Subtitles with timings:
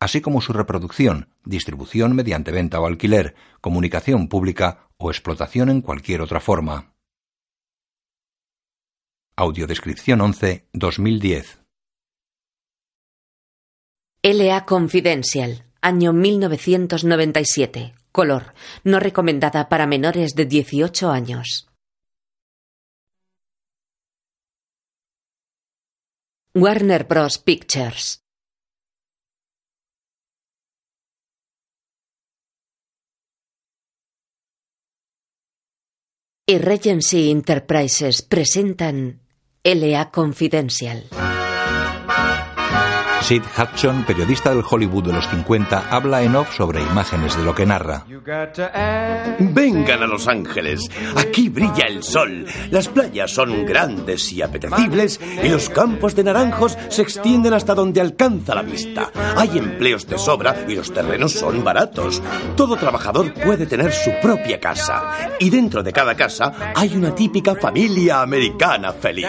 [0.00, 6.20] así como su reproducción, distribución mediante venta o alquiler, comunicación pública o explotación en cualquier
[6.20, 6.94] otra forma.
[9.36, 11.58] Audiodescripción 11 2010
[14.20, 17.94] LA Confidential, año 1997.
[18.10, 18.52] Color,
[18.82, 21.68] no recomendada para menores de 18 años.
[26.52, 27.38] Warner Bros.
[27.38, 28.24] Pictures.
[36.50, 39.20] Y Regency Enterprises presentan
[39.62, 41.04] LA Confidential.
[43.20, 47.54] Sid Hudson, periodista del Hollywood de los 50, habla en off sobre imágenes de lo
[47.54, 48.04] que narra.
[49.38, 50.88] Vengan a Los Ángeles.
[51.16, 52.46] Aquí brilla el sol.
[52.70, 58.00] Las playas son grandes y apetecibles y los campos de naranjos se extienden hasta donde
[58.00, 59.10] alcanza la vista.
[59.36, 62.22] Hay empleos de sobra y los terrenos son baratos.
[62.56, 67.54] Todo trabajador puede tener su propia casa y dentro de cada casa hay una típica
[67.56, 69.26] familia americana feliz.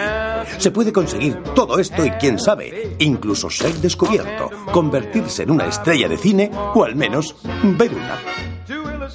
[0.58, 3.50] Se puede conseguir todo esto y quién sabe, incluso
[3.80, 8.18] descubierto, convertirse en una estrella de cine o al menos ver una.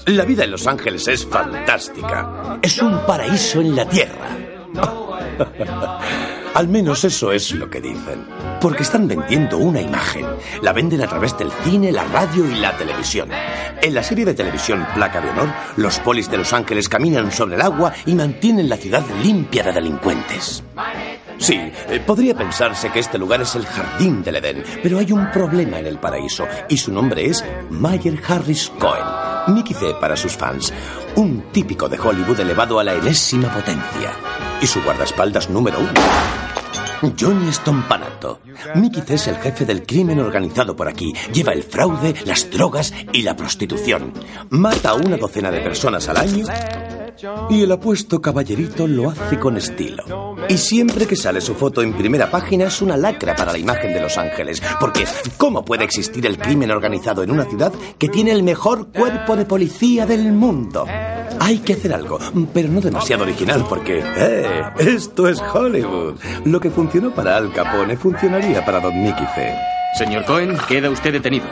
[0.08, 2.60] La vida en Los Ángeles es fantástica.
[2.62, 4.30] Es un paraíso en la Tierra.
[6.56, 8.26] Al menos eso es lo que dicen.
[8.62, 10.26] Porque están vendiendo una imagen.
[10.62, 13.30] La venden a través del cine, la radio y la televisión.
[13.82, 17.56] En la serie de televisión Placa de Honor, los polis de Los Ángeles caminan sobre
[17.56, 20.64] el agua y mantienen la ciudad limpia de delincuentes.
[21.38, 25.30] Sí, eh, podría pensarse que este lugar es el jardín del Edén, pero hay un
[25.32, 29.36] problema en el paraíso y su nombre es Mayer Harris Cohen.
[29.48, 30.74] Mickey C para sus fans.
[31.16, 34.12] Un típico de Hollywood elevado a la enésima potencia.
[34.62, 35.92] Y su guardaespaldas número uno.
[37.20, 38.40] Johnny Stompanato.
[38.76, 41.14] Mickey C es el jefe del crimen organizado por aquí.
[41.32, 44.14] Lleva el fraude, las drogas y la prostitución.
[44.50, 46.46] Mata a una docena de personas al año
[47.50, 50.36] y el apuesto caballerito lo hace con estilo.
[50.50, 53.94] Y siempre que sale su foto en primera página es una lacra para la imagen
[53.94, 54.62] de Los Ángeles.
[54.80, 55.06] Porque,
[55.38, 59.46] ¿cómo puede existir el crimen organizado en una ciudad que tiene el mejor cuerpo de
[59.46, 60.86] policía del mundo?
[61.40, 62.20] Hay que hacer algo,
[62.54, 64.64] pero no demasiado original porque, ¡eh!
[64.78, 66.16] Esto es Hollywood.
[66.46, 69.54] Lo que funcionó para Al Capone funcionaría para Don Mickey C.
[69.98, 71.46] Señor Cohen, queda usted detenido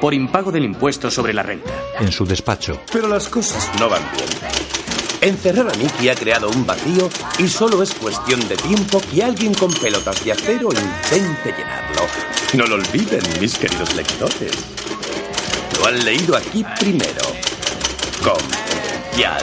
[0.00, 1.72] por impago del impuesto sobre la renta.
[1.98, 2.80] En su despacho.
[2.92, 4.77] Pero las cosas no van bien.
[5.20, 9.52] Encerrar a Mickey ha creado un vacío y solo es cuestión de tiempo que alguien
[9.52, 12.02] con pelotas de acero intente llenarlo.
[12.54, 14.52] No lo olviden, mis queridos lectores.
[15.78, 17.22] Lo han leído aquí primero.
[18.22, 19.42] Confidencial,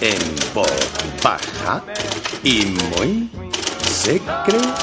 [0.00, 0.70] en voz
[1.22, 1.82] baja
[2.44, 3.28] y muy
[3.90, 4.76] secretito.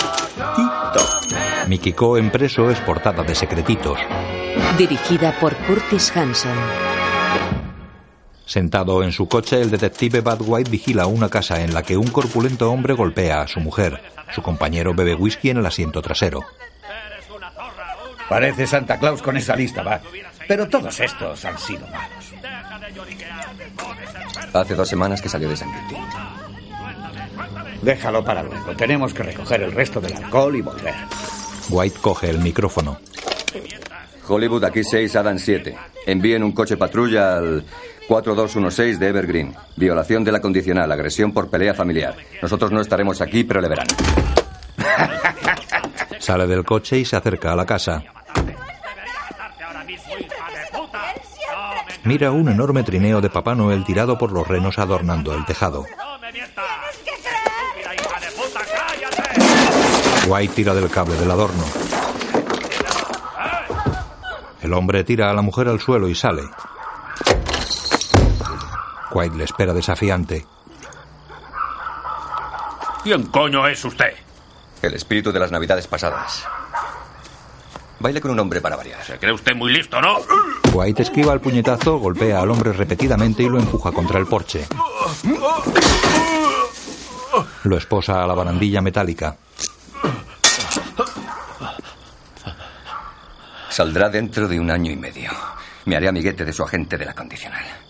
[1.67, 3.99] Mikiko en preso es portada de secretitos.
[4.77, 7.02] Dirigida por Curtis Hanson.
[8.45, 12.07] Sentado en su coche, el detective Bud White vigila una casa en la que un
[12.07, 14.01] corpulento hombre golpea a su mujer.
[14.33, 16.41] Su compañero bebe whisky en el asiento trasero.
[18.27, 20.09] Parece Santa Claus con esa lista, Bud.
[20.47, 22.33] Pero todos estos han sido malos.
[24.53, 26.05] Hace dos semanas que salió de San Quintín.
[27.81, 28.75] Déjalo para luego.
[28.75, 30.93] Tenemos que recoger el resto del alcohol y volver.
[31.69, 32.99] White coge el micrófono.
[34.27, 35.75] Hollywood, aquí 6, Adam 7.
[36.05, 37.65] Envíen un coche patrulla al
[38.07, 39.55] 4216 de Evergreen.
[39.75, 42.15] Violación de la condicional, agresión por pelea familiar.
[42.41, 43.87] Nosotros no estaremos aquí, pero le verán.
[46.19, 48.03] Sale del coche y se acerca a la casa.
[52.05, 55.85] Mira un enorme trineo de Papá Noel tirado por los renos adornando el tejado.
[60.27, 61.63] White tira del cable del adorno.
[64.61, 66.43] El hombre tira a la mujer al suelo y sale.
[69.13, 70.45] White le espera desafiante.
[73.03, 74.13] ¿Quién coño es usted?
[74.81, 76.45] El espíritu de las navidades pasadas.
[77.99, 79.03] Baile con un hombre para variar.
[79.03, 80.17] Se cree usted muy listo, ¿no?
[80.73, 84.67] White esquiva el puñetazo, golpea al hombre repetidamente y lo empuja contra el porche.
[87.63, 89.37] Lo esposa a la barandilla metálica.
[93.69, 95.31] Saldrá dentro de un año y medio.
[95.85, 97.82] Me haré amiguete de su agente de la condicional.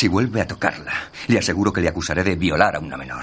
[0.00, 0.94] Si vuelve a tocarla,
[1.26, 3.22] le aseguro que le acusaré de violar a una menor.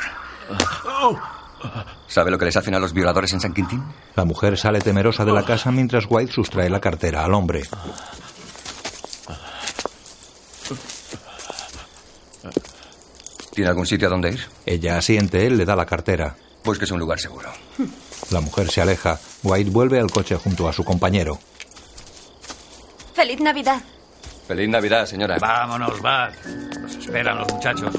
[2.06, 3.84] ¿Sabe lo que les hacen a los violadores en San Quintín?
[4.16, 7.64] La mujer sale temerosa de la casa mientras White sustrae la cartera al hombre.
[13.56, 14.48] ¿Tiene algún sitio a donde ir?
[14.64, 16.36] Ella asiente, él le da la cartera.
[16.62, 17.50] Pues que es un lugar seguro.
[18.30, 19.20] La mujer se aleja.
[19.42, 21.40] White vuelve al coche junto a su compañero.
[23.16, 23.82] ¡Feliz Navidad!
[24.48, 25.38] Feliz Navidad, señora.
[25.40, 26.30] Vámonos, va.
[26.82, 27.94] Nos esperan los muchachos.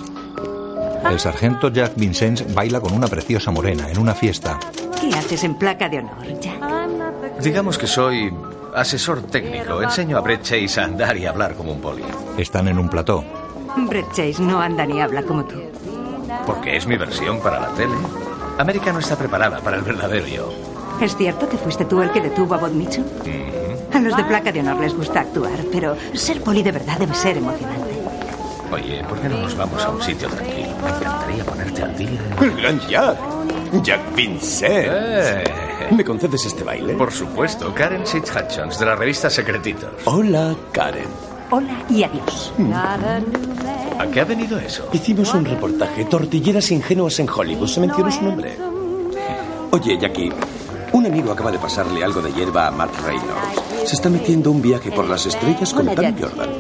[1.11, 4.59] El sargento Jack Vincennes baila con una preciosa morena en una fiesta.
[5.01, 6.59] ¿Qué haces en placa de honor, Jack?
[7.41, 8.33] Digamos que soy
[8.75, 9.83] asesor técnico.
[9.83, 12.03] Enseño a Brett Chase a andar y hablar como un poli.
[12.39, 13.23] Están en un plató.
[13.77, 15.61] Brett Chase no anda ni habla como tú.
[16.47, 17.95] Porque es mi versión para la tele.
[18.59, 20.53] América no está preparada para el verdadero yo.
[21.01, 23.05] ¿Es cierto que fuiste tú el que detuvo a Bob Mitchell?
[23.93, 27.15] A los de placa de honor les gusta actuar, pero ser poli de verdad debe
[27.15, 27.95] ser emocionante.
[28.71, 30.69] Oye, ¿por qué no nos vamos a un sitio tranquilo?
[30.83, 32.21] Me encantaría ponerte al día.
[32.41, 33.19] El gran Jack.
[33.83, 34.73] Jack Vincent.
[34.91, 35.45] Eh,
[35.91, 36.95] ¿Me concedes este baile?
[36.95, 39.91] por supuesto, Karen Sitch Hutchins, de la revista Secretitos.
[40.05, 41.07] Hola, Karen.
[41.51, 42.53] Hola y adiós.
[43.99, 44.87] ¿A qué ha venido eso?
[44.93, 47.69] Hicimos un reportaje, Tortilleras Ingenuas en Hollywood.
[47.69, 48.55] Se mencionó su nombre.
[49.71, 50.31] Oye, Jackie,
[50.93, 53.89] un amigo acaba de pasarle algo de hierba a Matt Reynolds.
[53.89, 56.19] Se está metiendo un viaje por las estrellas con Tam.
[56.19, 56.51] Jordan.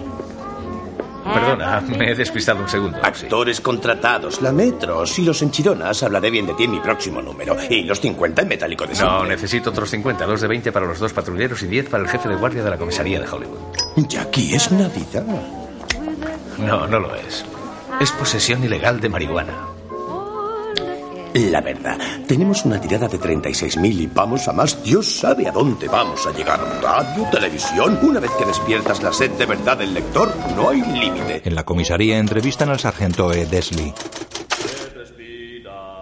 [1.32, 2.98] Perdona, me he despistado un segundo.
[3.02, 5.04] Actores contratados, la Metro.
[5.04, 7.54] Si los enchironas, hablaré bien de ti en mi próximo número.
[7.68, 9.28] Y los 50 en metálico de No, siempre.
[9.28, 12.30] necesito otros 50, dos de 20 para los dos patrulleros y 10 para el jefe
[12.30, 13.58] de guardia de la comisaría de Hollywood.
[14.08, 15.24] Jackie, es Navidad.
[16.58, 17.44] No, no lo es.
[18.00, 19.52] Es posesión ilegal de marihuana.
[21.34, 24.82] La verdad, tenemos una tirada de 36.000 y vamos a más.
[24.82, 26.58] Dios sabe a dónde vamos a llegar.
[26.82, 27.98] Radio, televisión.
[28.02, 31.42] Una vez que despiertas la sed de verdad del lector, no hay límite.
[31.44, 33.46] En la comisaría entrevistan al sargento E.
[33.46, 33.92] Desley.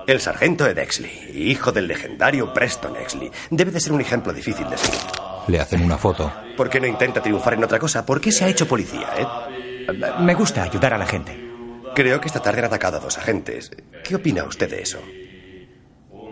[0.06, 4.70] El sargento Ed Exley, hijo del legendario Preston Exley, debe de ser un ejemplo difícil
[4.70, 5.00] de seguir.
[5.48, 6.32] Le hacen una foto.
[6.56, 8.06] ¿Por qué no intenta triunfar en otra cosa?
[8.06, 9.26] ¿Por qué se ha hecho policía, eh?
[10.20, 11.45] Me gusta ayudar a la gente.
[11.96, 13.70] Creo que esta tarde han atacado a dos agentes.
[14.04, 14.98] ¿Qué opina usted de eso?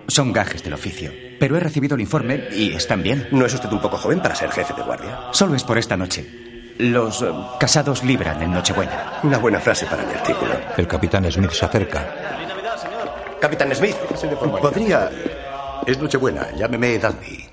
[0.08, 1.10] Son gajes del oficio.
[1.40, 3.28] Pero he recibido el informe y están bien.
[3.30, 5.20] ¿No es usted un poco joven para ser jefe de guardia?
[5.30, 6.74] Solo es por esta noche.
[6.76, 9.20] Los eh, casados libran en Nochebuena.
[9.22, 10.52] Una buena frase para mi artículo.
[10.76, 12.14] El capitán Smith se acerca.
[13.40, 13.96] Capitán Smith,
[14.60, 15.10] podría...
[15.86, 17.48] Es Nochebuena, llámeme Dandy.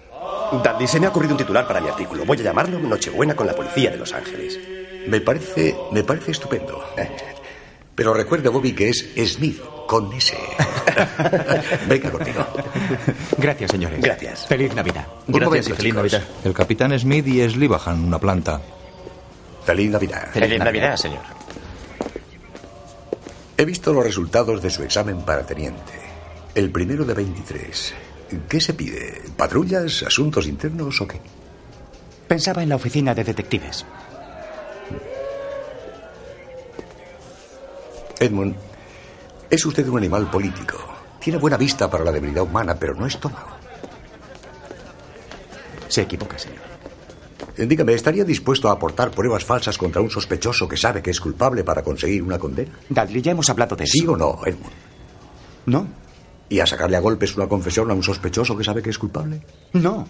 [0.61, 2.25] Dandy, se me ha ocurrido un titular para mi artículo.
[2.25, 4.59] Voy a llamarlo Nochebuena con la policía de Los Ángeles.
[5.07, 6.83] Me parece, me parece estupendo.
[8.01, 10.35] Pero recuerde, Bobby, que es Smith, con S.
[11.87, 12.43] Venga contigo.
[13.37, 14.01] Gracias, señores.
[14.01, 14.47] Gracias.
[14.47, 15.05] Feliz Navidad.
[15.27, 16.11] Un Gracias momento, y feliz chicos.
[16.13, 16.29] Navidad.
[16.43, 18.59] El capitán Smith y Desley bajan una planta.
[19.63, 20.29] Feliz Navidad.
[20.33, 21.21] Feliz Navidad, señor.
[23.55, 25.93] He visto los resultados de su examen para teniente.
[26.55, 27.93] El primero de 23.
[28.49, 29.21] ¿Qué se pide?
[29.37, 31.21] ¿Patrullas, asuntos internos o qué?
[32.27, 33.85] Pensaba en la oficina de detectives.
[38.21, 38.55] Edmund,
[39.49, 40.77] es usted un animal político.
[41.19, 43.49] Tiene buena vista para la debilidad humana, pero no estómago.
[45.87, 46.61] Se equivoca, señor.
[47.57, 51.63] Dígame, ¿estaría dispuesto a aportar pruebas falsas contra un sospechoso que sabe que es culpable
[51.63, 52.71] para conseguir una condena?
[52.89, 53.93] Dudley, ya hemos hablado de eso.
[53.93, 54.71] ¿Sí o no, Edmund?
[55.65, 55.87] No,
[56.49, 59.41] ¿Y a sacarle a golpes una confesión a un sospechoso que sabe que es culpable?
[59.73, 60.07] no.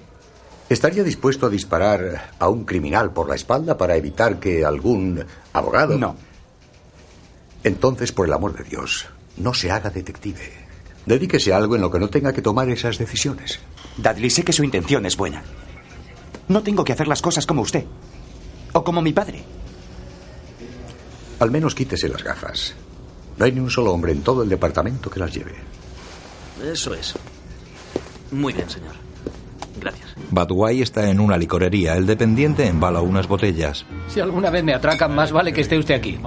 [0.69, 5.21] ¿Estaría dispuesto a disparar a un criminal por la espalda para evitar que algún
[5.51, 5.97] abogado...
[5.97, 6.15] No.
[7.63, 10.51] Entonces, por el amor de Dios, no se haga detective.
[11.05, 13.59] Dedíquese a algo en lo que no tenga que tomar esas decisiones.
[13.97, 15.43] Dudley, sé que su intención es buena.
[16.47, 17.85] No tengo que hacer las cosas como usted.
[18.73, 19.43] O como mi padre.
[21.39, 22.73] Al menos quítese las gafas.
[23.37, 25.55] No hay ni un solo hombre en todo el departamento que las lleve.
[26.63, 27.15] Eso es.
[28.31, 28.93] Muy bien, señor.
[30.29, 31.95] Badway está en una licorería.
[31.95, 33.85] El dependiente embala unas botellas.
[34.07, 36.19] Si alguna vez me atracan, más vale que esté usted aquí.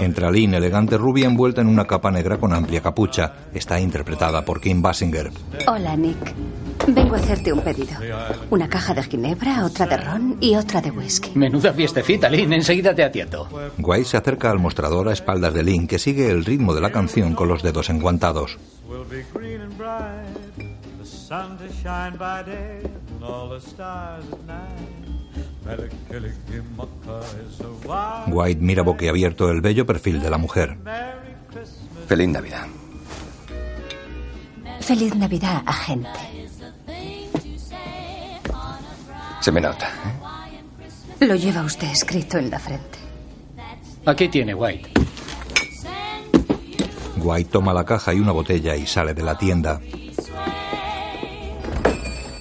[0.00, 3.32] Entra Lynn, elegante rubia envuelta en una capa negra con amplia capucha.
[3.52, 5.30] Está interpretada por Kim Basinger.
[5.66, 6.34] Hola, Nick.
[6.86, 7.92] Vengo a hacerte un pedido.
[8.50, 11.30] Una caja de ginebra, otra de ron y otra de whisky.
[11.34, 12.52] Menuda fiestecita, Lynn.
[12.52, 13.48] Enseguida te atiendo.
[13.78, 16.90] White se acerca al mostrador a espaldas de Lynn, que sigue el ritmo de la
[16.90, 18.58] canción con los dedos enguantados.
[21.30, 25.00] Sun to shine by day and all the stars at night.
[28.26, 30.76] White mira boquiabierto el bello perfil de la mujer.
[32.08, 32.66] Feliz Navidad.
[34.80, 36.20] Feliz Navidad, agente.
[39.40, 39.86] Se me nota.
[41.20, 41.26] ¿eh?
[41.26, 42.98] Lo lleva usted escrito en la frente.
[44.06, 44.90] Aquí tiene, White.
[47.18, 49.80] White toma la caja y una botella y sale de la tienda.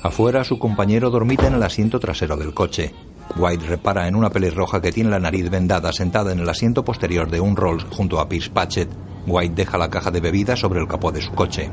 [0.02, 2.94] Afuera, su compañero dormita en el asiento trasero del coche.
[3.36, 7.30] White repara en una pelirroja que tiene la nariz vendada sentada en el asiento posterior
[7.30, 8.90] de un Rolls junto a Pierce Patchett.
[9.28, 11.70] White deja la caja de bebida sobre el capó de su coche.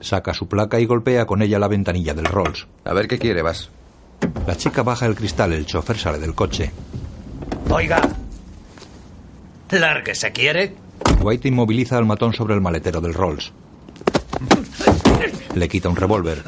[0.00, 2.66] Saca su placa y golpea con ella la ventanilla del Rolls.
[2.84, 3.70] A ver qué quiere, vas.
[4.46, 6.70] La chica baja el cristal, el chofer sale del coche.
[7.70, 8.00] Oiga.
[9.70, 10.74] Lárguese, ¿quiere?
[11.20, 13.52] White inmoviliza al matón sobre el maletero del Rolls.
[15.54, 16.42] Le quita un revólver.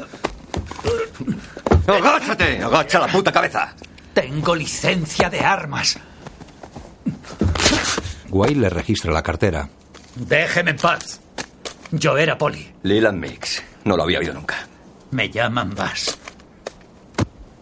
[1.87, 2.61] ¡Agáchate!
[2.63, 3.73] ¡Agacha la puta cabeza!
[4.13, 5.97] Tengo licencia de armas.
[8.29, 9.69] White le registra la cartera.
[10.15, 11.21] Déjeme en paz.
[11.91, 12.71] Yo era poli.
[12.83, 13.63] Leland Mix.
[13.85, 14.55] No lo había oído nunca.
[15.11, 16.17] Me llaman Bass.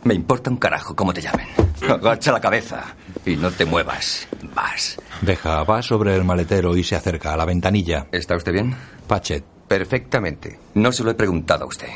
[0.06, 1.48] Me importa un carajo cómo te llamen.
[1.90, 2.96] Agacha la cabeza
[3.26, 4.28] y no te muevas.
[4.56, 4.98] Vas.
[5.22, 8.08] Deja a Bass sobre el maletero y se acerca a la ventanilla.
[8.12, 8.76] ¿Está usted bien?
[9.08, 9.44] Patchett.
[9.68, 10.60] Perfectamente.
[10.76, 11.90] No se lo he preguntado a usted.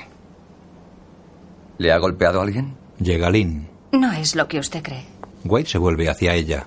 [1.77, 2.75] ¿Le ha golpeado a alguien?
[2.99, 3.69] Llega Lynn.
[3.91, 5.05] No es lo que usted cree.
[5.45, 6.65] White se vuelve hacia ella.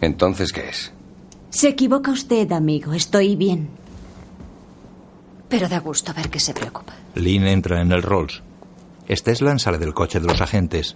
[0.00, 0.92] ¿Entonces qué es?
[1.50, 2.94] Se equivoca usted, amigo.
[2.94, 3.68] Estoy bien.
[5.48, 6.94] Pero da gusto ver que se preocupa.
[7.14, 8.42] Lynn entra en el Rolls.
[9.08, 10.94] Steslan sale del coche de los agentes.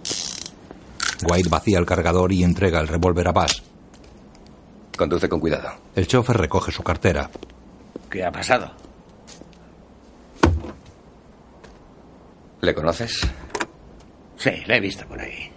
[1.23, 3.63] White vacía el cargador y entrega el revólver a Bass.
[4.97, 5.69] Conduce con cuidado.
[5.95, 7.29] El chofer recoge su cartera.
[8.09, 8.71] ¿Qué ha pasado?
[12.61, 13.27] ¿Le conoces?
[14.37, 15.51] Sí, le he visto por ahí.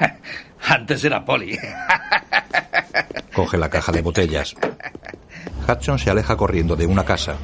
[0.68, 1.56] Antes era poli.
[3.34, 4.54] Coge la caja de botellas.
[5.68, 7.36] Hudson se aleja corriendo de una casa.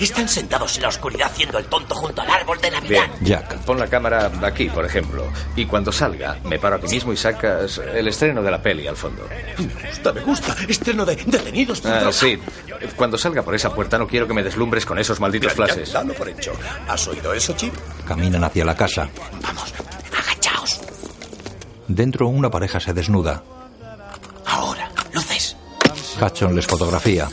[0.00, 2.88] Están sentados en la oscuridad haciendo el tonto junto al árbol de Navidad.
[2.90, 3.54] Bien, Jack.
[3.58, 5.24] Pon la cámara aquí, por ejemplo.
[5.56, 8.96] Y cuando salga, me paro aquí mismo y sacas el estreno de la peli al
[8.96, 9.26] fondo.
[9.58, 10.56] Me gusta, me gusta.
[10.68, 12.12] Estreno de Detenidos por Ah, droga.
[12.12, 12.38] sí.
[12.96, 15.92] Cuando salga por esa puerta no quiero que me deslumbres con esos malditos ya, flashes.
[15.92, 16.52] dalo por hecho.
[16.88, 17.74] ¿Has oído eso, Chip?
[18.06, 19.08] Caminan hacia la casa.
[19.40, 19.72] Vamos,
[20.16, 20.80] agachaos.
[21.88, 23.42] Dentro una pareja se desnuda.
[24.46, 25.56] Ahora, luces.
[26.20, 27.28] Hudson les fotografía.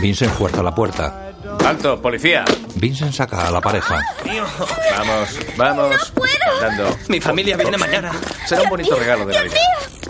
[0.00, 1.32] Vincent fuerza la puerta.
[1.66, 2.44] ¡Alto, policía!
[2.76, 4.00] Vincent saca a la pareja.
[4.96, 6.12] Vamos, vamos.
[6.62, 6.96] Andando.
[7.08, 8.12] Mi familia viene mañana.
[8.46, 9.56] Será un bonito regalo de Navidad.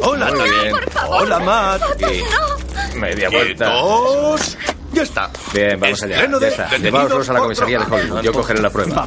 [0.01, 0.77] Hola, Muy bien.
[1.09, 1.83] Hola, Matt.
[2.03, 3.71] Y media vuelta.
[3.71, 4.59] Quietos.
[4.93, 5.31] Ya está.
[5.53, 6.15] Bien, vamos allá.
[6.17, 6.77] Estreno Ya está.
[6.77, 7.85] Lleváoslos a la comisaría de.
[7.85, 8.23] Hollywood.
[8.23, 9.07] Yo cogeré la prueba.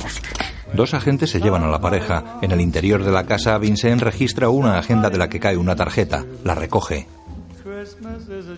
[0.74, 2.40] Dos agentes se llevan a la pareja.
[2.42, 5.76] En el interior de la casa, Vincent registra una agenda de la que cae una
[5.76, 6.26] tarjeta.
[6.44, 7.08] La recoge.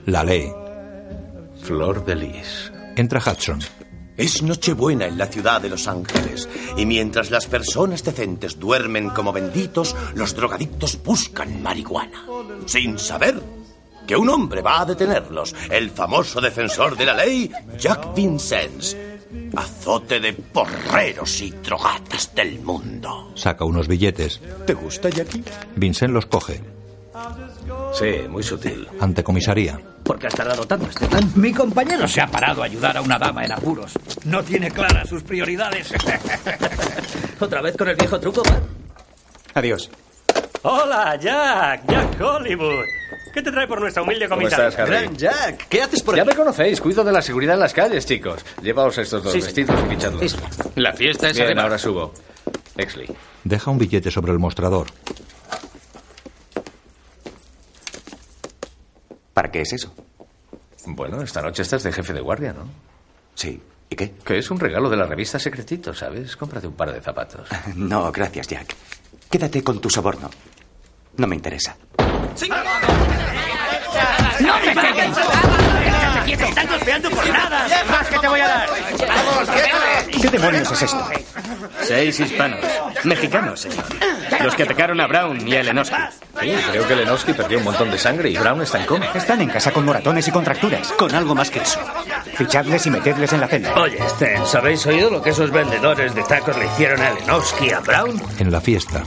[0.05, 0.51] La lee.
[1.63, 2.71] Flor de lis.
[2.97, 3.59] Entra Hudson.
[4.17, 6.49] Es Nochebuena en la ciudad de Los Ángeles.
[6.75, 12.25] Y mientras las personas decentes duermen como benditos, los drogadictos buscan marihuana.
[12.65, 13.41] Sin saber
[14.05, 15.55] que un hombre va a detenerlos.
[15.71, 18.97] El famoso defensor de la ley, Jack Vincennes.
[19.55, 23.31] Azote de porreros y drogatas del mundo.
[23.35, 24.41] Saca unos billetes.
[24.67, 25.43] ¿Te gusta, Jackie?
[25.77, 26.61] Vincent los coge.
[27.93, 28.87] Sí, muy sutil.
[28.99, 29.79] Ante comisaría.
[30.03, 31.31] ¿Por qué has tardado tanto este plan?
[31.35, 33.93] Mi compañero se ha parado a ayudar a una dama en apuros.
[34.25, 35.93] No tiene claras sus prioridades.
[37.39, 38.41] ¿Otra vez con el viejo truco?
[39.53, 39.89] Adiós.
[40.63, 41.83] Hola, Jack.
[41.87, 42.85] Jack Hollywood.
[43.33, 44.67] ¿Qué te trae por nuestra humilde ¿Cómo comisaría?
[44.67, 44.91] estás, Harry?
[45.05, 46.31] Gran Jack, ¿qué haces por Ya aquí?
[46.31, 48.45] me conocéis, cuido de la seguridad en las calles, chicos.
[48.61, 50.37] Llevaos estos dos Sí, vestidos y fichadlos.
[50.75, 51.63] La fiesta es Bien, arriba.
[51.63, 52.13] ahora subo.
[52.77, 53.07] Exley.
[53.43, 54.87] Deja un billete sobre el mostrador.
[59.33, 59.93] ¿Para qué es eso?
[60.85, 62.65] Bueno, esta noche estás de jefe de guardia, ¿no?
[63.35, 63.61] Sí.
[63.89, 64.11] ¿Y qué?
[64.25, 66.35] Que es un regalo de la revista Secretito, ¿sabes?
[66.35, 67.47] Cómprate un par de zapatos.
[67.75, 68.75] No, gracias, Jack.
[69.29, 70.29] Quédate con tu soborno.
[71.17, 71.75] No me interesa.
[74.39, 74.73] ¡No me
[76.37, 76.55] pegues!
[76.55, 77.67] ¡Te están golpeando por nada!
[77.89, 78.69] ¡Más que te voy a dar!
[80.21, 81.09] ¿Qué demonios es esto?
[81.81, 82.59] Seis hispanos.
[83.03, 83.83] Mexicanos, señor.
[84.41, 85.95] Los que atacaron a Brown y a Lenowski.
[86.39, 89.05] Sí, creo que Lenowski perdió un montón de sangre y Brown está en coma.
[89.13, 90.91] Están en casa con moratones y contracturas.
[90.93, 91.79] Con algo más que eso.
[92.35, 93.73] Fichadles y metedles en la celda.
[93.75, 97.71] Oye, Stens, ¿habéis oído lo que esos vendedores de tacos le hicieron a Lenowski y
[97.71, 98.21] a Brown?
[98.39, 99.03] En la fiesta.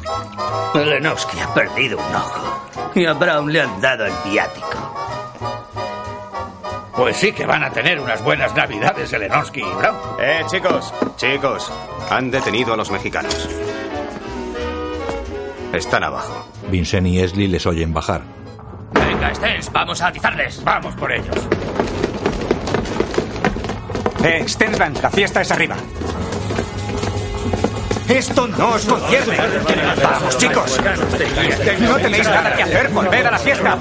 [0.75, 2.93] Lenowski ha perdido un ojo.
[2.95, 5.06] Y a Brown le han dado el viático.
[6.97, 9.97] Pues sí que van a tener unas buenas navidades Lenowski y Brown.
[10.19, 11.71] Eh, chicos, chicos.
[12.11, 13.49] Han detenido a los mexicanos.
[15.75, 16.49] Están abajo.
[16.71, 18.23] Vincent y Esli les oyen bajar.
[18.93, 20.65] Venga, Stens, vamos a atizarles.
[20.65, 21.37] Vamos por ellos.
[24.25, 25.77] Eh, Stensland, la fiesta es arriba.
[28.09, 29.37] Esto no os concierne.
[30.03, 30.81] Vamos, chicos.
[31.81, 32.89] No tenéis nada que hacer.
[32.89, 33.79] Volved a la fiesta.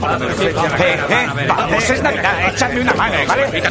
[0.80, 2.54] Eh, eh, vamos, es Navidad.
[2.54, 3.62] Echadme una mano, ¿vale?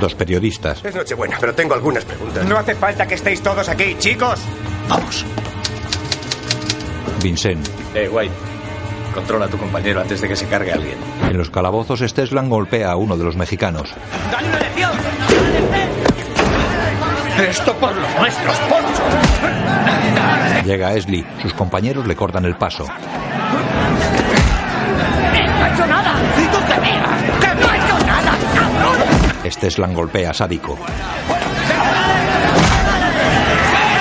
[0.00, 0.84] Dos periodistas.
[0.84, 2.44] Es Nochebuena, pero tengo algunas preguntas.
[2.46, 4.40] No hace falta que estéis todos aquí, chicos.
[4.88, 5.24] Vamos.
[7.22, 7.68] Vincent.
[7.94, 8.34] Eh, White.
[9.14, 10.98] Controla a tu compañero antes de que se cargue alguien.
[11.22, 13.94] En los calabozos, Steslan golpea a uno de los mexicanos.
[14.30, 14.90] ¡Dale una lección!
[17.48, 19.55] Esto por los nuestros, Poncho.
[20.64, 21.24] Llega Esli.
[21.42, 22.84] Sus compañeros le cortan el paso.
[22.84, 22.92] ¡No
[25.64, 26.14] ha hecho nada!
[26.36, 27.22] ¡Y tú te miras!
[27.40, 28.96] ¡Que no ha hecho nada, cabrón!
[29.50, 30.76] Steslan golpea sádico.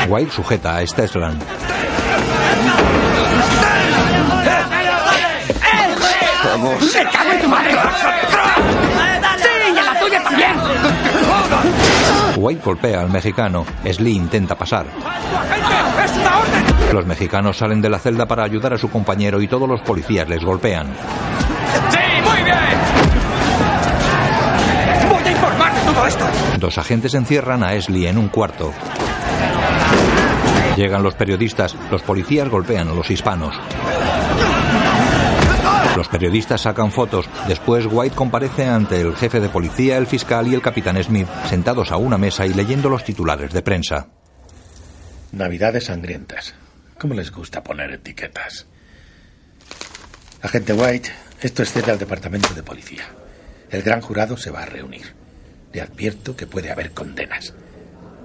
[0.08, 1.40] White sujeta a Steslan.
[6.44, 6.92] ¡Vamos!
[6.92, 7.72] ¡Se cago en tu madre!
[9.38, 10.56] ¡Sí, y en la tuya también!
[12.46, 13.66] White golpea al mexicano.
[13.92, 14.86] Slee intenta pasar.
[16.94, 20.30] Los mexicanos salen de la celda para ayudar a su compañero y todos los policías
[20.30, 20.86] les golpean.
[21.90, 22.56] ¡Sí, muy bien!
[25.10, 26.26] ¡Voy a informar de todo esto!
[26.60, 28.72] Dos agentes encierran a Esli en un cuarto.
[30.78, 31.76] Llegan los periodistas.
[31.90, 33.56] Los policías golpean a los hispanos.
[35.96, 37.30] Los periodistas sacan fotos.
[37.48, 41.92] Después White comparece ante el jefe de policía, el fiscal y el capitán Smith, sentados
[41.92, 44.08] a una mesa y leyendo los titulares de prensa.
[45.32, 46.54] Navidades sangrientas.
[47.00, 48.68] ¿Cómo les gusta poner etiquetas?
[50.42, 51.12] Agente White,
[51.42, 53.06] esto excede al departamento de policía.
[53.70, 55.14] El gran jurado se va a reunir.
[55.72, 57.54] Le advierto que puede haber condenas.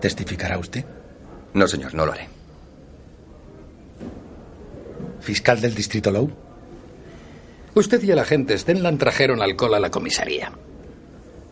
[0.00, 0.84] ¿Testificará usted?
[1.54, 2.28] No, señor, no lo haré.
[5.20, 6.49] ¿Fiscal del distrito Low?
[7.74, 10.52] Usted y el agente Stenland trajeron alcohol a la comisaría.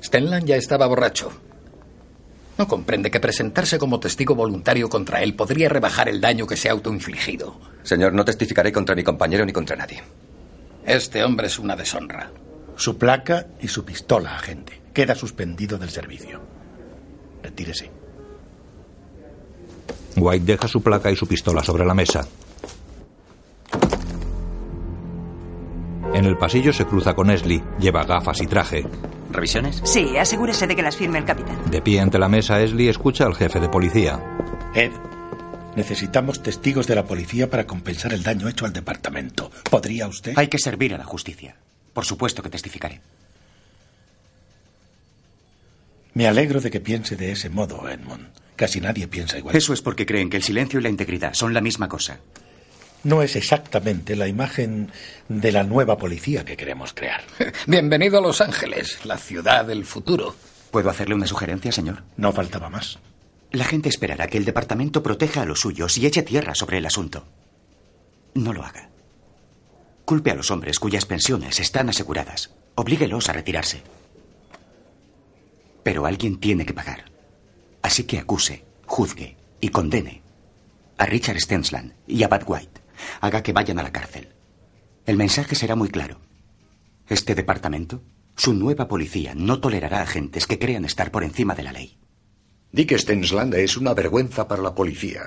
[0.02, 1.30] Stenland ya estaba borracho.
[2.58, 6.68] No comprende que presentarse como testigo voluntario contra él podría rebajar el daño que se
[6.68, 7.60] ha autoinfligido.
[7.84, 10.02] Señor, no testificaré contra mi compañero ni contra nadie.
[10.84, 12.32] Este hombre es una deshonra.
[12.74, 14.80] Su placa y su pistola, agente.
[14.92, 16.40] Queda suspendido del servicio.
[17.42, 17.90] Retírese.
[20.16, 22.26] White deja su placa y su pistola sobre la mesa.
[26.14, 27.62] En el pasillo se cruza con Esli.
[27.78, 28.84] Lleva gafas y traje.
[29.30, 29.80] ¿Revisiones?
[29.84, 31.70] Sí, asegúrese de que las firme el capitán.
[31.70, 34.18] De pie ante la mesa, Esli escucha al jefe de policía.
[34.74, 34.90] Ed,
[35.76, 39.50] necesitamos testigos de la policía para compensar el daño hecho al departamento.
[39.70, 40.32] ¿Podría usted?
[40.36, 41.56] Hay que servir a la justicia.
[41.92, 43.00] Por supuesto que testificaré.
[46.14, 48.28] Me alegro de que piense de ese modo, Edmund.
[48.56, 49.54] Casi nadie piensa igual.
[49.54, 52.18] Eso es porque creen que el silencio y la integridad son la misma cosa.
[53.04, 54.90] No es exactamente la imagen
[55.28, 57.22] de la nueva policía que queremos crear.
[57.66, 60.34] Bienvenido a Los Ángeles, la ciudad del futuro.
[60.70, 62.02] ¿Puedo hacerle una sugerencia, señor?
[62.16, 62.98] No faltaba más.
[63.52, 66.86] La gente esperará que el departamento proteja a los suyos y eche tierra sobre el
[66.86, 67.24] asunto.
[68.34, 68.90] No lo haga.
[70.04, 72.50] Culpe a los hombres cuyas pensiones están aseguradas.
[72.74, 73.82] Oblíguelos a retirarse.
[75.82, 77.04] Pero alguien tiene que pagar.
[77.80, 80.22] Así que acuse, juzgue y condene
[80.98, 82.77] a Richard Stensland y a Bud White.
[83.20, 84.34] Haga que vayan a la cárcel.
[85.06, 86.20] El mensaje será muy claro.
[87.08, 88.02] Este departamento,
[88.36, 91.98] su nueva policía, no tolerará agentes que crean estar por encima de la ley.
[92.72, 95.22] Dick Stensland es una vergüenza para la policía.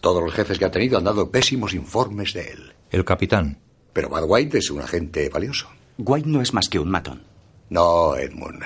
[0.00, 2.72] Todos los jefes que ha tenido han dado pésimos informes de él.
[2.90, 3.58] El capitán.
[3.92, 5.68] Pero Bud White es un agente valioso.
[5.98, 7.22] White no es más que un matón.
[7.68, 8.64] No, Edmund.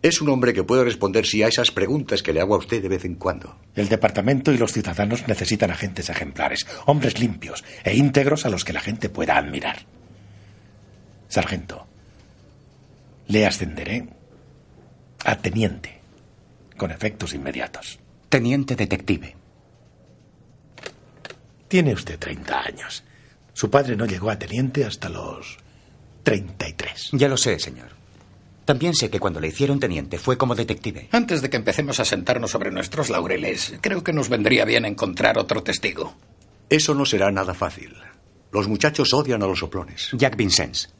[0.00, 2.80] Es un hombre que puede responder sí a esas preguntas que le hago a usted
[2.80, 3.58] de vez en cuando.
[3.74, 8.72] El departamento y los ciudadanos necesitan agentes ejemplares, hombres limpios e íntegros a los que
[8.72, 9.86] la gente pueda admirar.
[11.28, 11.86] Sargento,
[13.26, 14.08] le ascenderé
[15.24, 16.00] a teniente,
[16.76, 17.98] con efectos inmediatos.
[18.28, 19.34] Teniente detective.
[21.66, 23.02] Tiene usted 30 años.
[23.52, 25.58] Su padre no llegó a teniente hasta los
[26.22, 27.10] 33.
[27.12, 27.97] Ya lo sé, señor.
[28.68, 31.08] También sé que cuando le hicieron teniente fue como detective.
[31.12, 35.38] Antes de que empecemos a sentarnos sobre nuestros laureles, creo que nos vendría bien encontrar
[35.38, 36.12] otro testigo.
[36.68, 37.96] Eso no será nada fácil.
[38.52, 40.10] Los muchachos odian a los soplones.
[40.12, 40.92] Jack Vincennes.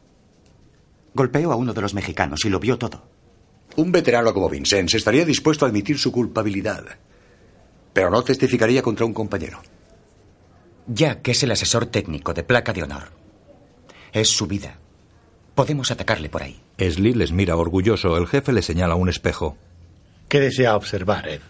[1.12, 3.06] Golpeó a uno de los mexicanos y lo vio todo.
[3.76, 6.86] Un veterano como Vincennes estaría dispuesto a admitir su culpabilidad.
[7.92, 9.60] Pero no testificaría contra un compañero.
[10.86, 13.12] Jack es el asesor técnico de placa de honor.
[14.10, 14.78] Es su vida.
[15.58, 16.62] Podemos atacarle por ahí.
[16.76, 18.16] Esli les mira orgulloso.
[18.16, 19.56] El jefe le señala un espejo.
[20.28, 21.40] ¿Qué desea observar, Ed?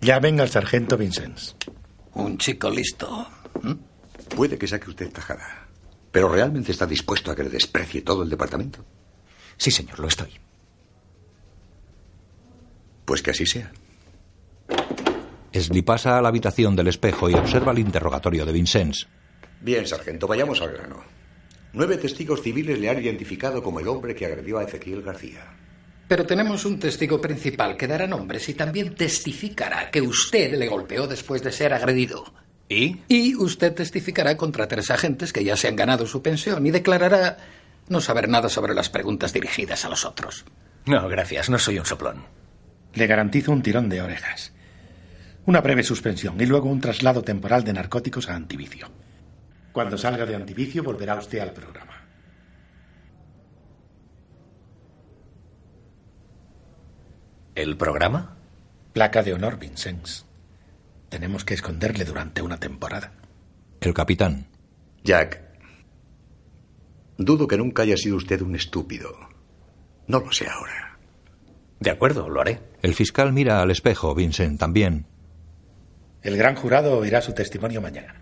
[0.00, 1.56] Llamen al sargento Vincennes.
[2.14, 3.26] Un chico listo.
[3.60, 3.74] ¿Mm?
[4.34, 5.68] Puede que saque usted tajada.
[6.10, 8.82] ¿Pero realmente está dispuesto a que le desprecie todo el departamento?
[9.58, 10.30] Sí, señor, lo estoy.
[13.04, 13.70] Pues que así sea.
[15.52, 19.06] Esli pasa a la habitación del espejo y observa el interrogatorio de Vincennes.
[19.62, 21.04] Bien, sargento, vayamos al grano.
[21.72, 25.44] Nueve testigos civiles le han identificado como el hombre que agredió a Ezequiel García.
[26.08, 31.06] Pero tenemos un testigo principal que dará nombres y también testificará que usted le golpeó
[31.06, 32.34] después de ser agredido.
[32.68, 33.00] ¿Y?
[33.08, 37.38] Y usted testificará contra tres agentes que ya se han ganado su pensión y declarará
[37.88, 40.44] no saber nada sobre las preguntas dirigidas a los otros.
[40.86, 42.24] No, gracias, no soy un soplón.
[42.94, 44.52] Le garantizo un tirón de orejas.
[45.46, 48.88] Una breve suspensión y luego un traslado temporal de narcóticos a antivicio.
[49.72, 51.94] Cuando salga de antivicio volverá usted al programa.
[57.54, 58.36] ¿El programa?
[58.92, 60.26] Placa de honor, Vincennes.
[61.08, 63.12] Tenemos que esconderle durante una temporada.
[63.80, 64.46] El capitán.
[65.04, 65.42] Jack,
[67.18, 69.10] dudo que nunca haya sido usted un estúpido.
[70.06, 70.98] No lo sé ahora.
[71.80, 72.60] De acuerdo, lo haré.
[72.82, 75.06] El fiscal mira al espejo, Vincent también.
[76.22, 78.21] El gran jurado oirá su testimonio mañana.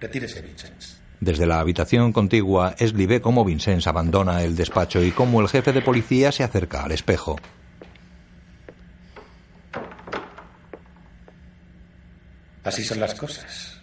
[0.00, 1.00] Retírese, Vincennes.
[1.20, 5.72] Desde la habitación contigua, Esli ve cómo Vincennes abandona el despacho y cómo el jefe
[5.72, 7.36] de policía se acerca al espejo.
[12.64, 13.80] Así son las cosas.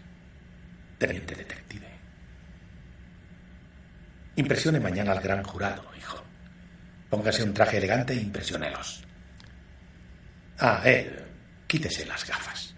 [0.97, 1.87] Teniente detective.
[4.35, 6.21] Impresione mañana al gran jurado, hijo.
[7.09, 9.03] Póngase un traje elegante e impresionelos.
[10.59, 11.25] Ah, eh,
[11.65, 12.72] quítese las gafas.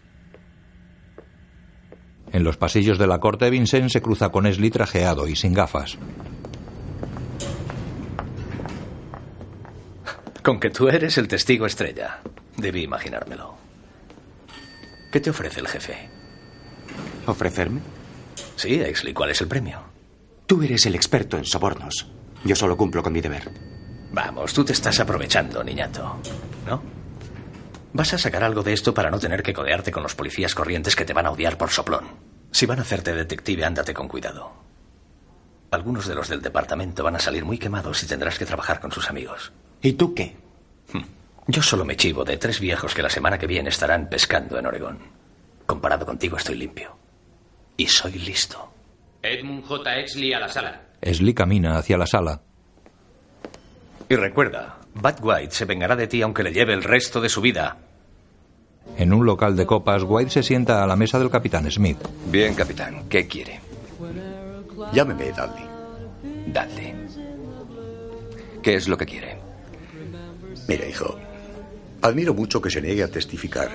[2.31, 5.97] En los pasillos de la corte, Vincent se cruza con Esli trajeado y sin gafas.
[10.43, 12.19] Con que tú eres el testigo estrella.
[12.57, 13.55] Debí imaginármelo.
[15.11, 16.09] ¿Qué te ofrece el jefe?
[17.25, 17.81] ¿Ofrecerme?
[18.55, 19.79] Sí, Exley, ¿cuál es el premio?
[20.45, 22.07] Tú eres el experto en sobornos.
[22.43, 23.49] Yo solo cumplo con mi deber.
[24.11, 26.17] Vamos, tú te estás aprovechando, niñato.
[26.67, 26.81] ¿No?
[27.95, 30.97] Vas a sacar algo de esto para no tener que codearte con los policías corrientes
[30.97, 32.07] que te van a odiar por soplón.
[32.51, 34.51] Si van a hacerte detective, ándate con cuidado.
[35.71, 38.91] Algunos de los del departamento van a salir muy quemados y tendrás que trabajar con
[38.91, 39.53] sus amigos.
[39.81, 40.35] ¿Y tú qué?
[41.47, 44.65] Yo solo me chivo de tres viejos que la semana que viene estarán pescando en
[44.65, 44.99] Oregón.
[45.65, 46.97] Comparado contigo estoy limpio.
[47.77, 48.73] Y soy listo.
[49.21, 49.99] Edmund J.
[49.99, 50.81] Exley a la sala.
[50.99, 52.41] Esli camina hacia la sala.
[54.09, 57.39] Y recuerda, Bad White se vengará de ti aunque le lleve el resto de su
[57.39, 57.77] vida.
[58.97, 61.97] En un local de copas, White se sienta a la mesa del capitán Smith.
[62.31, 63.59] Bien, capitán, ¿qué quiere?
[64.93, 65.65] Llámeme Dudley.
[66.47, 66.93] Dudley.
[68.61, 69.37] ¿Qué es lo que quiere?
[70.67, 71.17] Mira, hijo,
[72.01, 73.69] admiro mucho que se niegue a testificar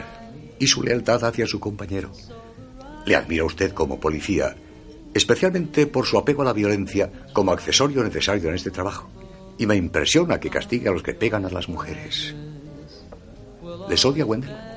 [0.59, 2.11] y su lealtad hacia su compañero.
[3.07, 4.57] Le admiro a usted como policía,
[5.15, 9.09] especialmente por su apego a la violencia como accesorio necesario en este trabajo.
[9.59, 12.35] Y me impresiona que castigue a los que pegan a las mujeres.
[13.89, 14.70] ¿Les odia Wendell?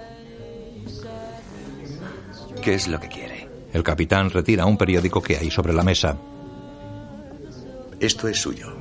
[2.63, 3.47] ¿Qué es lo que quiere?
[3.73, 6.17] El capitán retira un periódico que hay sobre la mesa.
[7.99, 8.73] Esto es suyo.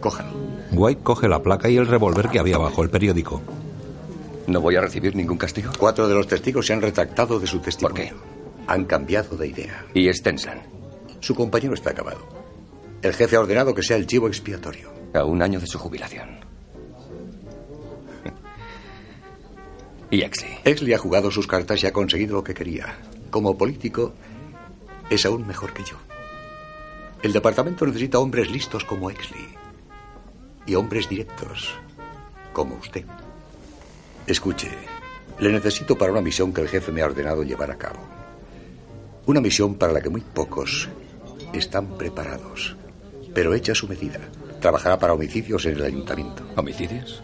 [0.00, 0.30] Cójalo.
[0.72, 3.42] White coge la placa y el revólver que había bajo el periódico.
[4.46, 5.72] ¿No voy a recibir ningún castigo?
[5.78, 7.96] Cuatro de los testigos se han retractado de su testimonio.
[7.96, 8.14] ¿Por qué?
[8.66, 9.84] Han cambiado de idea.
[9.94, 10.62] ¿Y Stensland?
[11.20, 12.20] Su compañero está acabado.
[13.02, 14.92] El jefe ha ordenado que sea el chivo expiatorio.
[15.14, 16.43] A un año de su jubilación.
[20.14, 20.60] ¿Y Exley?
[20.64, 22.96] Exley ha jugado sus cartas y ha conseguido lo que quería.
[23.30, 24.14] Como político,
[25.10, 25.96] es aún mejor que yo.
[27.20, 29.48] El departamento necesita hombres listos como Exley.
[30.66, 31.74] Y hombres directos,
[32.52, 33.04] como usted.
[34.24, 34.70] Escuche,
[35.40, 37.98] le necesito para una misión que el jefe me ha ordenado llevar a cabo.
[39.26, 40.88] Una misión para la que muy pocos
[41.52, 42.76] están preparados,
[43.34, 44.20] pero hecha su medida.
[44.60, 46.46] Trabajará para homicidios en el ayuntamiento.
[46.54, 47.20] ¿Homicidios?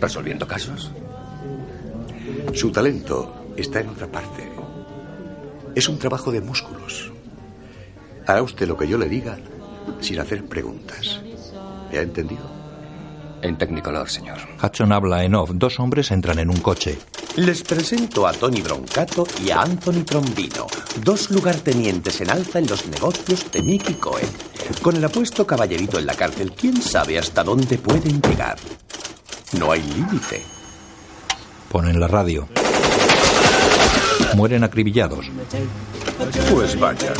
[0.00, 0.90] ¿Resolviendo casos?
[2.54, 4.50] Su talento está en otra parte.
[5.74, 7.10] Es un trabajo de músculos.
[8.26, 9.38] Hará usted lo que yo le diga
[10.00, 11.20] sin hacer preguntas.
[11.90, 12.42] ¿Me ha entendido?
[13.42, 14.38] En Technicolor, señor.
[14.62, 15.50] Hudson habla en off.
[15.54, 16.98] Dos hombres entran en un coche.
[17.36, 20.66] Les presento a Tony Broncato y a Anthony Trombino,
[21.02, 24.28] dos lugartenientes en alza en los negocios de Mickey Cohen.
[24.82, 28.58] Con el apuesto caballerito en la cárcel, quién sabe hasta dónde pueden llegar.
[29.58, 30.42] No hay límite.
[31.72, 32.46] Ponen la radio.
[34.36, 35.30] Mueren acribillados.
[36.52, 37.14] Pues vaya.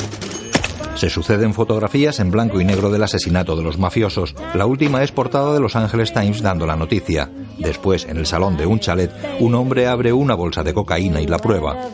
[0.94, 4.34] Se suceden fotografías en blanco y negro del asesinato de los mafiosos.
[4.52, 7.30] La última es portada de Los Angeles Times dando la noticia.
[7.56, 9.10] Después, en el salón de un chalet,
[9.40, 11.88] un hombre abre una bolsa de cocaína y la prueba.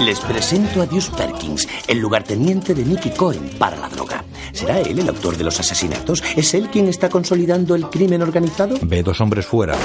[0.00, 4.24] Les presento a Deuce Perkins, el lugarteniente de Nicky Cohen para la droga.
[4.52, 6.22] ¿Será él el autor de los asesinatos?
[6.34, 8.76] ¿Es él quien está consolidando el crimen organizado?
[8.80, 9.76] Ve dos hombres fuera.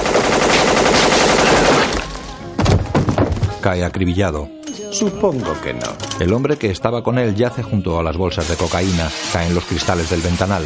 [3.64, 4.50] Cae acribillado.
[4.90, 5.86] Supongo que no.
[6.20, 9.08] El hombre que estaba con él yace junto a las bolsas de cocaína.
[9.32, 10.62] Caen los cristales del ventanal.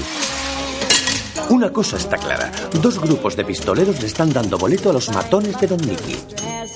[1.49, 2.51] Una cosa está clara.
[2.83, 6.17] Dos grupos de pistoleros le están dando boleto a los matones de Don Nicky.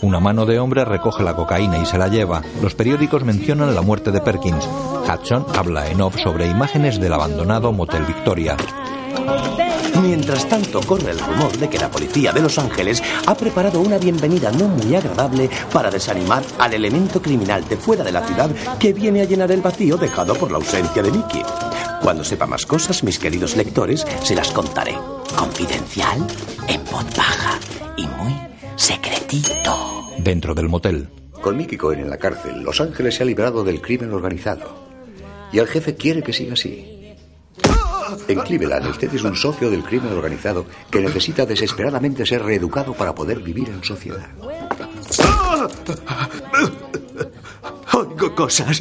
[0.02, 2.40] Una mano de hombre recoge la cocaína y se la lleva.
[2.62, 4.68] Los periódicos mencionan la muerte de Perkins.
[5.04, 8.56] Hudson habla en off sobre imágenes del abandonado Motel Victoria.
[10.14, 13.96] Mientras tanto, corre el rumor de que la policía de Los Ángeles ha preparado una
[13.96, 18.92] bienvenida no muy agradable para desanimar al elemento criminal de fuera de la ciudad que
[18.92, 21.42] viene a llenar el vacío dejado por la ausencia de Nicky.
[22.02, 24.98] Cuando sepa más cosas, mis queridos lectores, se las contaré.
[25.34, 26.26] Confidencial,
[26.68, 27.58] en voz baja
[27.96, 28.36] y muy
[28.76, 30.10] secretito.
[30.18, 31.08] Dentro del motel.
[31.40, 34.76] Con Mickey Cohen en la cárcel, Los Ángeles se ha librado del crimen organizado.
[35.54, 37.01] Y el jefe quiere que siga así.
[38.28, 43.14] En Cleveland, usted es un socio del crimen organizado que necesita desesperadamente ser reeducado para
[43.14, 44.28] poder vivir en sociedad.
[47.92, 48.80] Oigo cosas.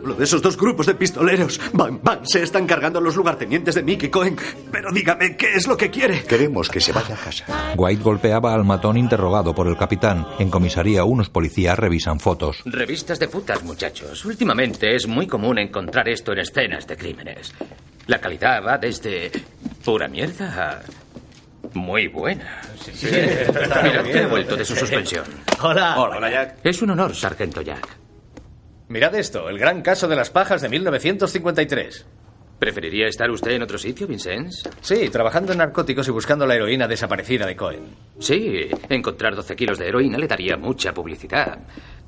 [0.00, 1.60] De esos dos grupos de pistoleros.
[1.72, 4.36] Van Van se están cargando a los lugartenientes de Mickey Cohen.
[4.70, 6.22] Pero dígame, ¿qué es lo que quiere?
[6.24, 7.44] Queremos que se vaya a casa.
[7.76, 10.26] White golpeaba al matón interrogado por el capitán.
[10.38, 12.62] En comisaría, unos policías revisan fotos.
[12.64, 14.24] Revistas de putas, muchachos.
[14.24, 17.54] Últimamente es muy común encontrar esto en escenas de crímenes.
[18.06, 19.30] La calidad va desde
[19.84, 20.82] pura mierda a
[21.74, 22.60] muy buena.
[23.02, 25.24] Mira, que he vuelto de su suspensión.
[25.62, 25.94] Hola.
[25.98, 26.58] Hola, Jack.
[26.64, 28.00] Es un honor, sargento Jack.
[28.90, 32.06] Mirad esto, el gran caso de las pajas de 1953.
[32.58, 34.64] ¿Preferiría estar usted en otro sitio, Vincennes?
[34.80, 37.84] Sí, trabajando en narcóticos y buscando la heroína desaparecida de Cohen.
[38.18, 41.60] Sí, encontrar 12 kilos de heroína le daría mucha publicidad.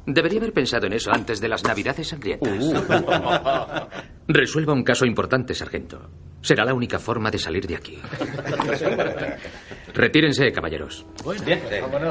[0.04, 2.52] Debería haber pensado en eso antes de las Navidades sangrientas.
[4.26, 6.10] Resuelva un caso importante, sargento.
[6.40, 7.96] Será la única forma de salir de aquí.
[9.94, 11.04] Retírense, caballeros.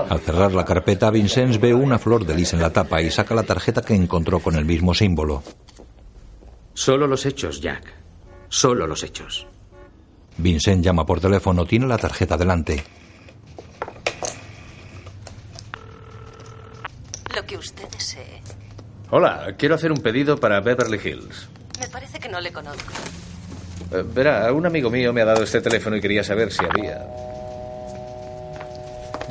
[0.09, 3.33] Al cerrar la carpeta, Vincennes ve una flor de lis en la tapa y saca
[3.33, 5.43] la tarjeta que encontró con el mismo símbolo.
[6.73, 7.93] Solo los hechos, Jack.
[8.49, 9.47] Solo los hechos.
[10.37, 12.83] Vincent llama por teléfono, tiene la tarjeta delante.
[17.35, 18.41] Lo que usted desee.
[19.09, 21.49] Hola, quiero hacer un pedido para Beverly Hills.
[21.79, 22.93] Me parece que no le conozco.
[23.91, 27.05] Eh, verá, un amigo mío me ha dado este teléfono y quería saber si había.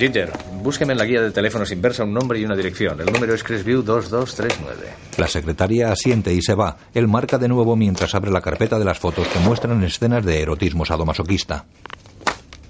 [0.01, 0.33] Ginger,
[0.63, 2.99] búsqueme en la guía de teléfonos inversa un nombre y una dirección.
[3.03, 4.95] El número es Crestview 2239.
[5.19, 6.79] La secretaria asiente y se va.
[6.95, 10.41] Él marca de nuevo mientras abre la carpeta de las fotos que muestran escenas de
[10.41, 11.67] erotismo sadomasoquista.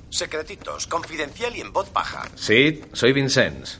[0.08, 2.22] Secretitos, confidencial y en voz baja.
[2.34, 3.78] Sí, soy Vincennes.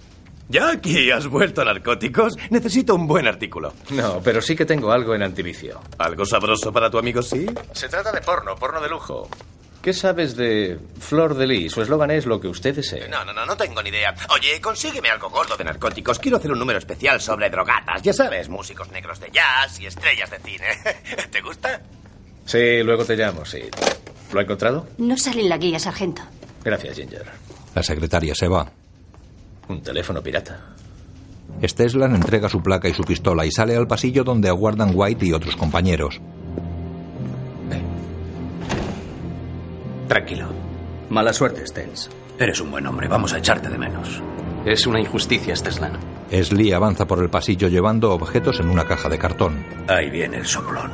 [0.48, 2.36] ¿Ya aquí has vuelto a narcóticos?
[2.50, 3.72] Necesito un buen artículo.
[3.90, 5.80] No, pero sí que tengo algo en antivicio.
[5.98, 7.46] ¿Algo sabroso para tu amigo, sí?
[7.72, 9.28] Se trata de porno, porno de lujo.
[9.82, 11.72] ¿Qué sabes de Flor de Lis?
[11.72, 13.08] Su eslogan es lo que usted desee.
[13.08, 14.14] No, no, no, no tengo ni idea.
[14.28, 16.18] Oye, consígueme algo gordo de narcóticos.
[16.18, 18.02] Quiero hacer un número especial sobre drogatas.
[18.02, 20.66] Ya sabes, músicos negros de jazz y estrellas de cine.
[21.30, 21.80] ¿Te gusta?
[22.44, 23.62] Sí, luego te llamo, sí.
[24.32, 24.86] ¿Lo ha encontrado?
[24.98, 26.22] No sale en la guía, sargento.
[26.62, 27.24] Gracias, Ginger.
[27.74, 28.70] La secretaria se va.
[29.68, 30.74] Un teléfono pirata.
[31.62, 35.32] Steslan entrega su placa y su pistola y sale al pasillo donde aguardan White y
[35.32, 36.20] otros compañeros.
[40.10, 40.48] Tranquilo.
[41.08, 42.10] Mala suerte, Stens.
[42.36, 43.06] Eres un buen hombre.
[43.06, 44.20] Vamos a echarte de menos.
[44.66, 45.92] Es una injusticia, Steslan.
[46.32, 49.64] Esli avanza por el pasillo llevando objetos en una caja de cartón.
[49.86, 50.90] Ahí viene el soplón.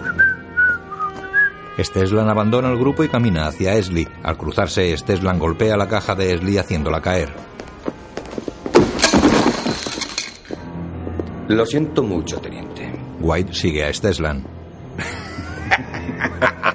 [1.78, 4.06] Steslan abandona el grupo y camina hacia Esli.
[4.22, 7.32] Al cruzarse, Steslan golpea la caja de Esli haciéndola caer.
[11.48, 12.92] Lo siento mucho, teniente.
[13.20, 14.46] White sigue a Steslan.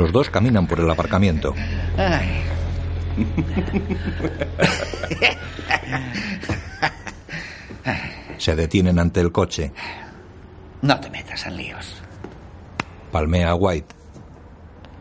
[0.00, 1.54] Los dos caminan por el aparcamiento.
[1.98, 2.42] Ay.
[8.38, 9.70] Se detienen ante el coche.
[10.80, 12.00] No te metas en líos.
[13.12, 13.94] Palmea a White.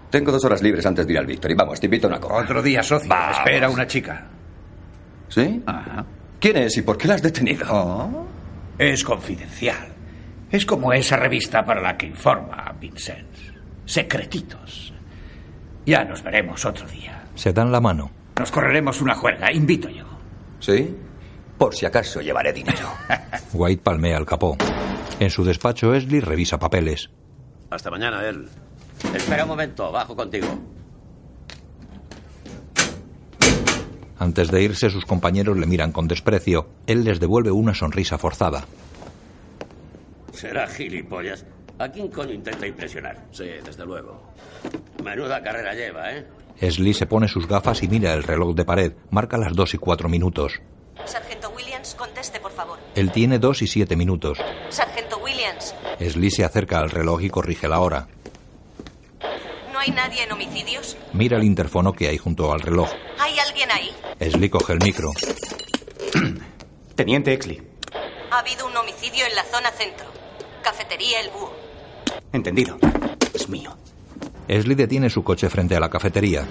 [0.10, 1.54] Tengo dos horas libres antes de ir al Victory.
[1.54, 2.36] Vamos, te invito a una copa.
[2.36, 3.10] Otro día, socio.
[3.32, 4.28] Espera una chica.
[5.30, 5.64] ¿Sí?
[5.66, 6.06] Ajá.
[6.42, 7.66] ¿Quién es y por qué la has detenido?
[7.70, 8.28] Oh,
[8.78, 9.94] es confidencial.
[10.52, 13.59] Es como esa revista para la que informa Vincent.
[13.90, 14.94] Secretitos.
[15.84, 17.24] Ya nos veremos otro día.
[17.34, 18.12] Se dan la mano.
[18.38, 20.06] Nos correremos una juerga, invito yo.
[20.60, 20.96] ¿Sí?
[21.58, 22.88] Por si acaso llevaré dinero.
[23.54, 24.56] White palmea el capó.
[25.20, 27.10] En su despacho, Esli revisa papeles.
[27.72, 28.48] Hasta mañana, él.
[29.16, 30.48] Espera un momento, bajo contigo.
[34.20, 36.70] Antes de irse, sus compañeros le miran con desprecio.
[36.86, 38.66] Él les devuelve una sonrisa forzada.
[40.32, 41.44] Será gilipollas.
[41.80, 43.26] ¿A quién coño intenta impresionar?
[43.32, 44.22] Sí, desde luego.
[45.04, 46.28] Menuda carrera lleva, ¿eh?
[46.60, 48.94] Esli se pone sus gafas y mira el reloj de pared.
[49.12, 50.60] Marca las dos y cuatro minutos.
[51.06, 52.78] Sargento Williams, conteste, por favor.
[52.96, 54.38] Él tiene dos y siete minutos.
[54.70, 58.08] Sargento Williams, Esli se acerca al reloj y corrige la hora.
[59.72, 60.98] ¿no hay nadie en homicidios?
[61.14, 62.90] Mira el interfono que hay junto al reloj.
[63.18, 63.96] ¿Hay alguien ahí?
[64.20, 65.12] Esli coge el micro.
[66.96, 67.66] Teniente Exley.
[68.30, 70.06] Ha habido un homicidio en la zona centro.
[70.62, 71.69] Cafetería El Búho.
[72.34, 72.78] Entendido.
[73.34, 73.76] Es mío.
[74.48, 76.46] Esli detiene su coche frente a la cafetería.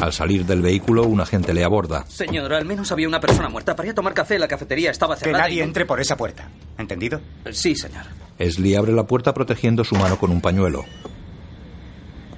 [0.00, 2.04] Al salir del vehículo, un agente le aborda.
[2.08, 3.74] Señor, al menos había una persona muerta.
[3.74, 5.44] Para ir a tomar café, la cafetería estaba Que cerrada.
[5.44, 6.48] nadie entre por esa puerta.
[6.76, 7.20] ¿Entendido?
[7.52, 8.02] Sí, señor.
[8.38, 10.84] Esli abre la puerta protegiendo su mano con un pañuelo.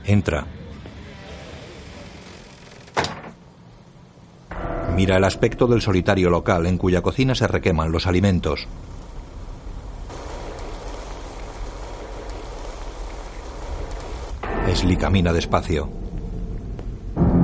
[0.05, 0.47] Entra.
[4.97, 8.67] Mira el aspecto del solitario local en cuya cocina se requeman los alimentos.
[14.67, 15.91] Esli camina despacio.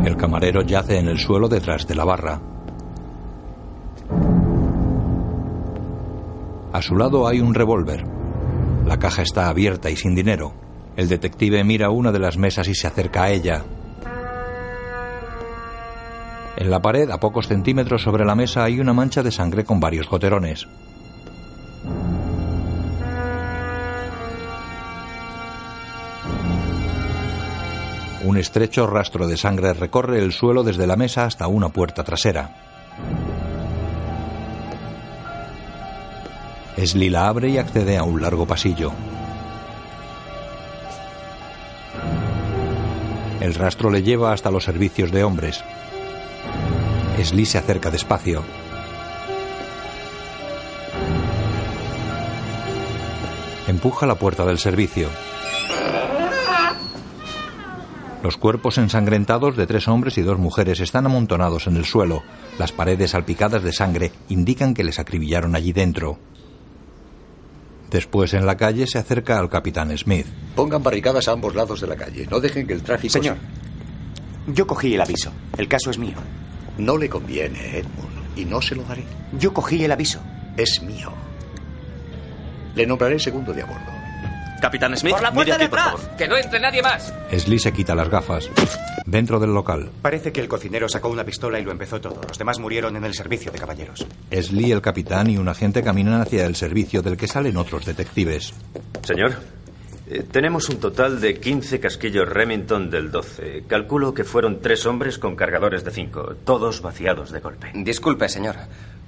[0.03, 2.41] El camarero yace en el suelo detrás de la barra.
[6.73, 8.07] A su lado hay un revólver.
[8.87, 10.55] La caja está abierta y sin dinero.
[10.97, 13.63] El detective mira una de las mesas y se acerca a ella.
[16.63, 19.81] En la pared, a pocos centímetros sobre la mesa, hay una mancha de sangre con
[19.81, 20.69] varios goterones.
[28.23, 32.55] Un estrecho rastro de sangre recorre el suelo desde la mesa hasta una puerta trasera.
[36.77, 38.93] Esli la abre y accede a un largo pasillo.
[43.41, 45.65] El rastro le lleva hasta los servicios de hombres.
[47.19, 48.43] Esli se acerca despacio.
[53.69, 55.09] Empuja la puerta del servicio.
[58.23, 62.23] Los cuerpos ensangrentados de tres hombres y dos mujeres están amontonados en el suelo.
[62.59, 66.19] Las paredes salpicadas de sangre indican que les acribillaron allí dentro.
[67.91, 70.27] Después en la calle se acerca al capitán Smith.
[70.55, 72.27] Pongan barricadas a ambos lados de la calle.
[72.31, 73.13] No dejen que el tráfico.
[73.13, 73.37] Señor,
[74.47, 75.33] yo cogí el aviso.
[75.57, 76.17] El caso es mío.
[76.79, 79.05] No le conviene, Edmund, y no se lo daré.
[79.39, 80.21] Yo cogí el aviso.
[80.57, 81.13] Es mío.
[82.75, 83.93] Le nombraré segundo de a bordo.
[84.61, 86.01] Capitán Smith, ¡Por la mire puerta aquí, de por atrás!
[86.01, 86.17] favor.
[86.17, 87.13] ¡Que no entre nadie más!
[87.37, 88.49] Sly se quita las gafas.
[89.05, 92.21] Dentro del local, Parece que el cocinero sacó una pistola y lo empezó todo.
[92.29, 94.07] Los demás murieron en el servicio de caballeros.
[94.31, 98.55] Sly, el capitán y un agente caminan hacia el servicio del que salen otros detectives.
[99.03, 99.35] Señor,
[100.13, 103.65] eh, tenemos un total de 15 casquillos Remington del 12.
[103.67, 107.71] Calculo que fueron tres hombres con cargadores de 5, todos vaciados de golpe.
[107.75, 108.57] Disculpe, señor.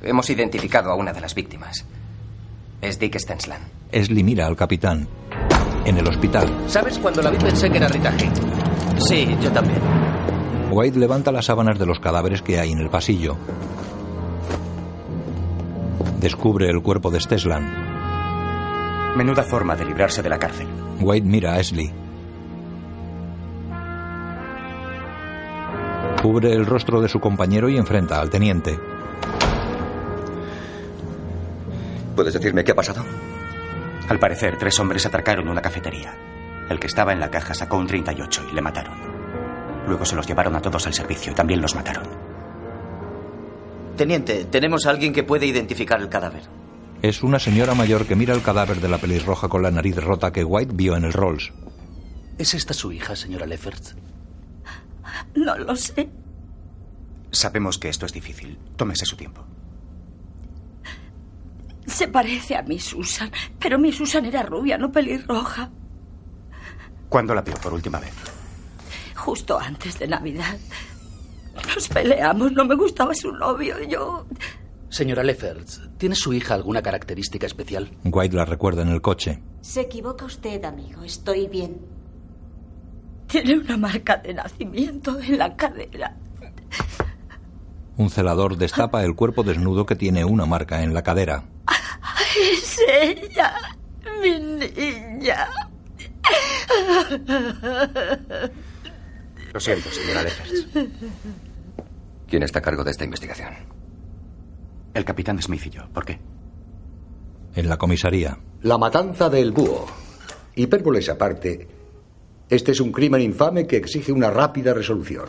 [0.02, 1.84] Hemos identificado a una de las víctimas.
[2.80, 3.64] Es Dick Stensland.
[3.92, 5.06] Sly mira al capitán.
[5.84, 8.12] En el hospital, ¿Sabes cuando la vi pensé que era Rita?
[8.98, 9.78] Sí, yo también.
[10.70, 13.36] White levanta las sábanas de los cadáveres que hay en el pasillo.
[16.20, 17.83] Descubre el cuerpo de Stesland.
[19.16, 20.66] Menuda forma de librarse de la cárcel.
[21.00, 21.92] White mira a Sly.
[26.20, 28.78] Cubre el rostro de su compañero y enfrenta al teniente.
[32.16, 33.04] ¿Puedes decirme qué ha pasado?
[34.08, 36.14] Al parecer, tres hombres atracaron una cafetería.
[36.68, 38.94] El que estaba en la caja sacó un 38 y le mataron.
[39.86, 42.04] Luego se los llevaron a todos al servicio y también los mataron.
[43.96, 46.42] Teniente, tenemos a alguien que puede identificar el cadáver.
[47.04, 50.32] Es una señora mayor que mira el cadáver de la pelirroja con la nariz rota
[50.32, 51.52] que White vio en el Rolls.
[52.38, 53.88] ¿Es esta su hija, señora Leffert?
[55.34, 56.08] No lo sé.
[57.30, 58.58] Sabemos que esto es difícil.
[58.76, 59.44] Tómese su tiempo.
[61.84, 65.70] Se parece a mi Susan, pero mi Susan era rubia, no pelirroja.
[67.10, 68.14] ¿Cuándo la vio por última vez?
[69.14, 70.56] Justo antes de Navidad.
[71.74, 73.76] Nos peleamos, no me gustaba su novio.
[73.86, 74.26] Yo.
[74.94, 75.68] Señora Leffert,
[75.98, 77.90] ¿tiene su hija alguna característica especial?
[78.04, 79.42] White la recuerda en el coche.
[79.60, 81.02] Se equivoca usted, amigo.
[81.02, 81.80] Estoy bien.
[83.26, 86.16] Tiene una marca de nacimiento en la cadera.
[87.96, 91.42] Un celador destapa el cuerpo desnudo que tiene una marca en la cadera.
[92.40, 93.52] Es ella,
[94.22, 95.48] mi niña.
[99.52, 100.68] Lo siento, señora Leffers.
[102.28, 103.73] ¿Quién está a cargo de esta investigación?
[104.94, 105.82] El capitán Smith y yo.
[105.92, 106.18] ¿Por qué?
[107.54, 109.86] En la comisaría, La matanza del búho.
[110.54, 111.68] Hipérboles aparte,
[112.48, 115.26] Este es un crimen infame que exige una rápida resolución.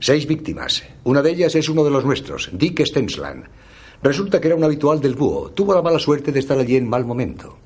[0.00, 0.82] Seis víctimas.
[1.04, 3.44] Una de ellas es uno de los nuestros, Dick Stensland.
[4.02, 5.50] Resulta que era un habitual del búho.
[5.50, 7.56] Tuvo la mala suerte de estar allí en mal momento.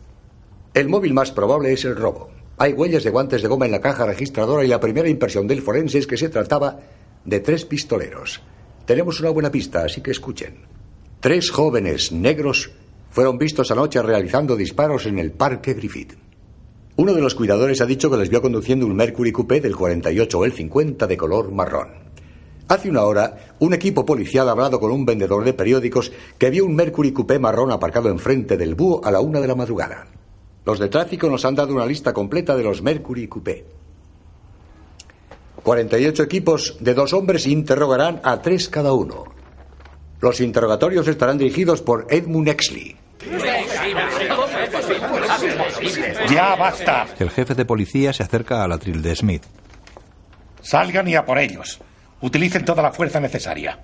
[0.75, 2.31] El móvil más probable es el robo.
[2.59, 5.63] Hay huellas de guantes de goma en la caja registradora y la primera impresión del
[5.63, 6.79] forense es que se trataba
[7.25, 8.41] de tres pistoleros.
[8.89, 10.63] Tenemos una buena pista, así que escuchen.
[11.21, 12.71] Tres jóvenes negros
[13.11, 16.15] fueron vistos anoche realizando disparos en el Parque Griffith.
[16.97, 20.39] Uno de los cuidadores ha dicho que les vio conduciendo un Mercury Coupé del 48
[20.39, 21.89] o el 50 de color marrón.
[22.69, 26.65] Hace una hora, un equipo policial ha hablado con un vendedor de periódicos que vio
[26.65, 30.07] un Mercury Coupé marrón aparcado enfrente del búho a la una de la madrugada.
[30.65, 33.67] Los de tráfico nos han dado una lista completa de los Mercury Coupé.
[35.69, 39.25] 48 equipos de dos hombres interrogarán a tres cada uno.
[40.19, 42.97] Los interrogatorios estarán dirigidos por Edmund Exley.
[46.31, 47.07] Ya basta.
[47.19, 49.43] El jefe de policía se acerca al atril de Smith.
[50.63, 51.79] Salgan y a por ellos.
[52.23, 53.79] Utilicen toda la fuerza necesaria.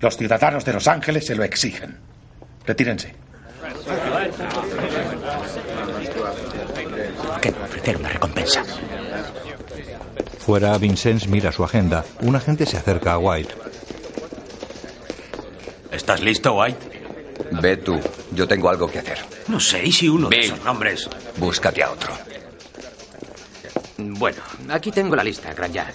[0.00, 1.96] Los ciudadanos de Los Ángeles se lo exigen.
[2.66, 3.14] Retírense.
[7.40, 8.64] ¿Qué ofrecer una recompensa?
[10.44, 12.04] Fuera, Vincennes mira su agenda.
[12.22, 13.54] Un agente se acerca a White.
[15.92, 16.78] ¿Estás listo, White?
[17.60, 17.98] Ve tú.
[18.32, 19.18] Yo tengo algo que hacer.
[19.48, 21.08] No sé, ¿y si uno de esos nombres?
[21.36, 22.12] Búscate a otro.
[23.98, 25.94] Bueno, aquí tengo la lista, Gran Jack.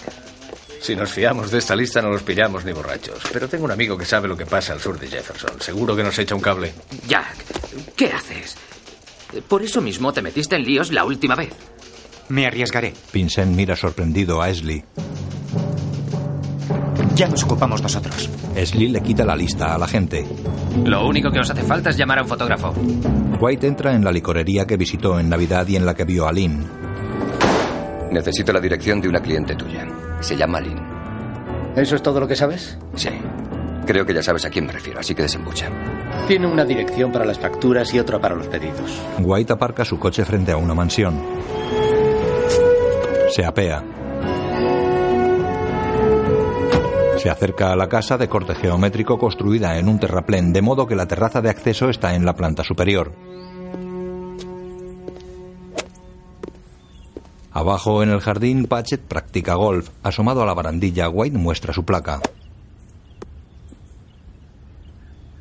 [0.79, 3.23] Si nos fiamos de esta lista no los pillamos ni borrachos.
[3.33, 5.59] Pero tengo un amigo que sabe lo que pasa al sur de Jefferson.
[5.59, 6.73] Seguro que nos echa un cable.
[7.07, 7.35] Jack,
[7.95, 8.55] ¿qué haces?
[9.47, 11.53] Por eso mismo te metiste en líos la última vez.
[12.29, 12.93] Me arriesgaré.
[13.13, 14.83] Vincent mira sorprendido a Esli.
[17.15, 18.29] Ya nos ocupamos nosotros.
[18.55, 20.25] Esli le quita la lista a la gente.
[20.83, 22.73] Lo único que os hace falta es llamar a un fotógrafo.
[23.39, 26.33] White entra en la licorería que visitó en Navidad y en la que vio a
[26.33, 26.65] Lynn.
[28.11, 29.87] Necesito la dirección de una cliente tuya.
[30.19, 30.81] Se llama Lynn.
[31.75, 32.77] ¿Eso es todo lo que sabes?
[32.95, 33.09] Sí.
[33.85, 35.69] Creo que ya sabes a quién me refiero, así que desembucha.
[36.27, 38.99] Tiene una dirección para las facturas y otra para los pedidos.
[39.19, 41.21] White aparca su coche frente a una mansión.
[43.35, 43.83] Se apea.
[47.17, 50.95] Se acerca a la casa de corte geométrico construida en un terraplén, de modo que
[50.95, 53.11] la terraza de acceso está en la planta superior.
[57.51, 59.89] Abajo en el jardín, Patchett practica golf.
[60.01, 62.21] Asomado a la barandilla, White muestra su placa.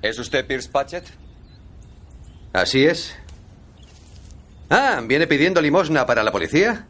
[0.03, 1.07] ¿Es usted Pierce Patchett?
[2.53, 3.15] Así es.
[4.69, 6.89] Ah, ¿viene pidiendo limosna para la policía?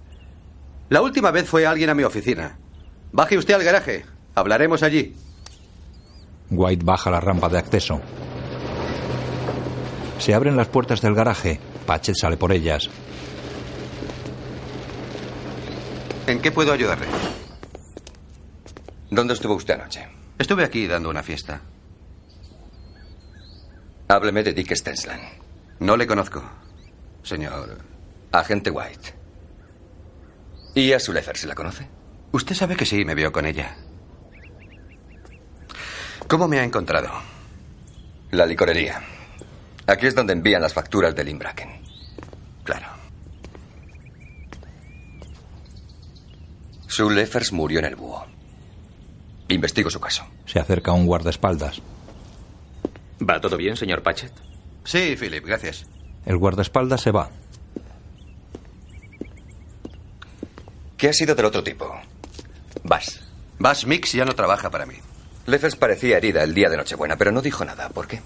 [0.88, 2.56] La última vez fue alguien a mi oficina.
[3.12, 4.04] Baje usted al garaje.
[4.34, 5.14] Hablaremos allí.
[6.50, 8.00] White baja la rampa de acceso.
[10.18, 11.58] Se abren las puertas del garaje.
[11.86, 12.88] Patchett sale por ellas.
[16.26, 17.06] ¿En qué puedo ayudarle?
[19.10, 20.08] ¿Dónde estuvo usted anoche?
[20.38, 21.60] Estuve aquí dando una fiesta.
[24.08, 25.22] Hábleme de Dick Stensland.
[25.80, 26.42] No le conozco,
[27.22, 27.78] señor.
[28.32, 29.23] Agente White.
[30.74, 31.88] ¿Y a Sulefer se la conoce?
[32.32, 33.76] Usted sabe que sí, me vio con ella.
[36.26, 37.10] ¿Cómo me ha encontrado?
[38.30, 39.00] La licorería.
[39.86, 41.68] Aquí es donde envían las facturas del Imbraken.
[42.64, 42.88] Claro.
[46.88, 48.24] Sue Leffers murió en el búho.
[49.48, 50.24] Investigo su caso.
[50.46, 51.82] Se acerca un guardaespaldas.
[53.20, 54.32] ¿Va todo bien, señor Patchett?
[54.84, 55.86] Sí, Philip, gracias.
[56.24, 57.30] El guardaespaldas se va.
[60.96, 61.94] ¿Qué ha sido del otro tipo?
[62.82, 63.20] Bass.
[63.58, 64.96] Bass Mix ya no trabaja para mí.
[65.46, 67.88] Leffers parecía herida el día de Nochebuena, pero no dijo nada.
[67.88, 68.20] ¿Por qué?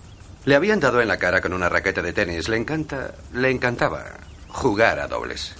[0.44, 2.48] Le habían dado en la cara con una raqueta de tenis.
[2.48, 3.14] Le encanta.
[3.32, 4.04] Le encantaba
[4.48, 5.54] jugar a dobles.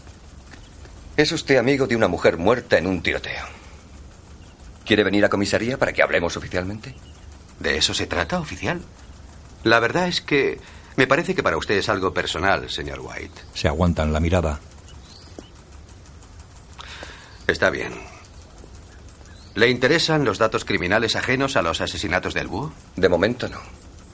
[1.17, 3.45] Es usted amigo de una mujer muerta en un tiroteo.
[4.87, 6.95] ¿Quiere venir a comisaría para que hablemos oficialmente?
[7.59, 8.81] ¿De eso se trata, oficial?
[9.65, 10.61] La verdad es que
[10.97, 13.43] me parece que para usted es algo personal, señor White.
[13.55, 14.61] Se aguantan la mirada.
[17.49, 17.95] Está bien.
[19.55, 22.73] ¿Le interesan los datos criminales ajenos a los asesinatos del búho?
[22.95, 23.59] De momento no.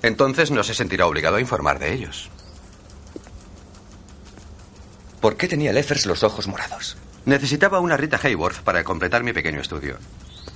[0.02, 2.30] Entonces no se sentirá obligado a informar de ellos.
[5.20, 6.96] ¿Por qué tenía Leffers los ojos morados?
[7.24, 9.98] Necesitaba una Rita Hayworth para completar mi pequeño estudio.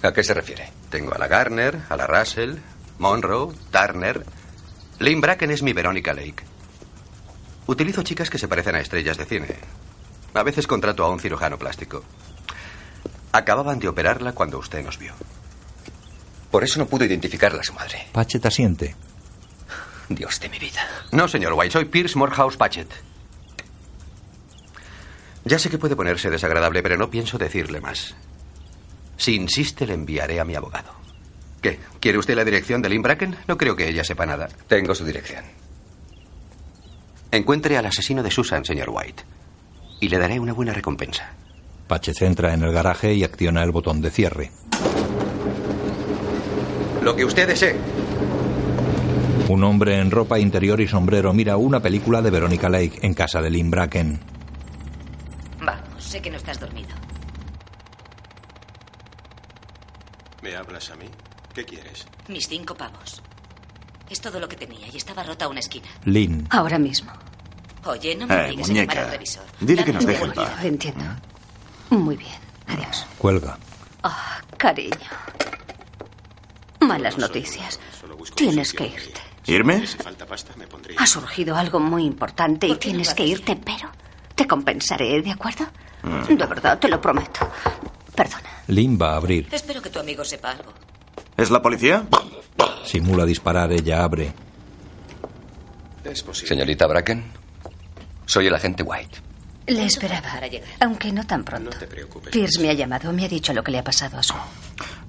[0.02, 0.70] ¿A qué se refiere?
[0.88, 2.58] Tengo a la Garner, a la Russell,
[2.98, 4.24] Monroe, Turner.
[5.00, 6.44] Lynn Bracken es mi Verónica Lake.
[7.66, 9.56] Utilizo chicas que se parecen a estrellas de cine.
[10.34, 12.04] A veces contrato a un cirujano plástico.
[13.32, 15.12] Acababan de operarla cuando usted nos vio.
[16.50, 18.06] Por eso no pudo identificarla a su madre.
[18.12, 18.96] Patchett asiente.
[20.08, 20.80] Dios de mi vida.
[21.12, 22.90] No, señor White, soy Pierce Morehouse Patchett.
[25.44, 28.14] Ya sé que puede ponerse desagradable, pero no pienso decirle más.
[29.16, 30.92] Si insiste, le enviaré a mi abogado.
[31.60, 31.78] ¿Qué?
[32.00, 33.36] ¿Quiere usted la dirección de Lynn Bracken?
[33.46, 34.48] No creo que ella sepa nada.
[34.68, 35.44] Tengo su dirección.
[37.30, 39.22] Encuentre al asesino de Susan, señor White.
[40.00, 41.32] Y le daré una buena recompensa.
[41.88, 44.50] Patches entra en el garaje y acciona el botón de cierre.
[47.02, 47.76] Lo que usted desee.
[49.48, 53.40] Un hombre en ropa interior y sombrero mira una película de Veronica Lake en casa
[53.40, 54.20] de Lynn Bracken.
[55.60, 56.90] Vamos, sé que no estás dormido.
[60.42, 61.06] ¿Me hablas a mí?
[61.54, 62.06] ¿Qué quieres?
[62.28, 63.22] Mis cinco pavos.
[64.10, 65.88] Es todo lo que tenía y estaba rota una esquina.
[66.04, 66.46] Lynn.
[66.50, 67.10] Ahora mismo.
[67.86, 69.04] Oye, no me Eh, a llamar muñeca.
[69.04, 69.44] al revisor.
[69.60, 70.64] Dile que nos deje en paz.
[70.64, 71.04] Entiendo.
[71.90, 72.36] Muy bien.
[72.66, 73.06] Adiós.
[73.18, 73.58] Cuelga.
[74.02, 74.96] Ah, cariño.
[76.80, 77.80] Malas noticias.
[78.34, 79.20] Tienes que irte.
[79.46, 79.82] ¿Irme?
[80.98, 83.90] Ha surgido algo muy importante y tienes que irte, pero
[84.34, 85.64] te compensaré, ¿de acuerdo?
[86.02, 86.34] Mm.
[86.36, 87.48] De verdad, te lo prometo.
[88.14, 88.48] Perdona.
[88.68, 89.48] Lynn va a abrir.
[89.50, 90.72] Espero que tu amigo sepa algo.
[91.36, 92.06] ¿Es la policía?
[92.84, 94.32] Simula disparar, ella abre.
[96.04, 96.48] Es posible.
[96.48, 97.24] Señorita Bracken,
[98.26, 99.18] soy el agente White.
[99.68, 100.40] Le esperaba,
[100.80, 101.76] aunque no tan pronto.
[102.30, 104.34] Pierce me ha llamado, me ha dicho lo que le ha pasado a su...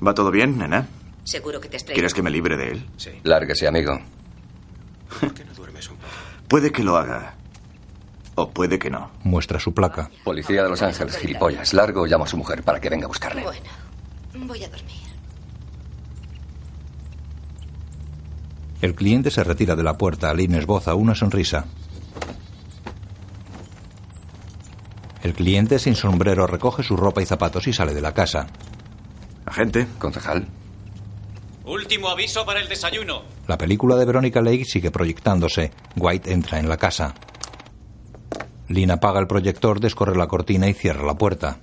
[0.05, 0.87] ¿Va todo bien, nena?
[1.23, 2.85] Seguro que te has ¿Quieres que me libre de él?
[3.23, 3.99] Lárguese, amigo.
[6.47, 7.35] Puede que lo haga.
[8.35, 9.11] O puede que no.
[9.23, 10.09] Muestra su placa.
[10.23, 11.73] Policía de Los Ángeles, gilipollas.
[11.73, 13.43] Largo llamo a su mujer para que venga a buscarle.
[13.43, 14.95] Bueno, voy a dormir.
[18.81, 20.33] El cliente se retira de la puerta.
[20.33, 21.65] Lynn esboza una sonrisa.
[25.29, 28.47] El cliente sin sombrero recoge su ropa y zapatos y sale de la casa.
[29.45, 29.85] Agente.
[29.99, 30.47] Concejal.
[31.65, 33.21] Último aviso para el desayuno.
[33.47, 35.69] La película de Veronica Lake sigue proyectándose.
[35.95, 37.13] White entra en la casa.
[38.69, 41.59] Lynn apaga el proyector, descorre la cortina y cierra la puerta.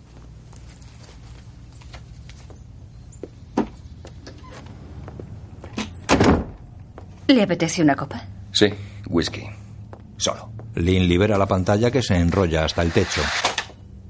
[7.27, 8.29] ¿Le apetece una copa?
[8.53, 8.69] Sí,
[9.09, 9.43] whisky.
[10.19, 10.53] Solo.
[10.77, 13.23] Lynn libera la pantalla que se enrolla hasta el techo.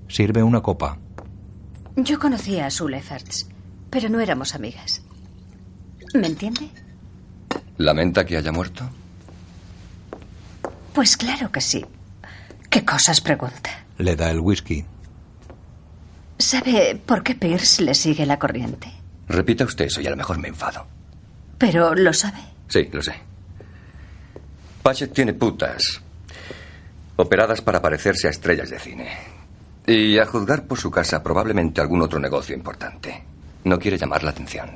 [0.09, 0.99] Sirve una copa.
[1.97, 3.49] Yo conocía a Sue Efforts,
[3.91, 5.03] pero no éramos amigas.
[6.15, 6.69] ¿Me entiende?
[7.79, 8.89] ¿Lamenta que haya muerto?
[10.95, 11.85] Pues claro que sí.
[12.71, 13.85] ¿Qué cosas pregunta?
[13.99, 14.85] Le da el whisky.
[16.39, 18.93] ¿Sabe por qué Pierce le sigue la corriente?
[19.29, 20.87] Repita usted eso y a lo mejor me enfado.
[21.59, 22.39] Pero lo sabe.
[22.69, 23.15] Sí, lo sé.
[24.83, 26.01] Patchett tiene putas.
[27.17, 29.09] Operadas para parecerse a estrellas de cine.
[29.87, 33.23] Y a juzgar por su casa, probablemente algún otro negocio importante.
[33.65, 34.71] No quiere llamar la atención.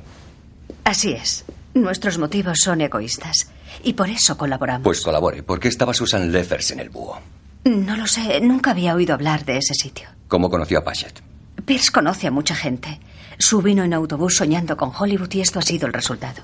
[0.85, 1.45] Así es.
[1.75, 3.51] Nuestros motivos son egoístas.
[3.83, 4.85] Y por eso colaboramos.
[4.85, 5.43] Pues colabore.
[5.43, 7.21] ¿Por qué estaba Susan Leffers en el búho?
[7.65, 8.41] No lo sé.
[8.41, 10.09] Nunca había oído hablar de ese sitio.
[10.29, 11.21] ¿Cómo conoció a Patchett?
[11.65, 13.01] Pierce conoce a mucha gente.
[13.39, 16.43] Su vino en autobús soñando con Hollywood y esto ha sido el resultado.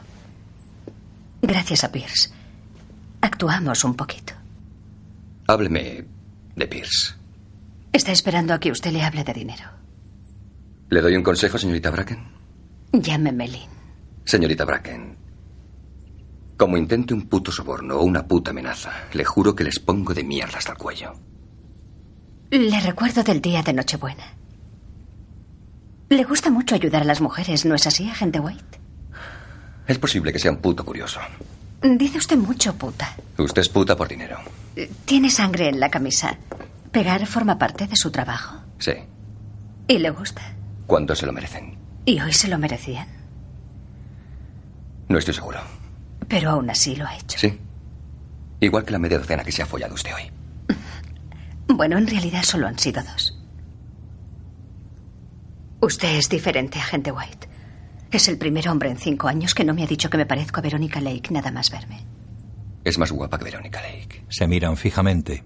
[1.43, 2.31] Gracias a Pierce.
[3.21, 4.33] Actuamos un poquito.
[5.47, 6.05] Hábleme
[6.55, 7.15] de Pierce.
[7.97, 9.65] Está esperando a que usted le hable de dinero.
[10.91, 12.19] ¿Le doy un consejo, señorita Bracken?
[12.93, 13.71] Llámeme Lynn.
[14.27, 15.17] Señorita Bracken,
[16.59, 20.25] como intente un puto soborno o una puta amenaza, le juro que les pongo de
[20.25, 21.15] mierda hasta el cuello.
[22.51, 24.35] Le recuerdo del día de Nochebuena.
[26.11, 28.79] Le gusta mucho ayudar a las mujeres, ¿no es así, agente White?
[29.87, 31.19] Es posible que sea un puto curioso.
[31.81, 33.17] Dice usted mucho puta.
[33.39, 34.37] Usted es puta por dinero.
[35.07, 36.37] Tiene sangre en la camisa.
[36.93, 38.63] ¿Pegar forma parte de su trabajo?
[38.79, 38.93] Sí.
[39.89, 40.43] ¿Y le gusta?
[40.87, 41.79] ¿Cuánto se lo merecen?
[42.05, 43.09] ¿Y hoy se lo merecían?
[45.09, 45.61] No estoy seguro.
[46.29, 47.39] Pero aún así lo ha hecho.
[47.39, 47.59] Sí.
[48.61, 50.31] Igual que la media docena que se ha follado usted hoy.
[51.69, 53.37] Bueno, en realidad solo han sido dos.
[55.81, 57.49] Usted es diferente, agente White.
[58.13, 60.61] Es el primer hombre en cinco años que no me ha dicho que me parezco
[60.61, 62.05] a Verónica Lake nada más verme.
[62.85, 64.25] Es más guapa que Verónica Lake.
[64.29, 65.43] Se miran fijamente.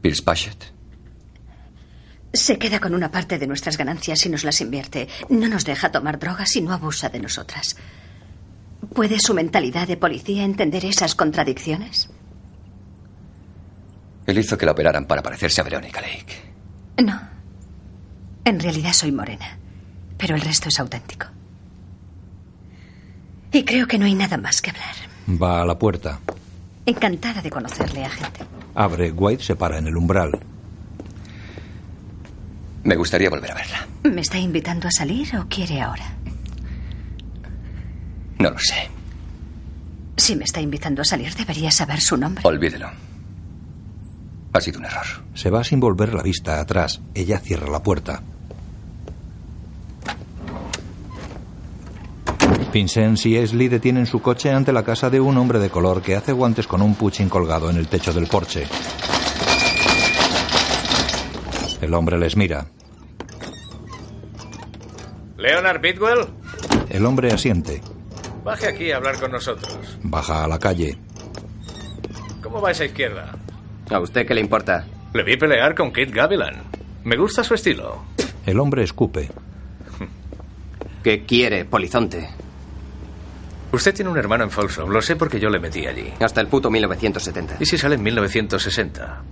[0.00, 0.72] Pierce Patchett.
[2.32, 5.08] Se queda con una parte de nuestras ganancias y nos las invierte.
[5.28, 7.76] No nos deja tomar drogas y no abusa de nosotras.
[8.94, 12.08] ¿Puede su mentalidad de policía entender esas contradicciones?
[14.26, 16.52] Él hizo que la operaran para parecerse a Verónica Lake.
[17.04, 17.20] No.
[18.44, 19.58] En realidad soy morena,
[20.16, 21.26] pero el resto es auténtico.
[23.52, 24.94] Y creo que no hay nada más que hablar.
[25.40, 26.20] Va a la puerta.
[26.86, 28.40] Encantada de conocerle, agente.
[28.80, 29.12] Abre.
[29.12, 30.30] White se para en el umbral.
[32.82, 33.86] Me gustaría volver a verla.
[34.04, 36.14] ¿Me está invitando a salir o quiere ahora?
[38.38, 38.88] No lo sé.
[40.16, 42.42] Si me está invitando a salir, debería saber su nombre.
[42.46, 42.90] Olvídelo.
[44.54, 45.04] Ha sido un error.
[45.34, 47.02] Se va sin volver la vista atrás.
[47.14, 48.22] Ella cierra la puerta.
[52.72, 56.14] Vincent y Esli detienen su coche ante la casa de un hombre de color que
[56.14, 58.64] hace guantes con un puchín colgado en el techo del porche.
[61.80, 62.66] El hombre les mira.
[65.36, 66.26] Leonard Bidwell,
[66.90, 67.80] El hombre asiente.
[68.44, 69.78] baje aquí a hablar con nosotros.
[70.02, 70.96] Baja a la calle.
[72.42, 73.32] ¿Cómo va esa izquierda?
[73.90, 74.86] ¿A usted qué le importa?
[75.14, 76.62] Le vi pelear con Kate Gavilan.
[77.04, 78.02] Me gusta su estilo.
[78.46, 79.28] El hombre escupe.
[81.02, 82.28] ¿Qué quiere, polizonte?
[83.72, 84.90] Usted tiene un hermano en Folsom.
[84.90, 86.12] Lo sé porque yo le metí allí.
[86.20, 87.56] Hasta el puto 1970.
[87.60, 89.22] ¿Y si sale en 1960?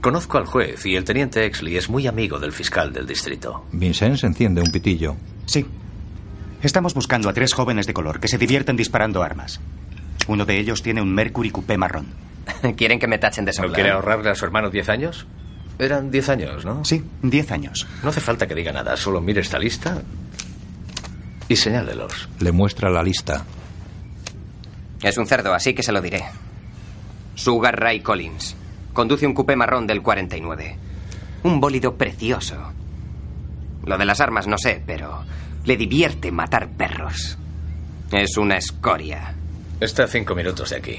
[0.00, 3.64] Conozco al juez y el teniente Exley es muy amigo del fiscal del distrito.
[3.72, 5.16] Vincent se enciende un pitillo.
[5.46, 5.64] Sí.
[6.62, 9.60] Estamos buscando a tres jóvenes de color que se divierten disparando armas.
[10.26, 12.06] Uno de ellos tiene un Mercury Coupé marrón.
[12.76, 13.74] ¿Quieren que me tachen de ¿No soldado?
[13.74, 15.26] quiere ahorrarle a su hermano 10 años?
[15.78, 16.84] Eran 10 años, ¿no?
[16.84, 17.86] Sí, 10 años.
[18.02, 20.02] No hace falta que diga nada, solo mire esta lista
[21.48, 22.28] y señálelos.
[22.40, 23.44] Le muestra la lista.
[25.04, 26.24] Es un cerdo, así que se lo diré.
[27.34, 28.56] Sugar Ray Collins.
[28.94, 30.76] Conduce un coupé marrón del 49.
[31.42, 32.56] Un bólido precioso.
[33.84, 35.22] Lo de las armas no sé, pero
[35.66, 37.36] le divierte matar perros.
[38.10, 39.34] Es una escoria.
[39.78, 40.96] Está a cinco minutos de aquí.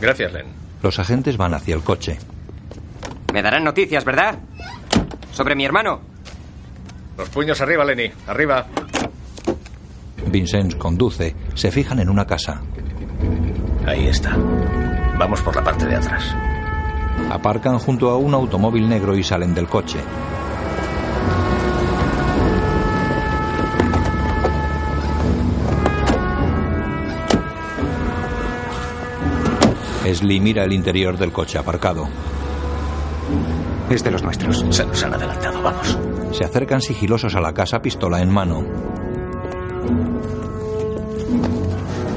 [0.00, 0.46] Gracias, Len.
[0.82, 2.18] Los agentes van hacia el coche.
[3.34, 4.38] Me darán noticias, ¿verdad?
[5.32, 6.00] Sobre mi hermano.
[7.18, 8.10] Los puños arriba, Lenny.
[8.26, 8.66] Arriba.
[10.28, 11.34] Vincent conduce.
[11.54, 12.62] Se fijan en una casa.
[13.86, 14.36] Ahí está.
[15.18, 16.34] Vamos por la parte de atrás.
[17.30, 19.98] Aparcan junto a un automóvil negro y salen del coche.
[30.04, 32.08] Esli mira el interior del coche aparcado.
[33.88, 34.64] Es de los nuestros.
[34.70, 35.98] Se nos han adelantado, vamos.
[36.32, 38.64] Se acercan sigilosos a la casa, pistola en mano.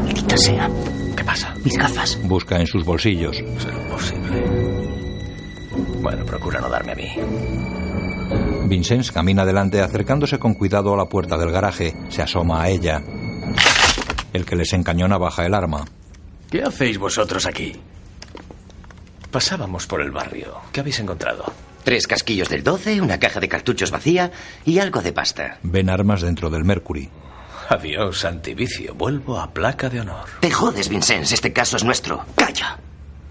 [0.04, 0.70] Maldita sea.
[1.64, 2.20] Mis gafas.
[2.24, 3.38] Busca en sus bolsillos.
[3.58, 4.44] Será imposible.
[6.02, 7.10] Bueno, procura no darme a mí.
[8.68, 11.94] Vincent camina adelante acercándose con cuidado a la puerta del garaje.
[12.10, 13.02] Se asoma a ella.
[14.34, 15.86] El que les encañona baja el arma.
[16.50, 17.74] ¿Qué hacéis vosotros aquí?
[19.32, 20.56] Pasábamos por el barrio.
[20.72, 21.46] ¿Qué habéis encontrado?
[21.84, 24.32] Tres casquillos del 12, una caja de cartuchos vacía
[24.66, 25.58] y algo de pasta.
[25.64, 27.10] Ven armas dentro del Mercury.
[27.70, 28.94] Adiós, antivicio.
[28.96, 30.26] Vuelvo a placa de honor.
[30.40, 31.30] Te jodes, Vincent.
[31.32, 32.26] Este caso es nuestro.
[32.36, 32.78] ¡Calla!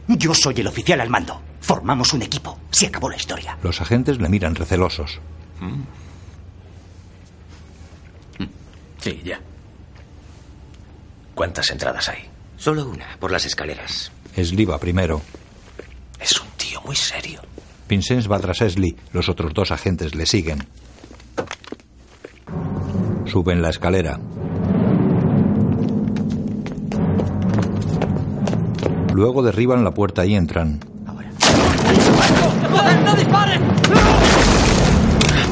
[0.09, 1.41] Yo soy el oficial al mando.
[1.61, 2.59] Formamos un equipo.
[2.71, 3.57] Se acabó la historia.
[3.63, 5.19] Los agentes le miran recelosos.
[9.01, 9.41] Sí, ya.
[11.35, 12.29] ¿Cuántas entradas hay?
[12.57, 14.11] Solo una, por las escaleras.
[14.35, 15.23] Esli va primero.
[16.21, 17.41] Es un tío muy serio.
[17.89, 18.97] Vincent va tras Esli.
[19.13, 20.67] Los otros dos agentes le siguen.
[23.29, 24.19] Suben la escalera.
[29.13, 30.79] Luego derriban la puerta y entran.
[33.05, 33.63] ¡No disparen!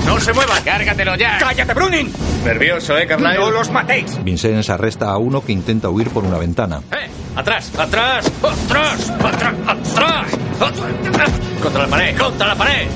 [0.07, 0.63] ¡No se muevan!
[0.63, 1.39] ¡Cárgatelo ya!
[1.39, 2.13] ¡Cállate, Bruning!
[2.45, 3.39] ¿Nervioso, eh, Carlyle?
[3.41, 4.23] ¡No los matéis!
[4.23, 6.83] Vincent arresta a uno que intenta huir por una ventana.
[6.93, 7.09] ¡Eh!
[7.37, 7.73] ¡Atrás!
[7.79, 8.31] ¡Atrás!
[8.43, 9.11] ¡Atrás!
[9.11, 10.29] ¡Atrás!
[10.61, 11.31] ¡Atrás!
[11.63, 12.19] ¡Contra la pared!
[12.19, 12.87] ¡Contra la pared!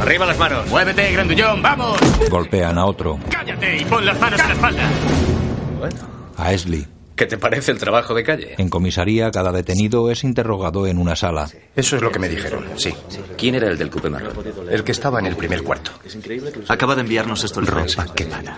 [0.00, 0.66] ¡Arriba las manos!
[0.68, 1.62] ¡Muévete, grandullón!
[1.62, 1.98] ¡Vamos!
[2.30, 3.18] Golpean a otro.
[3.30, 4.90] ¡Cállate y pon las manos en la espalda!
[5.78, 5.96] Bueno,
[6.36, 6.86] A Esli.
[7.16, 8.54] ¿qué te parece el trabajo de calle?
[8.56, 11.50] En comisaría, cada detenido es interrogado en una sala.
[11.76, 12.94] Eso es lo que me dijeron, sí.
[13.36, 14.32] ¿Quién era el del cupe marrón?
[14.70, 15.90] El que estaba en el primer cuarto.
[16.68, 18.56] Acaba de enviarnos esto el Ropa quemada.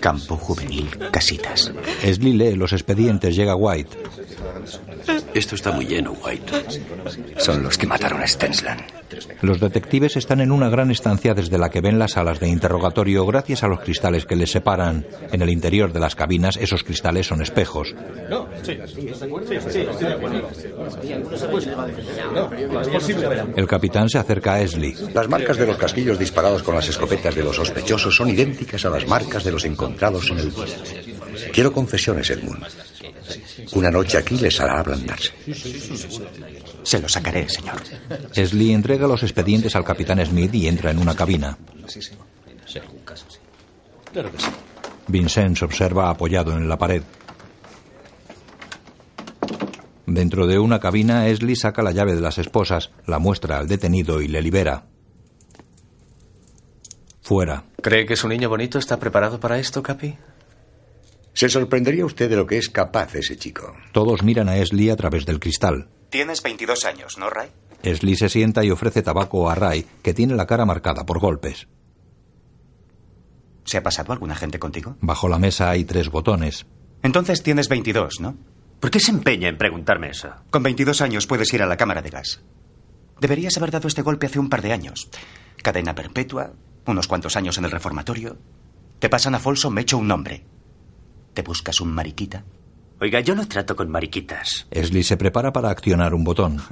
[0.00, 1.72] Campo juvenil, casitas.
[2.02, 3.98] Esli lee los expedientes, llega White.
[5.34, 6.52] Esto está muy lleno, White.
[7.38, 8.82] Son los que mataron a Stensland.
[9.42, 13.26] Los detectives están en una gran estancia desde la que ven las salas de interrogatorio
[13.26, 15.06] gracias a los cristales que les separan.
[15.32, 17.94] En el interior de las cabinas, esos cristales son espejos.
[18.30, 18.78] No, sí.
[23.56, 24.94] El capitán se acerca a Esli.
[25.12, 28.90] Las marcas de los casquillos disparados con las escopetas de los sospechosos son idénticas a
[28.90, 30.52] las marcas de los encontrados en el
[31.52, 32.64] Quiero confesiones, Edmund.
[33.72, 35.32] Una noche aquí les hará ablandarse.
[36.82, 37.82] Se lo sacaré, señor.
[38.34, 41.56] Esli entrega los expedientes al capitán Smith y entra en una cabina.
[44.12, 44.46] Claro que sí.
[45.08, 47.02] Vincent se observa apoyado en la pared.
[50.06, 54.20] Dentro de una cabina, Esli saca la llave de las esposas, la muestra al detenido
[54.20, 54.84] y le libera.
[57.22, 57.64] Fuera.
[57.80, 60.16] ¿Cree que su niño bonito está preparado para esto, Capi?
[61.34, 63.74] Se sorprendería usted de lo que es capaz ese chico.
[63.92, 65.88] Todos miran a Esli a través del cristal.
[66.08, 67.50] Tienes 22 años, ¿no, Ray?
[67.82, 71.66] Slee se sienta y ofrece tabaco a Ray, que tiene la cara marcada por golpes.
[73.64, 74.96] ¿Se ha pasado alguna gente contigo?
[75.00, 76.66] Bajo la mesa hay tres botones.
[77.02, 78.36] Entonces tienes 22, ¿no?
[78.80, 80.30] ¿Por qué se empeña en preguntarme eso?
[80.50, 82.42] Con 22 años puedes ir a la cámara de gas.
[83.20, 85.08] Deberías haber dado este golpe hace un par de años.
[85.62, 86.52] Cadena perpetua,
[86.86, 88.36] unos cuantos años en el reformatorio.
[88.98, 90.44] Te pasan a Folsom, me echo un nombre.
[91.34, 92.44] ¿Te buscas un mariquita?
[93.00, 94.66] Oiga, yo no trato con mariquitas.
[94.72, 96.62] Slee se prepara para accionar un botón.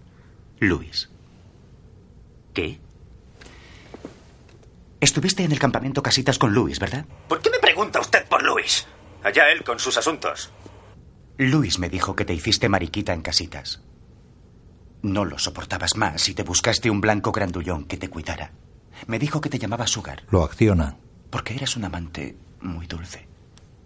[0.58, 1.10] Luis.
[2.54, 2.80] ¿Qué?
[5.00, 7.04] Estuviste en el campamento Casitas con Luis, ¿verdad?
[7.28, 8.86] ¿Por qué me pregunta usted por Luis?
[9.22, 10.50] Allá él con sus asuntos.
[11.36, 13.82] Luis me dijo que te hiciste mariquita en Casitas.
[15.02, 18.52] No lo soportabas más y te buscaste un blanco grandullón que te cuidara.
[19.06, 20.22] Me dijo que te llamaba Sugar.
[20.30, 20.96] Lo acciona.
[21.28, 23.25] Porque eras un amante muy dulce.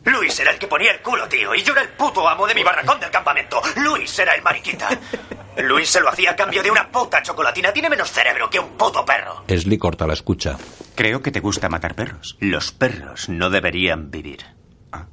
[0.04, 2.54] Luis era el que ponía el culo, tío, y yo era el puto amo de
[2.54, 3.60] mi barracón del campamento.
[3.76, 4.88] Luis era el mariquita.
[5.58, 7.72] Luis se lo hacía a cambio de una puta chocolatina.
[7.72, 9.44] Tiene menos cerebro que un puto perro.
[9.48, 10.56] Slee corta la escucha.
[10.94, 12.36] Creo que te gusta matar perros.
[12.40, 14.44] Los perros no deberían vivir.
[14.92, 15.06] Ah.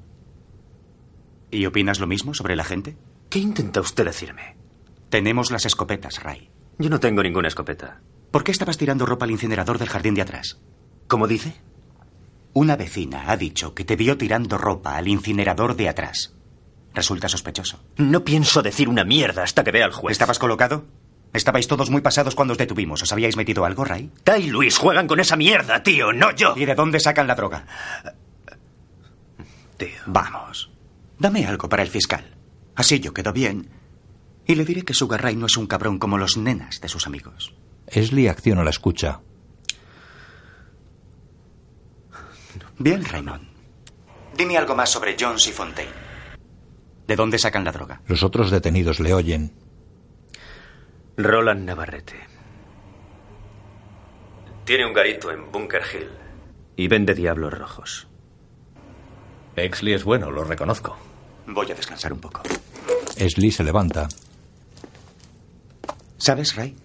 [1.52, 2.96] ¿Y opinas lo mismo sobre la gente?
[3.30, 4.56] ¿Qué intenta usted decirme?
[5.10, 6.50] Tenemos las escopetas, Ray.
[6.78, 8.02] Yo no tengo ninguna escopeta.
[8.32, 10.60] ¿Por qué estabas tirando ropa al incinerador del jardín de atrás?
[11.08, 11.56] ¿Cómo dice?
[12.60, 16.34] Una vecina ha dicho que te vio tirando ropa al incinerador de atrás.
[16.92, 17.80] Resulta sospechoso.
[17.98, 20.14] No pienso decir una mierda hasta que vea al juez.
[20.14, 20.88] ¿Estabas colocado?
[21.34, 23.04] Estabais todos muy pasados cuando os detuvimos.
[23.04, 24.10] ¿Os habíais metido algo, Ray?
[24.24, 26.56] Tai y Luis juegan con esa mierda, tío, no yo.
[26.58, 27.68] ¿Y de dónde sacan la droga?
[29.78, 29.90] Tío.
[30.08, 30.72] Vamos.
[31.20, 32.38] Dame algo para el fiscal.
[32.74, 33.70] Así yo quedo bien.
[34.48, 37.06] Y le diré que Sugar Ray no es un cabrón como los nenas de sus
[37.06, 37.54] amigos.
[37.88, 39.22] Slee acciona la escucha.
[42.80, 43.48] Bien, Raymond.
[44.38, 45.92] Dime algo más sobre Jones y Fontaine.
[47.08, 48.02] ¿De dónde sacan la droga?
[48.08, 49.54] Los otros detenidos le oyen.
[51.16, 52.16] Roland Navarrete.
[54.66, 56.10] Tiene un garito en Bunker Hill
[56.76, 58.08] y vende diablos rojos.
[59.56, 60.98] Exley es bueno, lo reconozco.
[61.48, 62.44] Voy a descansar un poco.
[63.18, 64.08] Slee se levanta.
[66.18, 66.76] ¿Sabes, Ray?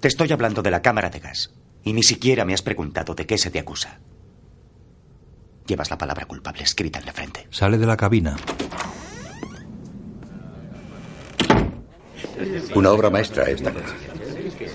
[0.00, 1.52] Te estoy hablando de la cámara de gas.
[1.84, 4.00] Y ni siquiera me has preguntado de qué se te acusa.
[5.66, 7.46] Llevas la palabra culpable escrita en la frente.
[7.50, 8.36] Sale de la cabina.
[12.74, 13.72] Una obra maestra esta.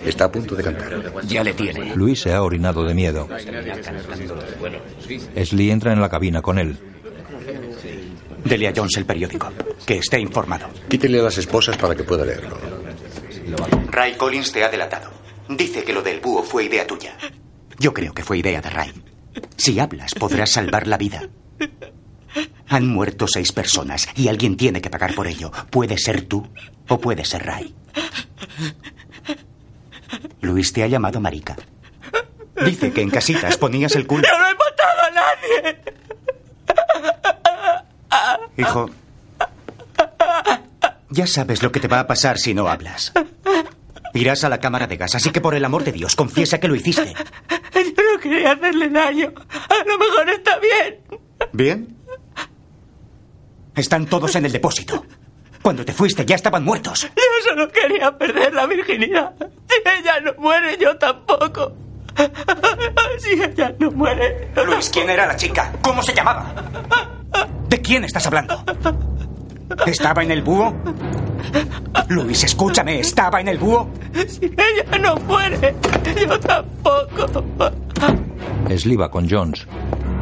[0.05, 1.23] Está a punto de cantar.
[1.25, 1.95] Ya le tiene.
[1.95, 3.27] Luis se ha orinado de miedo.
[5.43, 6.77] Slee entra en la cabina con él.
[8.43, 9.51] Dele a Jones el periódico.
[9.85, 10.69] Que esté informado.
[10.87, 12.57] Quítele a las esposas para que pueda leerlo.
[13.89, 15.11] Ray Collins te ha delatado.
[15.49, 17.17] Dice que lo del búho fue idea tuya.
[17.79, 18.93] Yo creo que fue idea de Ray.
[19.57, 21.29] Si hablas, podrás salvar la vida.
[22.67, 25.51] Han muerto seis personas y alguien tiene que pagar por ello.
[25.69, 26.47] Puede ser tú
[26.87, 27.73] o puede ser Ray.
[30.41, 31.55] Luis te ha llamado marica.
[32.65, 34.23] Dice que en casitas ponías el culo.
[34.23, 35.79] ¡Yo no he matado a nadie!
[38.57, 38.89] Hijo,
[41.09, 43.11] ya sabes lo que te va a pasar si no hablas.
[44.15, 46.69] Irás a la cámara de gas, así que por el amor de Dios, confiesa que
[46.69, 47.13] lo hiciste.
[47.13, 49.33] Yo no quería hacerle daño.
[49.69, 50.99] A lo mejor está bien.
[51.51, 51.97] ¿Bien?
[53.75, 55.05] Están todos en el depósito.
[55.61, 57.01] Cuando te fuiste ya estaban muertos.
[57.15, 59.33] Yo solo quería perder la virginidad.
[59.67, 61.73] Si ella no muere, yo tampoco.
[63.19, 64.49] Si ella no muere.
[64.65, 65.73] Luis, ¿quién era la chica?
[65.81, 66.53] ¿Cómo se llamaba?
[67.67, 68.63] ¿De quién estás hablando?
[69.85, 70.73] ¿Estaba en el búho?
[72.09, 73.89] Luis, escúchame, ¿estaba en el búho?
[74.27, 75.75] Si ella no muere,
[76.27, 77.43] yo tampoco.
[78.75, 79.67] Slee va con Jones.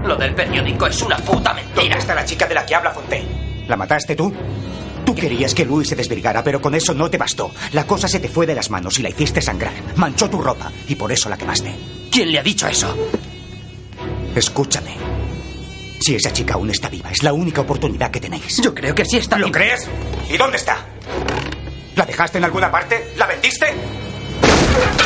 [0.06, 1.82] Lo del periódico es una puta mentira.
[1.84, 3.66] ¿Dónde está la chica de la que habla Fontaine?
[3.68, 4.34] ¿La mataste tú?
[5.06, 7.52] Tú querías que Luis se desvirgara, pero con eso no te bastó.
[7.74, 9.74] La cosa se te fue de las manos y la hiciste sangrar.
[9.98, 11.74] Manchó tu ropa y por eso la quemaste.
[12.12, 12.96] ¿Quién le ha dicho eso?
[14.36, 14.96] Escúchame.
[16.06, 18.58] Si esa chica aún está viva, es la única oportunidad que tenéis.
[18.62, 19.58] Yo creo que sí está ¿Lo viva.
[19.60, 19.88] crees?
[20.30, 20.78] ¿Y dónde está?
[21.96, 23.14] ¿La dejaste en alguna parte?
[23.16, 23.68] ¿La vendiste?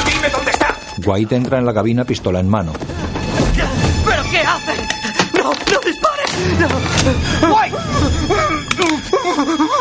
[0.07, 0.75] Dime dónde está.
[1.05, 2.73] White entra en la cabina pistola en mano.
[4.05, 4.73] ¿Pero qué hace?
[5.37, 6.31] ¡No, no dispares!
[6.59, 7.55] ¡No!
[7.55, 7.75] ¡White!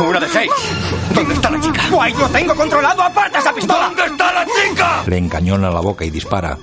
[0.06, 0.50] Una de seis.
[1.14, 1.82] ¿Dónde está la chica?
[1.92, 3.02] ¡White, lo tengo controlado!
[3.02, 3.86] ¡Aparta esa pistola!
[3.86, 5.02] ¿Dónde está la chica?
[5.06, 6.58] Le encañona la boca y dispara.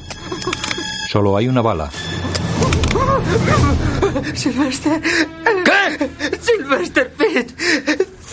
[1.11, 1.89] Solo hay una bala.
[4.34, 5.01] Sylvester.
[5.01, 6.09] ¿Qué?
[6.39, 7.51] Sylvester Pitt.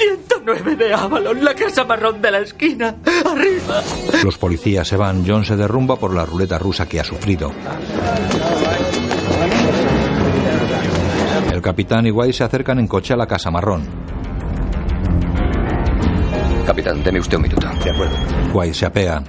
[0.01, 2.97] 109 de Avalon, la casa marrón de la esquina.
[3.24, 3.83] Arriba.
[4.24, 5.24] Los policías se van.
[5.26, 7.53] John se derrumba por la ruleta rusa que ha sufrido.
[11.53, 13.87] El capitán y White se acercan en coche a la casa marrón.
[16.64, 17.66] Capitán, deme usted un minuto.
[17.85, 18.16] De acuerdo.
[18.55, 19.22] White se apea.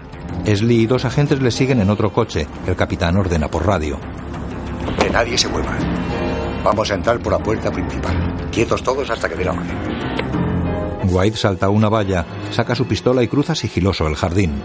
[0.45, 2.47] Esli y dos agentes le siguen en otro coche.
[2.65, 3.99] El capitán ordena por radio.
[4.99, 5.77] Que nadie se mueva.
[6.63, 8.49] Vamos a entrar por la puerta principal.
[8.51, 9.77] Quietos todos hasta que dé la orden.
[11.09, 14.61] White salta una valla, saca su pistola y cruza sigiloso el jardín.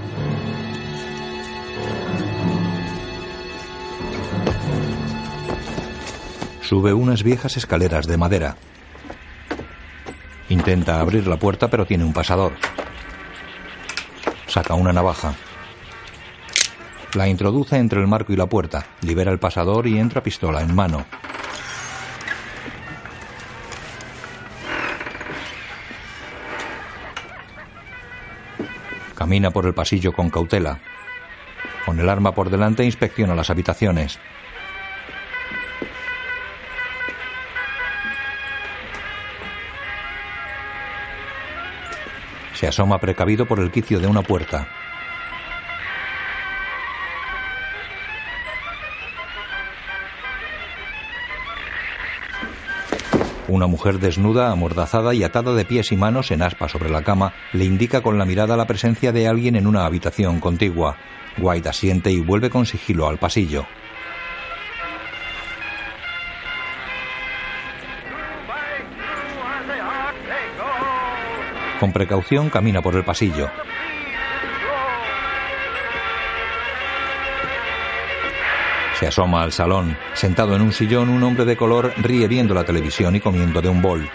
[6.60, 8.56] Sube unas viejas escaleras de madera.
[10.50, 12.52] Intenta abrir la puerta pero tiene un pasador.
[14.48, 15.34] Saca una navaja.
[17.14, 20.74] La introduce entre el marco y la puerta, libera el pasador y entra pistola en
[20.74, 21.06] mano.
[29.16, 30.78] Camina por el pasillo con cautela.
[31.86, 34.18] Con el arma por delante inspecciona las habitaciones.
[42.52, 44.85] Se asoma precavido por el quicio de una puerta.
[53.48, 57.32] Una mujer desnuda, amordazada y atada de pies y manos en aspa sobre la cama
[57.52, 60.96] le indica con la mirada la presencia de alguien en una habitación contigua.
[61.38, 63.64] White asiente y vuelve con sigilo al pasillo.
[71.78, 73.48] Con precaución camina por el pasillo.
[78.98, 79.96] Se asoma al salón.
[80.14, 83.68] Sentado en un sillón, un hombre de color ríe viendo la televisión y comiendo de
[83.68, 84.08] un bol.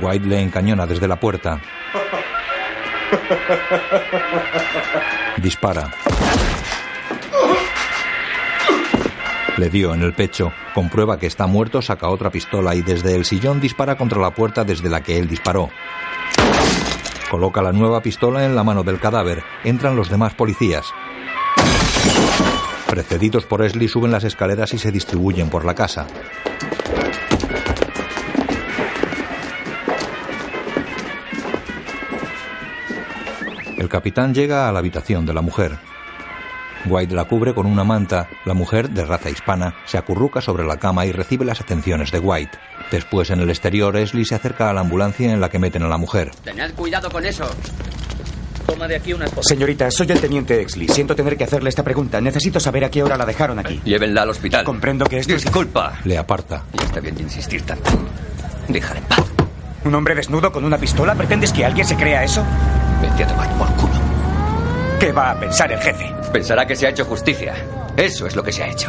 [0.00, 1.60] White le encañona desde la puerta.
[5.38, 5.90] Dispara.
[9.56, 10.52] Le dio en el pecho.
[10.74, 14.64] Comprueba que está muerto, saca otra pistola y desde el sillón dispara contra la puerta
[14.64, 15.70] desde la que él disparó.
[17.32, 19.42] Coloca la nueva pistola en la mano del cadáver.
[19.64, 20.92] Entran los demás policías.
[22.86, 26.06] Precedidos por Esli suben las escaleras y se distribuyen por la casa.
[33.78, 35.78] El capitán llega a la habitación de la mujer.
[36.86, 38.28] White la cubre con una manta.
[38.44, 42.18] La mujer, de raza hispana, se acurruca sobre la cama y recibe las atenciones de
[42.18, 42.58] White.
[42.90, 45.88] Después, en el exterior, Esli se acerca a la ambulancia en la que meten a
[45.88, 46.30] la mujer.
[46.44, 47.44] Tened cuidado con eso.
[48.66, 49.46] Toma de aquí unas fotos.
[49.46, 50.88] Señorita, soy el teniente Exley.
[50.88, 52.20] Siento tener que hacerle esta pregunta.
[52.20, 53.80] Necesito saber a qué hora la dejaron aquí.
[53.84, 54.64] Llévenla al hospital.
[54.64, 55.94] Comprendo que esto es- Disculpa.
[56.04, 56.64] Le aparta.
[56.72, 57.90] Ya está bien de insistir tanto.
[58.68, 59.24] Déjala en paz.
[59.84, 61.14] ¿Un hombre desnudo con una pistola?
[61.14, 62.44] ¿Pretendes que alguien se crea eso?
[63.00, 63.91] Vete a tomar por culo.
[65.02, 66.14] ¿Qué va a pensar el jefe?
[66.32, 67.56] Pensará que se ha hecho justicia.
[67.96, 68.88] Eso es lo que se ha hecho.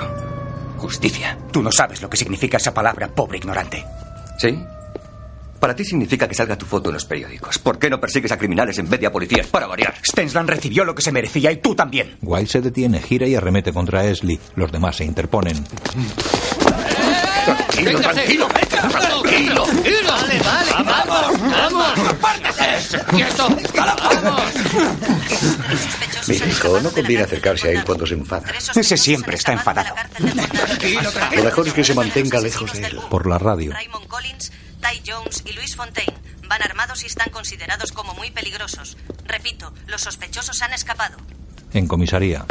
[0.77, 1.35] Justicia.
[1.51, 3.83] Tú no sabes lo que significa esa palabra, pobre ignorante.
[4.37, 4.63] ¿Sí?
[5.59, 7.57] Para ti significa que salga tu foto en los periódicos.
[7.57, 9.47] ¿Por qué no persigues a criminales en vez de a policías?
[9.47, 9.95] Para variar.
[10.07, 12.15] Stensland recibió lo que se merecía y tú también.
[12.21, 14.39] White se detiene, gira y arremete contra Esli.
[14.53, 15.65] Los demás se interponen.
[17.73, 18.47] Tranquilo, tranquilo.
[18.47, 19.65] Tranquilo.
[19.65, 20.71] Vale, vale.
[20.83, 21.99] Vamos, vamos.
[22.09, 22.99] Apártese.
[23.09, 23.49] Quieto.
[23.75, 24.43] Vamos.
[26.27, 28.47] Mi hijo, no conviene acercarse a él cuando se enfada.
[28.75, 29.95] Ese siempre está enfadado.
[31.35, 32.99] Lo mejor es que se mantenga lejos de él.
[33.09, 33.71] Por la radio.
[33.71, 34.51] Raymond Collins,
[34.81, 36.13] Ty Jones y Luis Fontaine
[36.47, 38.97] van armados y están considerados como muy peligrosos.
[39.25, 41.17] Repito, los sospechosos han escapado.
[41.73, 42.45] En comisaría.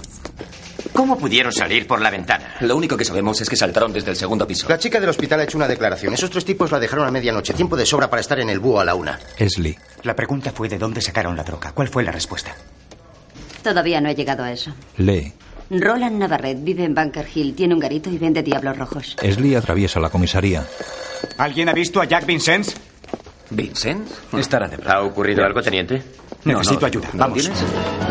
[0.93, 2.55] ¿Cómo pudieron salir por la ventana?
[2.61, 4.69] Lo único que sabemos es que saltaron desde el segundo piso.
[4.69, 6.13] La chica del hospital ha hecho una declaración.
[6.13, 7.55] Esos tres tipos la dejaron a medianoche.
[7.55, 9.19] Tiempo de sobra para estar en el búho a la una.
[9.39, 9.77] Esli.
[10.03, 11.73] La pregunta fue de dónde sacaron la droga.
[11.73, 12.55] ¿Cuál fue la respuesta?
[13.63, 14.73] Todavía no he llegado a eso.
[14.99, 15.33] Lee.
[15.71, 19.17] Roland Navarrete vive en Bunker Hill, tiene un garito y vende diablos rojos.
[19.23, 20.67] Esli atraviesa la comisaría.
[21.39, 22.69] ¿Alguien ha visto a Jack Vincent?
[23.55, 24.09] ¿Vincent?
[24.33, 26.03] Estará de ¿Ha ocurrido algo, teniente?
[26.45, 27.09] Necesito ayuda.
[27.15, 27.51] Vamos.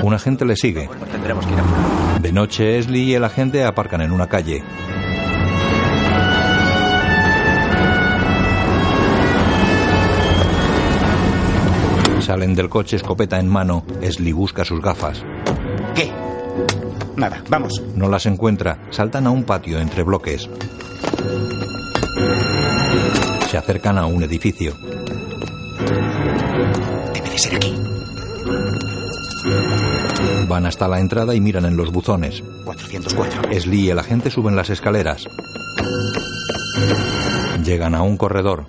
[0.03, 0.89] Un agente le sigue.
[1.11, 2.19] Tendremos que ir a...
[2.19, 4.63] De noche, Esli y el agente aparcan en una calle.
[12.21, 13.83] Salen del coche escopeta en mano.
[14.01, 15.23] Esli busca sus gafas.
[15.95, 16.11] ¿Qué?
[17.17, 17.81] Nada, vamos.
[17.95, 18.79] No las encuentra.
[18.91, 20.47] Saltan a un patio entre bloques.
[23.49, 24.73] Se acercan a un edificio.
[27.13, 27.75] Debe de ser aquí.
[30.47, 32.43] Van hasta la entrada y miran en los buzones.
[32.65, 33.51] 404.
[33.51, 35.25] Esli y el agente suben las escaleras.
[37.63, 38.65] Llegan a un corredor.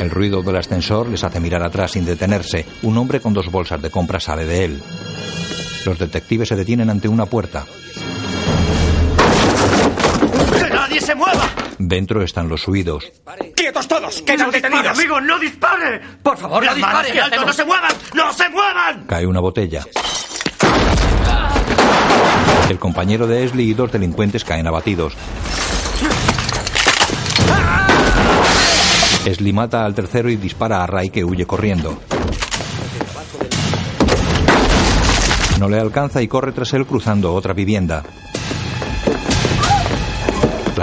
[0.00, 2.66] El ruido del ascensor les hace mirar atrás sin detenerse.
[2.82, 4.82] Un hombre con dos bolsas de compra sale de él.
[5.84, 7.64] Los detectives se detienen ante una puerta.
[11.00, 11.65] se mueva!
[11.78, 13.12] Dentro están los huidos.
[13.54, 14.22] ¡Quietos todos!
[14.22, 14.98] ¡Quedan detenidos!
[14.98, 16.00] ¡Amigo, no dispare!
[16.22, 17.20] Por favor, no manos dispare.
[17.20, 17.44] alto!
[17.46, 17.92] ¡No se muevan!
[18.14, 19.06] ¡No se muevan!
[19.06, 19.84] Cae una botella.
[22.70, 25.14] El compañero de Esli y dos delincuentes caen abatidos.
[29.24, 32.00] Esli mata al tercero y dispara a Ray que huye corriendo.
[35.58, 38.02] No le alcanza y corre tras él cruzando otra vivienda.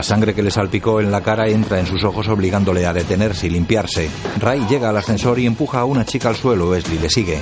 [0.03, 3.47] La sangre que le salpicó en la cara entra en sus ojos obligándole a detenerse
[3.47, 4.09] y limpiarse.
[4.37, 6.75] Ray llega al ascensor y empuja a una chica al suelo.
[6.75, 7.39] Esli le sigue.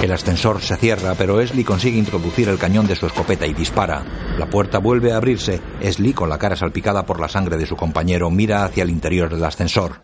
[0.00, 4.04] El ascensor se cierra, pero Esli consigue introducir el cañón de su escopeta y dispara.
[4.38, 5.60] La puerta vuelve a abrirse.
[5.80, 9.34] Esli, con la cara salpicada por la sangre de su compañero, mira hacia el interior
[9.34, 10.02] del ascensor.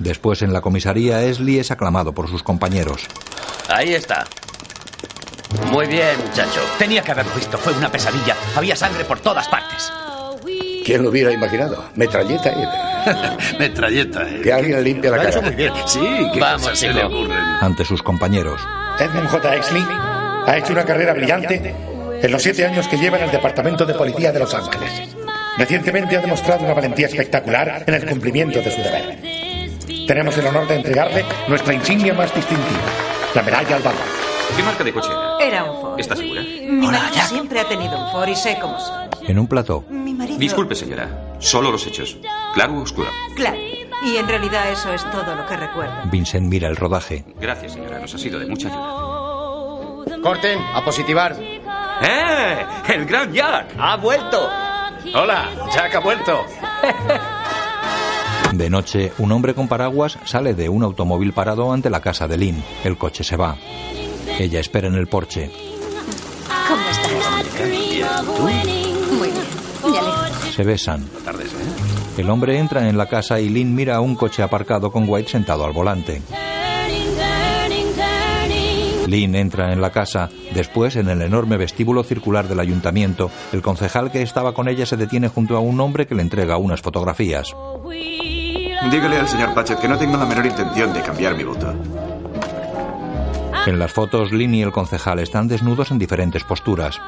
[0.00, 3.06] Después, en la comisaría, Esli es aclamado por sus compañeros.
[3.68, 4.24] Ahí está.
[5.70, 6.60] Muy bien, muchacho.
[6.78, 7.56] Tenía que haberlo visto.
[7.58, 8.36] Fue una pesadilla.
[8.56, 9.92] Había sangre por todas partes.
[10.84, 11.84] ¿Quién lo hubiera imaginado?
[11.94, 13.36] Metralleta era.
[13.58, 14.40] Metralleta, ¿eh?
[14.42, 15.28] Que alguien limpie la cara.
[15.30, 15.72] hecho muy bien.
[15.86, 16.00] Sí,
[16.32, 17.38] ¿qué Vamos, se le ocurren?
[17.60, 18.60] Ante sus compañeros.
[18.98, 19.56] Edmund J.
[19.56, 19.84] Exley
[20.46, 21.74] ha hecho una carrera brillante
[22.22, 25.14] en los siete años que lleva en el Departamento de Policía de Los Ángeles.
[25.56, 29.18] Recientemente ha demostrado una valentía espectacular en el cumplimiento de su deber.
[30.06, 32.80] Tenemos el honor de entregarle nuestra insignia más distintiva,
[33.34, 34.17] la medalla al valor.
[34.58, 35.38] ¿Qué marca de coche era?
[35.38, 36.00] Era un Ford.
[36.00, 36.42] ¿Estás segura?
[36.42, 39.08] Mi marido siempre ha tenido un Ford y sé cómo son.
[39.22, 39.84] En un plató.
[39.88, 40.36] Mi marido...
[40.36, 41.36] Disculpe, señora.
[41.38, 42.16] Solo los hechos.
[42.54, 43.08] ¿Claro o oscuro?
[43.36, 43.56] Claro.
[44.04, 45.94] Y en realidad eso es todo lo que recuerdo.
[46.10, 47.24] Vincent mira el rodaje.
[47.40, 48.00] Gracias, señora.
[48.00, 50.20] Nos ha sido de mucha ayuda.
[50.24, 51.36] Corten, a positivar.
[51.40, 52.66] ¡Eh!
[52.88, 53.76] ¡El gran Jack!
[53.78, 54.50] ¡Ha vuelto!
[55.14, 56.44] Hola, Jack ha vuelto.
[58.54, 62.38] De noche, un hombre con paraguas sale de un automóvil parado ante la casa de
[62.38, 62.64] Lynn.
[62.82, 63.56] El coche se va.
[64.38, 65.50] Ella espera en el porche.
[66.68, 68.38] ¿Cómo estás?
[68.40, 69.34] Muy bien.
[69.90, 70.52] Me alegro.
[70.54, 71.06] Se besan.
[71.24, 71.50] Tardes,
[72.16, 75.30] El hombre entra en la casa y Lynn mira a un coche aparcado con White
[75.30, 76.20] sentado al volante.
[79.06, 80.28] Lynn entra en la casa.
[80.52, 84.96] Después, en el enorme vestíbulo circular del ayuntamiento, el concejal que estaba con ella se
[84.96, 87.54] detiene junto a un hombre que le entrega unas fotografías.
[88.90, 91.74] Dígale al señor Patchett que no tengo la menor intención de cambiar mi voto.
[93.68, 96.98] En las fotos, Lynn y el concejal están desnudos en diferentes posturas.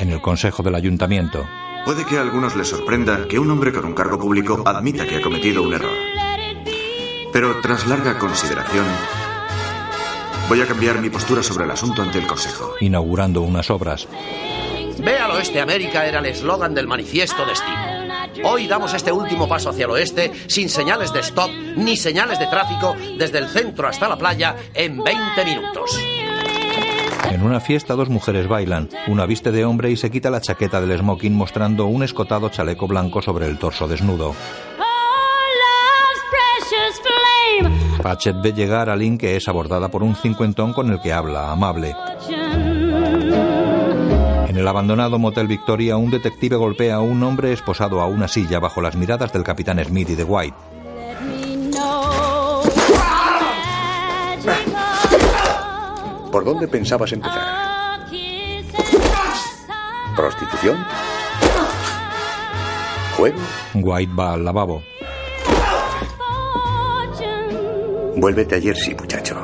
[0.00, 1.44] En el consejo del ayuntamiento,
[1.84, 5.16] Puede que a algunos les sorprenda que un hombre con un cargo público admita que
[5.16, 5.96] ha cometido un error.
[7.32, 8.86] Pero tras larga consideración,
[10.48, 12.74] voy a cambiar mi postura sobre el asunto ante el Consejo.
[12.78, 14.06] inaugurando unas obras.
[15.00, 18.01] Ve al oeste América era el eslogan del manifiesto destino.
[18.44, 22.46] Hoy damos este último paso hacia el oeste sin señales de stop ni señales de
[22.46, 25.98] tráfico desde el centro hasta la playa en 20 minutos.
[27.30, 28.88] En una fiesta dos mujeres bailan.
[29.06, 32.86] Una viste de hombre y se quita la chaqueta del smoking mostrando un escotado chaleco
[32.86, 34.34] blanco sobre el torso desnudo.
[38.02, 41.52] Patchett ve llegar a Lynn que es abordada por un cincuentón con el que habla
[41.52, 41.94] amable.
[44.62, 48.60] En el abandonado Motel Victoria, un detective golpea a un hombre esposado a una silla
[48.60, 50.56] bajo las miradas del capitán Smith y de White.
[56.30, 58.06] ¿Por dónde pensabas empezar?
[60.14, 60.86] ¿Prostitución?
[63.16, 63.40] ¿Juego?
[63.74, 64.84] White va al lavabo.
[68.14, 69.34] Vuélvete a Jersey, muchacho.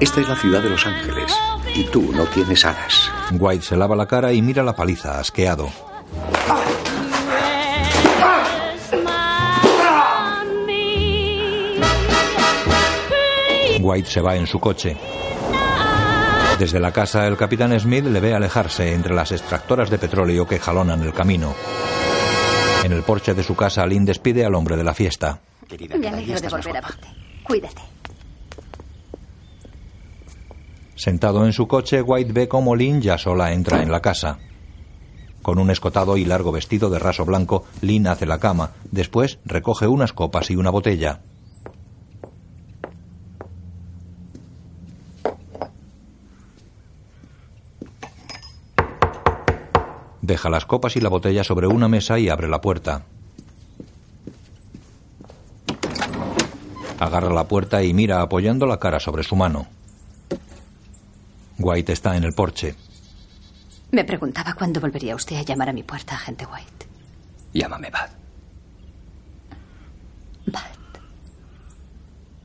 [0.00, 1.36] Esta es la ciudad de Los Ángeles.
[1.78, 3.08] Y tú no tienes alas.
[3.30, 5.70] White se lava la cara y mira la paliza, asqueado.
[13.80, 14.96] White se va en su coche.
[16.58, 20.58] Desde la casa, el capitán Smith le ve alejarse entre las extractoras de petróleo que
[20.58, 21.54] jalonan el camino.
[22.82, 25.38] En el porche de su casa, Lynn despide al hombre de la fiesta.
[25.96, 27.06] Me alegro de volver a verte.
[27.44, 27.97] Cuídate.
[30.98, 34.38] Sentado en su coche, White ve cómo Lynn ya sola entra en la casa.
[35.42, 38.72] Con un escotado y largo vestido de raso blanco, Lynn hace la cama.
[38.90, 41.20] Después recoge unas copas y una botella.
[50.20, 53.04] Deja las copas y la botella sobre una mesa y abre la puerta.
[56.98, 59.68] Agarra la puerta y mira apoyando la cara sobre su mano.
[61.58, 62.74] White está en el porche.
[63.90, 66.86] Me preguntaba cuándo volvería usted a llamar a mi puerta, agente White.
[67.52, 68.10] Llámame Bad.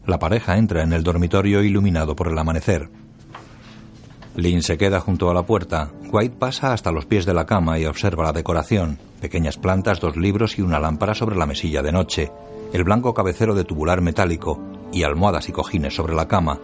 [0.06, 2.90] La pareja entra en el dormitorio iluminado por el amanecer.
[4.36, 5.92] Lynn se queda junto a la puerta.
[6.12, 9.00] White pasa hasta los pies de la cama y observa la decoración.
[9.22, 12.32] Pequeñas plantas, dos libros y una lámpara sobre la mesilla de noche.
[12.74, 14.60] El blanco cabecero de tubular metálico
[14.92, 16.60] y almohadas y cojines sobre la cama,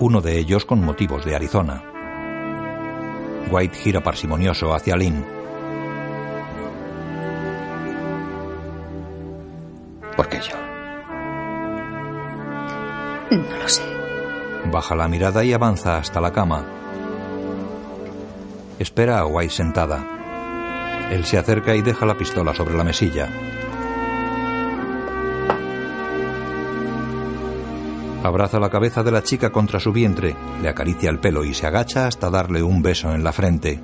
[0.00, 1.84] uno de ellos con motivos de Arizona.
[3.50, 5.24] White gira parsimonioso hacia Lynn.
[10.16, 10.56] ¿Por qué yo?
[13.36, 13.82] No lo sé.
[14.72, 16.64] Baja la mirada y avanza hasta la cama.
[18.78, 20.02] Espera a White sentada.
[21.10, 23.28] Él se acerca y deja la pistola sobre la mesilla.
[28.22, 31.66] Abraza la cabeza de la chica contra su vientre, le acaricia el pelo y se
[31.66, 33.80] agacha hasta darle un beso en la frente.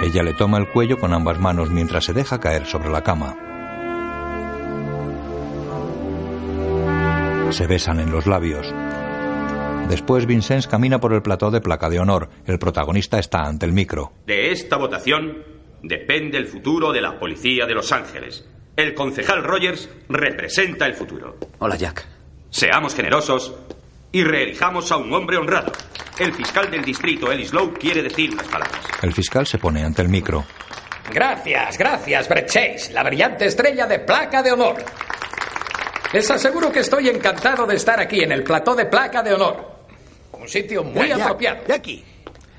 [0.00, 3.36] Ella le toma el cuello con ambas manos mientras se deja caer sobre la cama.
[7.50, 8.72] Se besan en los labios.
[9.88, 12.28] Después Vincennes camina por el plató de placa de honor.
[12.46, 14.12] El protagonista está ante el micro.
[14.26, 15.42] De esta votación
[15.82, 18.46] depende el futuro de la policía de Los Ángeles.
[18.76, 21.36] El concejal Rogers representa el futuro.
[21.58, 22.17] Hola, Jack.
[22.50, 23.54] Seamos generosos
[24.12, 25.72] y reelijamos a un hombre honrado.
[26.18, 28.80] El fiscal del distrito, Ellis Lowe, quiere decir unas palabras.
[29.02, 30.44] El fiscal se pone ante el micro.
[31.12, 34.76] Gracias, gracias, Brett Chase, la brillante estrella de placa de honor.
[36.12, 39.78] Les aseguro que estoy encantado de estar aquí en el plató de placa de honor.
[40.32, 41.64] Un sitio muy Ya, ya, apropiado.
[41.66, 42.04] de aquí.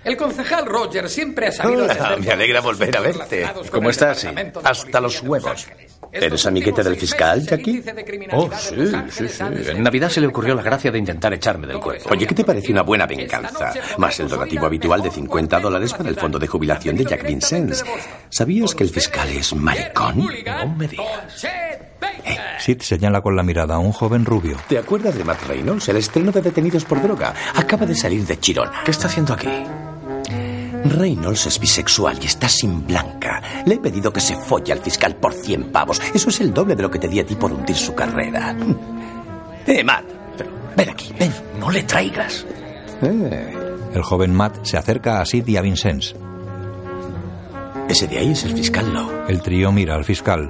[0.03, 3.47] El concejal Roger siempre ha sabido Hola, atender me alegra volver a verte.
[3.71, 4.25] ¿Cómo estás?
[4.63, 5.67] Hasta los huevos.
[6.11, 7.83] ¿Eres amiguete del fiscal, Jackie?
[8.31, 8.75] Oh, sí,
[9.09, 9.43] sí, sí.
[9.67, 12.09] En Navidad se le ocurrió la gracia de intentar echarme del cuerpo.
[12.11, 13.73] Oye, ¿qué te parece una buena venganza?
[13.97, 17.83] Más el donativo habitual de 50 dólares para el fondo de jubilación de Jack Vincennes.
[18.29, 20.17] ¿Sabías que el fiscal es maricón?
[20.17, 21.45] No me digas.
[22.59, 24.57] Sid señala con la mirada a un joven rubio.
[24.67, 27.33] ¿Te acuerdas de Matt Reynolds, el estreno de Detenidos por Droga?
[27.55, 28.81] Acaba de salir de Chirona.
[28.83, 29.47] ¿Qué está haciendo aquí?
[30.85, 33.41] Reynolds es bisexual y está sin blanca.
[33.65, 36.01] Le he pedido que se folle al fiscal por 100 pavos.
[36.13, 38.55] Eso es el doble de lo que te di a ti por hundir su carrera.
[39.67, 40.05] Eh, Matt,
[40.75, 41.31] ven aquí, ven.
[41.59, 42.43] No le traigas.
[43.03, 43.53] Eh,
[43.93, 46.15] El joven Matt se acerca a Sid y a Vincennes.
[47.87, 49.25] ese de ahí es el fiscal Lowe.
[49.27, 50.49] El trío mira al fiscal.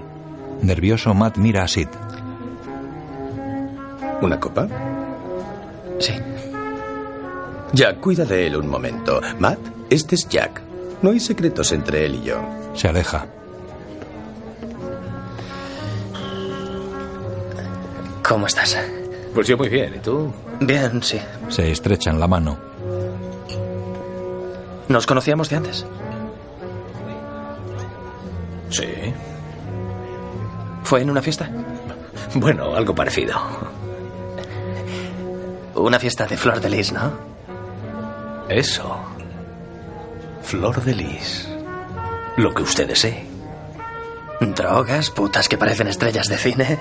[0.61, 1.89] Nervioso, Matt mira a Sid.
[4.21, 4.67] ¿Una copa?
[5.99, 6.13] Sí.
[7.73, 9.19] Jack, cuida de él un momento.
[9.39, 9.59] Matt,
[9.89, 10.61] este es Jack.
[11.01, 12.41] No hay secretos entre él y yo.
[12.73, 13.25] Se aleja.
[18.27, 18.77] ¿Cómo estás?
[19.33, 20.31] Pues yo muy bien, ¿y tú?
[20.59, 21.19] Bien, sí.
[21.47, 22.57] Se estrechan la mano.
[24.87, 25.85] ¿Nos conocíamos de antes?
[28.69, 28.85] Sí.
[30.83, 31.49] ¿Fue en una fiesta?
[32.35, 33.35] Bueno, algo parecido.
[35.75, 37.11] Una fiesta de Flor de Lis, ¿no?
[38.49, 39.08] Eso.
[40.49, 41.47] Flor de lis.
[42.37, 43.23] Lo que usted desee.
[44.41, 46.79] Drogas, putas que parecen estrellas de cine.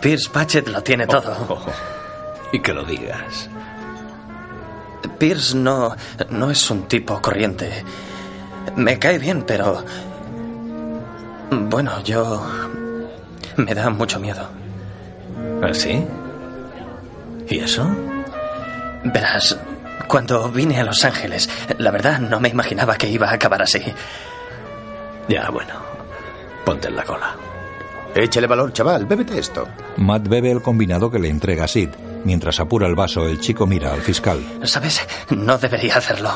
[0.00, 1.36] Pierce Patchett lo tiene todo.
[1.48, 1.66] Oh,
[2.52, 3.50] Y que lo digas.
[5.18, 5.96] Pierce no,
[6.30, 7.82] no es un tipo corriente.
[8.76, 9.84] Me cae bien, pero...
[11.50, 12.46] Bueno, yo...
[13.56, 14.48] Me da mucho miedo.
[15.60, 16.06] ¿Ah, sí?
[17.48, 17.84] ¿Y eso?
[19.02, 19.58] Verás,
[20.12, 21.48] cuando vine a Los Ángeles,
[21.78, 23.80] la verdad no me imaginaba que iba a acabar así.
[25.26, 25.72] Ya, bueno.
[26.66, 27.34] Ponte en la cola.
[28.14, 29.06] Échale valor, chaval.
[29.06, 29.66] Bébete esto.
[29.96, 31.88] Matt bebe el combinado que le entrega Sid.
[32.24, 34.38] Mientras apura el vaso, el chico mira al fiscal.
[34.64, 35.00] ¿Sabes?
[35.30, 36.30] No debería hacerlo.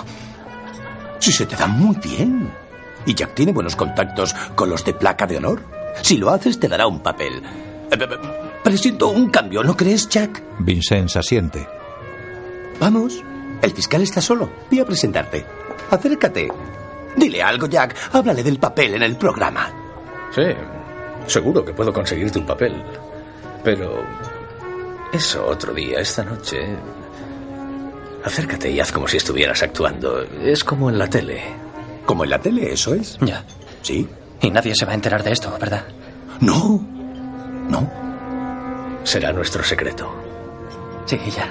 [1.19, 2.51] Si se te da muy bien.
[3.05, 5.61] ¿Y Jack tiene buenos contactos con los de placa de honor?
[6.01, 7.43] Si lo haces, te dará un papel.
[7.91, 8.07] Eh, eh,
[8.65, 10.43] Presiento un cambio, ¿no crees, Jack?
[10.61, 11.69] Vincennes asiente.
[12.81, 13.23] Vamos.
[13.63, 14.51] El fiscal está solo.
[14.71, 15.45] Voy a presentarte.
[15.91, 16.49] Acércate.
[17.17, 17.95] Dile algo, Jack.
[18.13, 19.71] Háblale del papel en el programa.
[20.35, 20.43] Sí,
[21.27, 22.83] seguro que puedo conseguirte un papel.
[23.65, 24.05] Pero...
[25.13, 26.59] Eso otro día, esta noche...
[28.25, 30.21] Acércate y haz como si estuvieras actuando.
[30.23, 31.41] Es como en la tele.
[32.05, 33.17] ¿Como en la tele, eso es?
[33.21, 33.45] Ya.
[33.83, 34.09] Sí.
[34.41, 35.85] Y nadie se va a enterar de esto, ¿verdad?
[36.41, 36.81] No.
[37.69, 37.89] No.
[39.05, 40.13] Será nuestro secreto.
[41.07, 41.49] Sí, ya.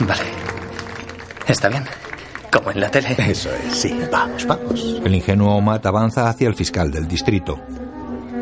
[0.00, 0.53] Vale.
[1.46, 1.84] Está bien.
[2.50, 3.14] Como en la tele.
[3.18, 3.98] Eso es, sí.
[4.10, 5.00] Vamos, vamos.
[5.04, 7.60] El ingenuo Matt avanza hacia el fiscal del distrito.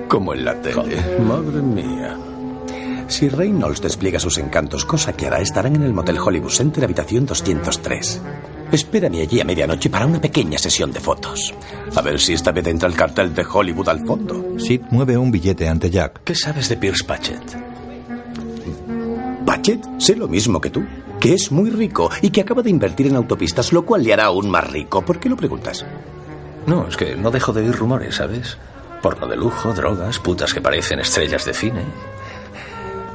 [0.08, 0.96] Como en la tele.
[1.20, 2.16] Madre mía.
[3.08, 7.26] Si Reynolds despliega sus encantos, cosa que hará, estarán en el Motel Hollywood Center, habitación
[7.26, 8.22] 203.
[8.70, 11.52] Espérame allí a medianoche para una pequeña sesión de fotos.
[11.94, 14.58] A ver si esta vez entra el cartel de Hollywood al fondo.
[14.58, 16.22] Sid mueve un billete ante Jack.
[16.24, 17.71] ¿Qué sabes de Pierce Patchett?
[19.44, 19.84] Patchett.
[19.98, 20.84] Sé lo mismo que tú,
[21.20, 24.24] que es muy rico y que acaba de invertir en autopistas, lo cual le hará
[24.26, 25.02] aún más rico.
[25.02, 25.84] ¿Por qué lo preguntas?
[26.66, 28.56] No, es que no dejo de oír rumores, ¿sabes?
[29.02, 31.84] Porno de lujo, drogas, putas que parecen estrellas de cine.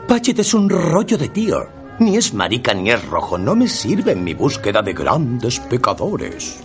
[0.07, 1.67] Patchett es un rollo de tío.
[1.99, 3.37] Ni es marica ni es rojo.
[3.37, 6.63] No me sirve en mi búsqueda de grandes pecadores.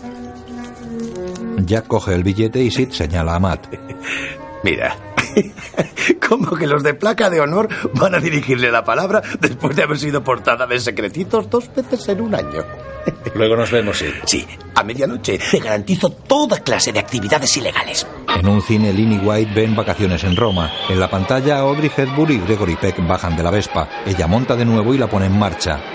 [1.64, 3.66] Jack coge el billete y Sid señala a Matt.
[4.64, 4.97] Mira,
[6.28, 9.98] como que los de placa de honor van a dirigirle la palabra después de haber
[9.98, 12.62] sido portada de secretitos dos veces en un año.
[13.34, 14.06] Luego nos vemos, sí.
[14.24, 18.06] Sí, a medianoche te garantizo toda clase de actividades ilegales.
[18.36, 20.70] En un cine, Lynn y White ven vacaciones en Roma.
[20.88, 23.88] En la pantalla, Audrey Hepburn y Gregory Peck bajan de la Vespa.
[24.06, 25.80] Ella monta de nuevo y la pone en marcha.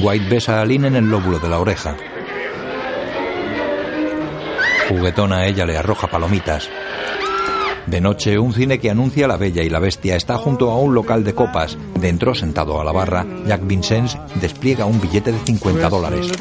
[0.00, 1.96] White besa a Lynn en el lóbulo de la oreja.
[4.88, 6.68] Juguetona, ella le arroja palomitas.
[7.86, 10.92] De noche, un cine que anuncia La Bella y la Bestia está junto a un
[10.94, 11.78] local de copas.
[11.94, 16.32] Dentro, sentado a la barra, Jack Vincennes despliega un billete de 50 dólares.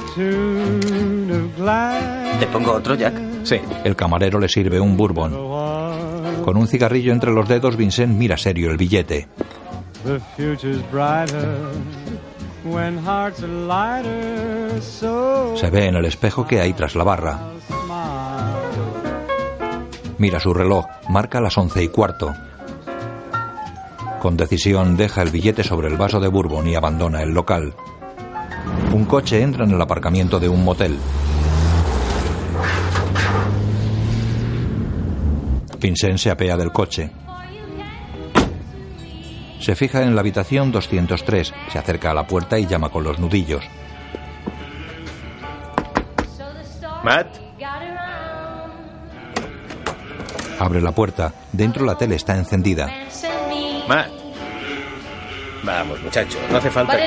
[2.40, 3.14] ¿Te pongo otro, Jack?
[3.44, 3.58] Sí.
[3.84, 5.34] El camarero le sirve un bourbon.
[6.44, 9.28] Con un cigarrillo entre los dedos, Vincent mira serio el billete.
[15.56, 17.40] Se ve en el espejo que hay tras la barra.
[20.18, 22.34] Mira su reloj, marca las once y cuarto.
[24.22, 27.76] Con decisión deja el billete sobre el vaso de bourbon y abandona el local.
[28.94, 30.98] Un coche entra en el aparcamiento de un motel.
[35.80, 37.12] Vincent se apea del coche.
[39.60, 43.20] Se fija en la habitación 203, se acerca a la puerta y llama con los
[43.20, 43.64] nudillos.
[47.04, 47.45] Matt,
[50.60, 51.34] Abre la puerta.
[51.52, 52.88] Dentro la tele está encendida.
[53.88, 54.10] Matt.
[55.64, 56.98] Vamos, muchacho, no hace falta.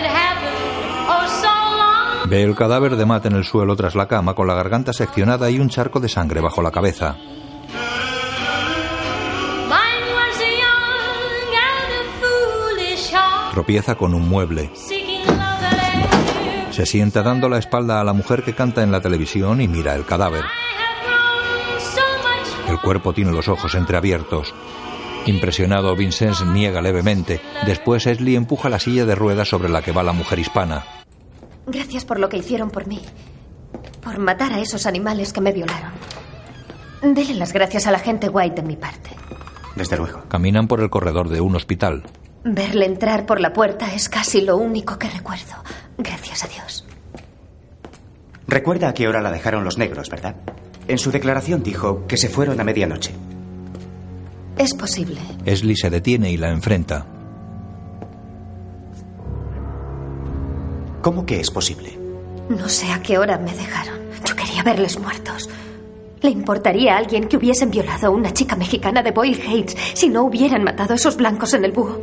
[2.27, 5.49] Ve el cadáver de Matt en el suelo tras la cama con la garganta seccionada
[5.51, 7.17] y un charco de sangre bajo la cabeza.
[13.53, 14.71] Tropieza con un mueble.
[16.71, 19.95] Se sienta dando la espalda a la mujer que canta en la televisión y mira
[19.95, 20.45] el cadáver.
[22.79, 24.55] El cuerpo tiene los ojos entreabiertos.
[25.27, 27.41] Impresionado, Vincent niega levemente.
[27.67, 30.85] Después Esli empuja la silla de ruedas sobre la que va la mujer hispana.
[31.67, 33.01] Gracias por lo que hicieron por mí.
[34.01, 35.91] Por matar a esos animales que me violaron.
[37.03, 39.11] Dele las gracias a la gente White de mi parte.
[39.75, 40.23] Desde luego.
[40.29, 42.05] Caminan por el corredor de un hospital.
[42.45, 45.65] Verle entrar por la puerta es casi lo único que recuerdo.
[45.99, 46.87] Gracias a Dios.
[48.47, 50.37] Recuerda a qué hora la dejaron los negros, ¿verdad?
[50.89, 53.13] En su declaración dijo que se fueron a medianoche.
[54.57, 55.21] Es posible.
[55.45, 57.07] Esli se detiene y la enfrenta.
[61.03, 61.97] ¿Cómo que es posible?
[62.49, 63.99] No sé a qué hora me dejaron.
[64.25, 65.49] Yo quería verles muertos.
[66.23, 70.09] ¿Le importaría a alguien que hubiesen violado a una chica mexicana de Boyle Heights si
[70.09, 72.01] no hubieran matado a esos blancos en el búho?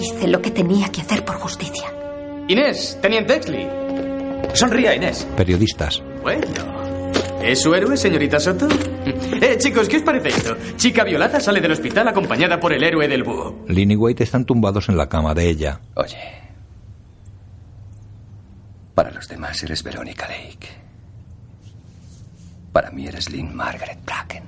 [0.00, 1.92] Hice lo que tenía que hacer por justicia.
[2.48, 3.68] Inés, Teniente Exley.
[4.54, 5.26] Sonría, Inés.
[5.36, 6.02] Periodistas.
[6.22, 6.93] Bueno.
[7.44, 8.66] ¿Es su héroe, señorita Soto?
[9.04, 10.56] Eh, chicos, ¿qué os parece esto?
[10.76, 13.64] Chica violada sale del hospital acompañada por el héroe del búho.
[13.68, 15.80] Lynn y White están tumbados en la cama de ella.
[15.94, 16.16] Oye.
[18.94, 20.68] Para los demás eres Verónica Lake.
[22.72, 24.44] Para mí eres Lynn Margaret Bracken.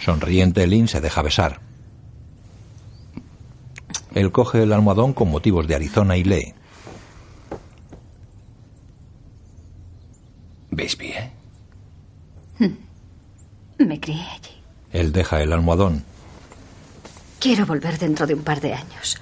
[0.00, 1.60] Sonriente, Lynn se deja besar.
[4.14, 6.54] Él coge el almohadón con motivos de Arizona y lee.
[10.70, 11.41] Bisbee, ¿eh?
[13.78, 14.62] Me crié allí.
[14.92, 16.04] Él deja el almohadón.
[17.40, 19.20] Quiero volver dentro de un par de años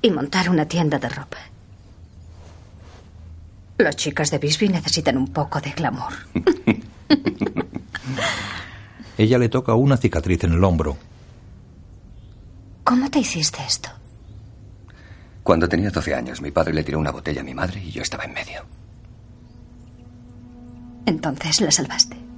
[0.00, 1.38] y montar una tienda de ropa.
[3.78, 6.12] Las chicas de Bisbee necesitan un poco de glamour.
[9.18, 10.96] Ella le toca una cicatriz en el hombro.
[12.84, 13.90] ¿Cómo te hiciste esto?
[15.42, 18.02] Cuando tenía 12 años, mi padre le tiró una botella a mi madre y yo
[18.02, 18.64] estaba en medio.
[21.06, 22.29] Entonces la salvaste.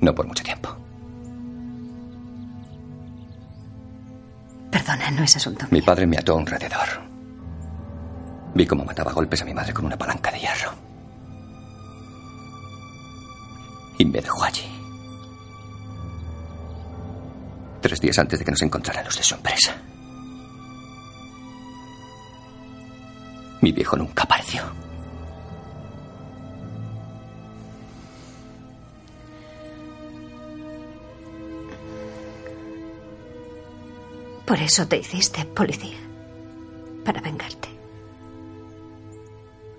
[0.00, 0.76] No por mucho tiempo.
[4.70, 5.66] Perdona, no es asunto.
[5.70, 6.88] Mi padre me ató a un alrededor.
[8.54, 10.72] Vi cómo mataba a golpes a mi madre con una palanca de hierro.
[13.98, 14.64] Y me dejó allí.
[17.80, 19.74] Tres días antes de que nos encontraran los de su empresa.
[23.60, 24.62] Mi viejo nunca apareció.
[34.50, 35.96] Por eso te hiciste policía.
[37.04, 37.68] Para vengarte.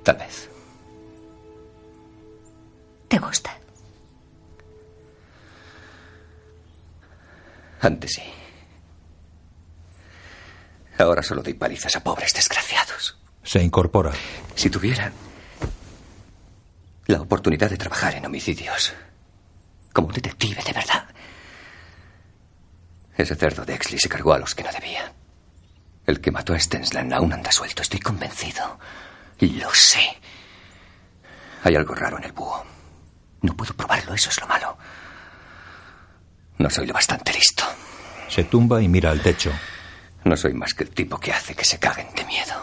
[0.02, 0.50] Tal vez.
[3.10, 3.52] ¿Te gusta?
[7.82, 8.24] Antes sí.
[11.00, 13.20] Ahora solo doy palizas a pobres desgraciados.
[13.44, 14.14] Se incorpora.
[14.56, 15.12] Si tuviera
[17.08, 18.94] la oportunidad de trabajar en homicidios,
[19.92, 21.11] como un detective de verdad,
[23.18, 25.14] ese cerdo de Exley se cargó a los que no debía.
[26.06, 28.80] El que mató a Stensland aún anda suelto, estoy convencido.
[29.40, 30.18] Lo sé.
[31.64, 32.64] Hay algo raro en el búho.
[33.42, 34.78] No puedo probarlo, eso es lo malo.
[36.58, 37.64] No soy lo bastante listo.
[38.28, 39.52] Se tumba y mira al techo.
[40.24, 42.56] No soy más que el tipo que hace que se caguen de miedo.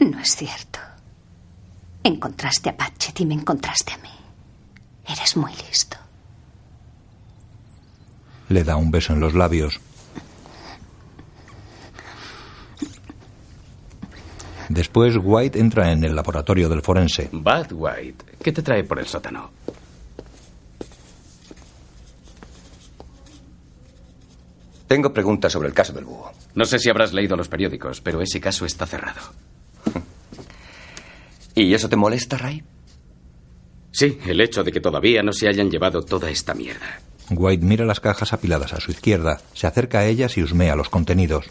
[0.00, 0.78] No es cierto.
[2.02, 4.10] Encontraste a Patchett y me encontraste a mí.
[5.06, 5.96] Eres muy listo.
[8.48, 9.80] Le da un beso en los labios.
[14.68, 17.28] Después White entra en el laboratorio del forense.
[17.32, 19.50] Bud White, ¿qué te trae por el sótano?
[24.88, 26.32] Tengo preguntas sobre el caso del búho.
[26.54, 29.20] No sé si habrás leído los periódicos, pero ese caso está cerrado.
[31.54, 32.62] ¿Y eso te molesta, Ray?
[33.90, 37.00] Sí, el hecho de que todavía no se hayan llevado toda esta mierda.
[37.30, 40.88] White mira las cajas apiladas a su izquierda, se acerca a ellas y husmea los
[40.88, 41.46] contenidos.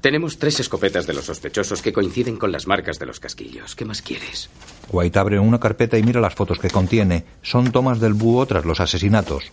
[0.00, 3.74] Tenemos tres escopetas de los sospechosos que coinciden con las marcas de los casquillos.
[3.74, 4.48] ¿Qué más quieres?
[4.92, 7.24] White abre una carpeta y mira las fotos que contiene.
[7.42, 9.50] Son tomas del búho tras los asesinatos.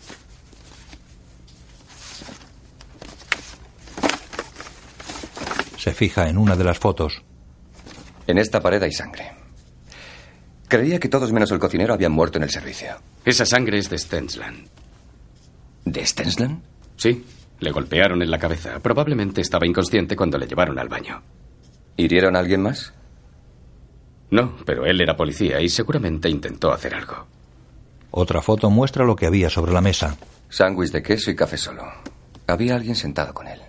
[5.77, 7.23] Se fija en una de las fotos.
[8.27, 9.31] En esta pared hay sangre.
[10.67, 12.95] Creía que todos menos el cocinero habían muerto en el servicio.
[13.25, 14.67] Esa sangre es de Stensland.
[15.85, 16.61] ¿De Stensland?
[16.95, 17.25] Sí,
[17.59, 18.79] le golpearon en la cabeza.
[18.79, 21.21] Probablemente estaba inconsciente cuando le llevaron al baño.
[21.97, 22.93] ¿Hirieron a alguien más?
[24.31, 27.27] No, pero él era policía y seguramente intentó hacer algo.
[28.11, 30.17] Otra foto muestra lo que había sobre la mesa.
[30.49, 31.83] Sándwich de queso y café solo.
[32.47, 33.59] Había alguien sentado con él.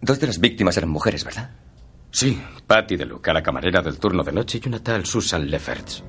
[0.00, 1.50] Dos de las víctimas eran mujeres, ¿verdad?
[2.10, 6.04] Sí, Patty DeLuca, la camarera del turno de noche, y una tal Susan Lefferts.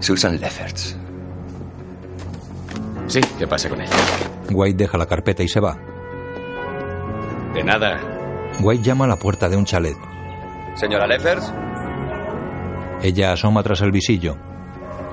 [0.00, 0.96] Susan Lefferts.
[3.06, 3.90] Sí, ¿qué pasa con ella?
[4.50, 5.76] White deja la carpeta y se va.
[7.54, 8.00] De nada.
[8.60, 9.96] White llama a la puerta de un chalet.
[10.74, 11.52] Señora Lefferts.
[13.02, 14.36] Ella asoma tras el visillo.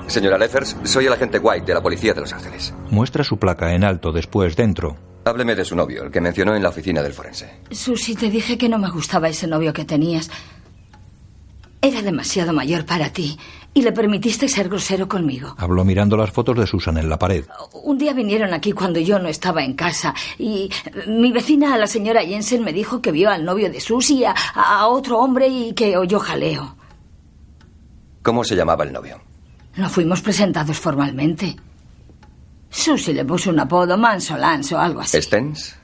[0.07, 2.73] Señora Leffers, soy el agente White de la Policía de Los Ángeles.
[2.91, 4.97] Muestra su placa en alto, después dentro.
[5.25, 7.61] Hábleme de su novio, el que mencionó en la oficina del forense.
[7.71, 10.29] Susi, te dije que no me gustaba ese novio que tenías.
[11.81, 13.37] Era demasiado mayor para ti
[13.77, 15.53] y le permitiste ser grosero conmigo.
[15.57, 17.45] Habló mirando las fotos de Susan en la pared.
[17.83, 20.71] Un día vinieron aquí cuando yo no estaba en casa y
[21.07, 24.87] mi vecina, la señora Jensen, me dijo que vio al novio de Susi a, a
[24.87, 26.77] otro hombre y que oyó jaleo.
[28.23, 29.21] ¿Cómo se llamaba el novio?
[29.75, 31.57] No fuimos presentados formalmente.
[32.69, 35.21] Susi le puso un apodo Manso Lanzo, algo así.
[35.21, 35.75] ¿Stens?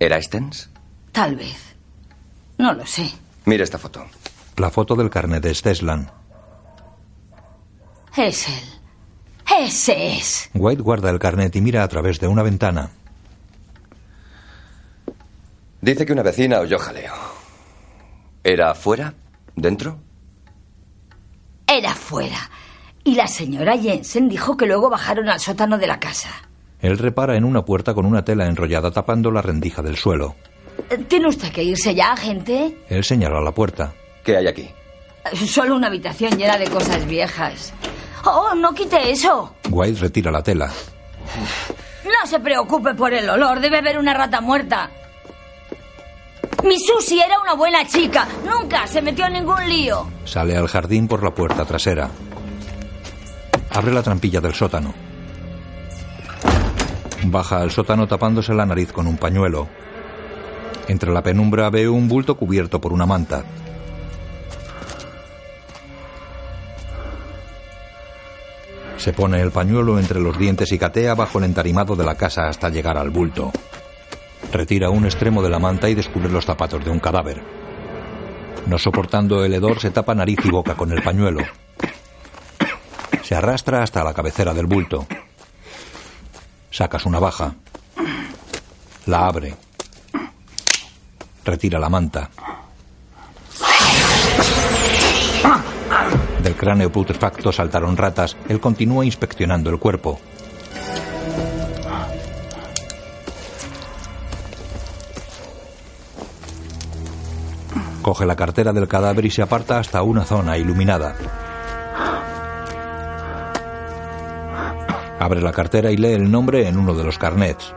[0.00, 0.70] ¿Era Stens?
[1.12, 1.74] Tal vez.
[2.56, 3.12] No lo sé.
[3.44, 4.02] Mira esta foto.
[4.56, 6.10] La foto del carnet de Steslan.
[8.16, 8.64] Es él.
[9.60, 10.50] Ese es.
[10.54, 12.90] White guarda el carnet y mira a través de una ventana.
[15.80, 17.12] Dice que una vecina oyó jaleo.
[18.42, 19.14] ¿Era afuera?
[19.54, 19.98] ¿Dentro?
[21.66, 22.50] Era fuera.
[23.04, 26.30] Y la señora Jensen dijo que luego bajaron al sótano de la casa.
[26.80, 30.36] Él repara en una puerta con una tela enrollada tapando la rendija del suelo.
[31.08, 32.76] ¿Tiene usted que irse ya, agente?
[32.88, 33.92] Él señala la puerta.
[34.24, 34.68] ¿Qué hay aquí?
[35.46, 37.72] Solo una habitación llena de cosas viejas.
[38.26, 39.54] Oh, no quite eso.
[39.70, 40.70] White retira la tela.
[42.04, 43.60] No se preocupe por el olor.
[43.60, 44.90] Debe haber una rata muerta.
[46.64, 48.26] Mi Susi era una buena chica.
[48.44, 50.08] Nunca se metió en ningún lío.
[50.24, 52.10] Sale al jardín por la puerta trasera.
[53.70, 54.92] Abre la trampilla del sótano.
[57.24, 59.68] Baja al sótano tapándose la nariz con un pañuelo.
[60.88, 63.44] Entre la penumbra ve un bulto cubierto por una manta.
[69.06, 72.48] Se pone el pañuelo entre los dientes y catea bajo el entarimado de la casa
[72.48, 73.52] hasta llegar al bulto.
[74.52, 77.40] Retira un extremo de la manta y descubre los zapatos de un cadáver.
[78.66, 81.38] No soportando el hedor, se tapa nariz y boca con el pañuelo.
[83.22, 85.06] Se arrastra hasta la cabecera del bulto.
[86.72, 87.54] Saca su navaja.
[89.06, 89.54] La abre.
[91.44, 92.28] Retira la manta.
[96.46, 98.36] Del cráneo putrefacto saltaron ratas.
[98.48, 100.20] Él continúa inspeccionando el cuerpo.
[108.00, 111.16] Coge la cartera del cadáver y se aparta hasta una zona iluminada.
[115.18, 117.74] Abre la cartera y lee el nombre en uno de los carnets.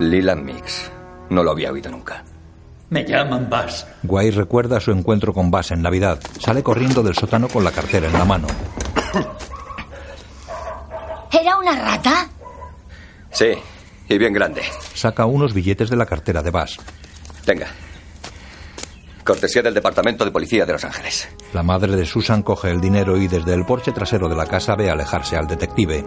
[0.00, 0.90] Leland Mix.
[1.30, 2.24] No lo había oído nunca.
[2.92, 3.86] Me llaman Bass.
[4.02, 6.20] Guay recuerda su encuentro con Bass en Navidad.
[6.38, 8.46] Sale corriendo del sótano con la cartera en la mano.
[11.32, 12.28] ¿Era una rata?
[13.30, 13.54] Sí,
[14.10, 14.60] y bien grande.
[14.92, 16.76] Saca unos billetes de la cartera de Bass.
[17.46, 17.68] Tenga.
[19.24, 21.30] Cortesía del Departamento de Policía de Los Ángeles.
[21.54, 24.76] La madre de Susan coge el dinero y desde el porche trasero de la casa
[24.76, 26.04] ve alejarse al detective.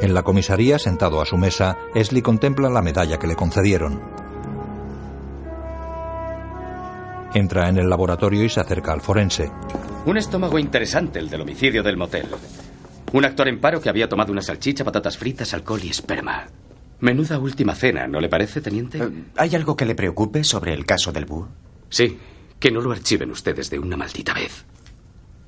[0.00, 4.29] En la comisaría, sentado a su mesa, Esli contempla la medalla que le concedieron.
[7.34, 9.50] Entra en el laboratorio y se acerca al forense.
[10.06, 12.26] Un estómago interesante, el del homicidio del motel.
[13.12, 16.46] Un actor en paro que había tomado una salchicha, patatas fritas, alcohol y esperma.
[17.00, 19.00] Menuda última cena, ¿no le parece, teniente?
[19.36, 21.48] ¿Hay algo que le preocupe sobre el caso del búho?
[21.88, 22.18] Sí,
[22.58, 24.64] que no lo archiven ustedes de una maldita vez.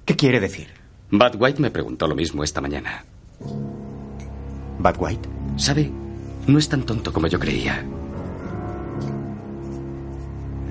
[0.05, 0.69] ¿Qué quiere decir?
[1.11, 3.05] Bud White me preguntó lo mismo esta mañana.
[4.79, 5.29] ¿Bud White?
[5.57, 5.91] ¿Sabe?
[6.47, 7.85] No es tan tonto como yo creía.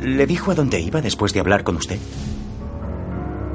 [0.01, 1.99] ¿Le dijo a dónde iba después de hablar con usted?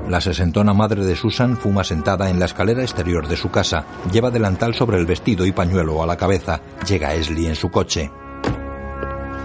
[0.08, 3.84] La sesentona madre de Susan fuma sentada en la escalera exterior de su casa.
[4.12, 6.60] Lleva delantal sobre el vestido y pañuelo a la cabeza.
[6.86, 8.10] Llega Esli en su coche.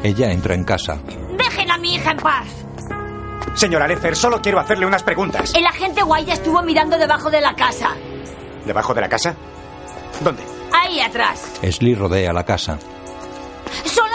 [0.04, 1.00] Ella entra en casa.
[1.38, 2.48] Dejen a mi hija en paz.
[3.56, 5.54] Señora Lefer, solo quiero hacerle unas preguntas.
[5.56, 7.90] El agente White estuvo mirando debajo de la casa.
[8.66, 9.36] ¿Debajo de la casa?
[10.24, 10.44] ¿Dónde?
[10.72, 11.60] Ahí atrás.
[11.64, 12.78] Esli rodea la casa.
[13.86, 14.11] Solo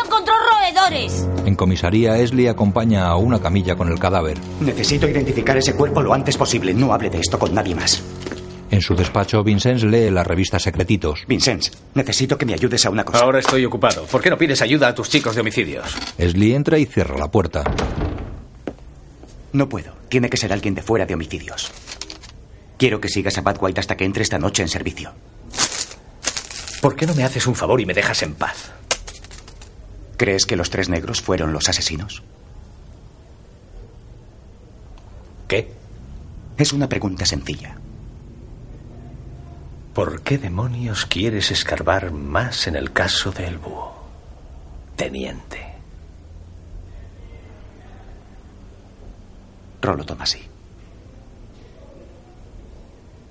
[0.66, 1.26] roedores.
[1.44, 4.38] En comisaría, Esli acompaña a una camilla con el cadáver.
[4.60, 6.74] Necesito identificar ese cuerpo lo antes posible.
[6.74, 8.02] No hable de esto con nadie más.
[8.70, 11.24] En su despacho, Vincenz lee la revista Secretitos.
[11.28, 13.20] Vincenz, necesito que me ayudes a una cosa.
[13.20, 14.04] Ahora estoy ocupado.
[14.06, 15.96] ¿Por qué no pides ayuda a tus chicos de homicidios?
[16.18, 17.62] Esli entra y cierra la puerta.
[19.52, 19.92] No puedo.
[20.08, 21.70] Tiene que ser alguien de fuera de homicidios.
[22.76, 25.12] Quiero que sigas a Bad White hasta que entre esta noche en servicio.
[26.82, 28.72] ¿Por qué no me haces un favor y me dejas en paz?
[30.16, 32.22] ¿Crees que los tres negros fueron los asesinos?
[35.48, 35.70] ¿Qué?
[36.56, 37.76] Es una pregunta sencilla.
[39.94, 43.94] ¿Por qué demonios quieres escarbar más en el caso del búho?
[44.96, 45.74] Teniente.
[49.80, 50.40] Rolo Tomasi.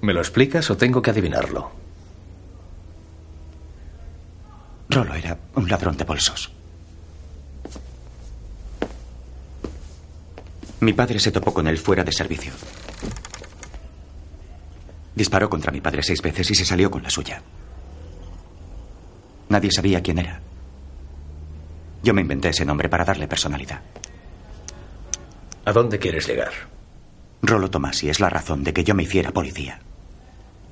[0.02, 1.72] ¿Me lo explicas o tengo que adivinarlo?
[4.90, 6.55] Rolo era un ladrón de bolsos.
[10.81, 12.52] Mi padre se topó con él fuera de servicio.
[15.15, 17.41] Disparó contra mi padre seis veces y se salió con la suya.
[19.49, 20.41] Nadie sabía quién era.
[22.03, 23.81] Yo me inventé ese nombre para darle personalidad.
[25.64, 26.52] ¿A dónde quieres llegar?
[27.41, 29.80] Rolo Tomasi es la razón de que yo me hiciera policía.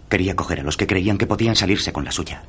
[0.09, 2.43] Quería coger a los que creían que podían salirse con la suya.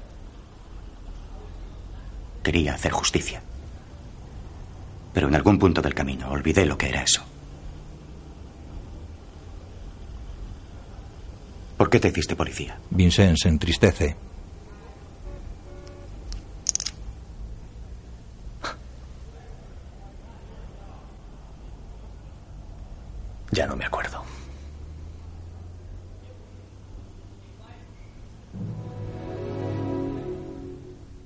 [2.43, 3.43] Quería hacer justicia.
[5.15, 7.25] Pero en algún punto del camino olvidé lo que era eso.
[11.77, 12.79] ¿Por qué te hiciste policía?
[12.91, 14.17] Vincent se entristece.
[23.51, 24.23] Ya no me acuerdo.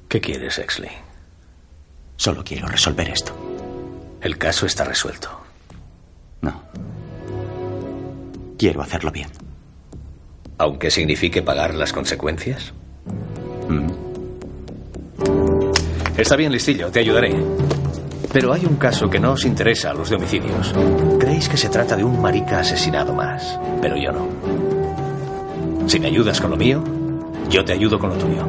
[0.09, 0.91] ¿Qué quieres, Exley?
[2.17, 3.33] Solo quiero resolver esto.
[4.21, 5.29] El caso está resuelto.
[6.41, 6.63] No.
[8.59, 9.31] Quiero hacerlo bien.
[10.59, 12.73] ¿Aunque signifique pagar las consecuencias?
[13.69, 13.89] Mm.
[16.17, 17.33] Está bien, listillo, te ayudaré.
[18.33, 20.75] Pero hay un caso que no os interesa a los de homicidios.
[21.19, 24.29] Creéis que se trata de un marica asesinado más, pero yo no.
[25.89, 26.83] Si me ayudas con lo mío,
[27.49, 28.45] yo te ayudo con lo tuyo.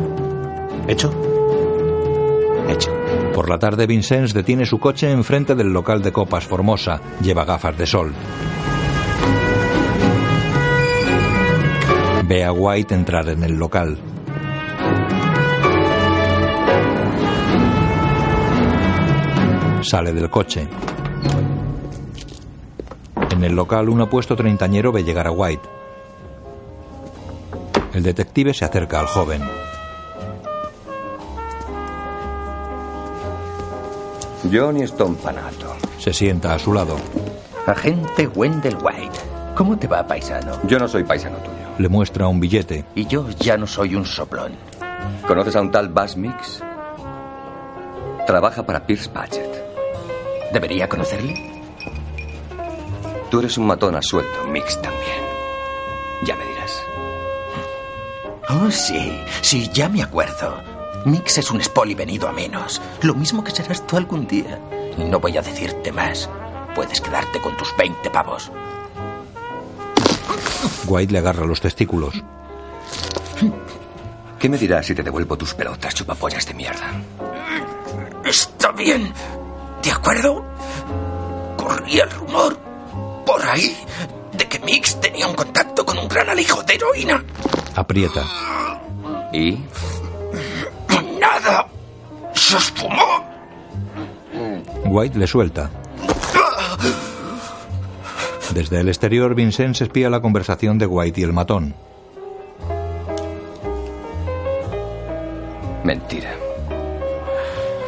[0.88, 1.14] ¿Hecho?
[2.68, 2.92] Hecho.
[3.34, 7.00] Por la tarde, Vincenz detiene su coche enfrente del local de copas Formosa.
[7.22, 8.14] Lleva gafas de sol.
[12.30, 13.98] Ve a White entrar en el local.
[19.82, 20.68] Sale del coche.
[23.32, 25.68] En el local, un apuesto treintañero ve llegar a White.
[27.96, 29.42] El detective se acerca al joven.
[34.54, 35.76] Johnny Stompanato.
[35.98, 36.96] Se sienta a su lado.
[37.66, 39.18] Agente Wendell White.
[39.56, 40.60] ¿Cómo te va, paisano?
[40.68, 41.59] Yo no soy paisano tuyo.
[41.80, 42.84] Le muestra un billete.
[42.94, 44.52] Y yo ya no soy un soplón.
[45.26, 46.62] ¿Conoces a un tal Buzz Mix?
[48.28, 49.50] Trabaja para Pierce Patchett.
[50.52, 51.64] ¿Debería conocerle?
[53.32, 55.22] Tú eres un matón a sueldo, Mix también.
[56.26, 56.84] Ya me dirás.
[58.50, 60.62] Oh, sí, sí, ya me acuerdo.
[61.06, 62.82] Mix es un spoli venido a menos.
[63.04, 64.60] Lo mismo que serás tú algún día.
[64.98, 66.30] Y no voy a decirte más.
[66.76, 68.52] Puedes quedarte con tus 20 pavos.
[70.86, 72.14] White le agarra los testículos.
[74.38, 76.92] ¿Qué me dirás si te devuelvo tus pelotas, chupapollas de mierda?
[78.24, 79.14] Está bien.
[79.84, 80.46] ¿De acuerdo?
[81.58, 82.58] Corría el rumor
[83.26, 83.78] por ahí
[84.34, 87.24] de que Mix tenía un contacto con un gran alijo de heroína.
[87.76, 88.26] Aprieta.
[89.34, 89.60] ¿Y?
[91.20, 91.68] Nada.
[92.34, 93.26] Se esfumó.
[94.86, 95.70] White le suelta.
[98.54, 101.76] Desde el exterior, Vincent se espía la conversación de White y el matón.
[105.84, 106.36] Mentira.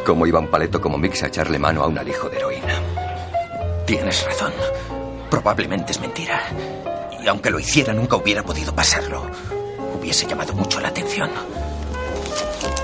[0.06, 2.80] ¿Cómo iba un paleto como Mix a echarle mano a un alijo de heroína?
[3.86, 4.52] Tienes razón.
[5.30, 6.40] Probablemente es mentira.
[7.22, 9.26] Y aunque lo hiciera, nunca hubiera podido pasarlo.
[9.98, 11.30] Hubiese llamado mucho la atención.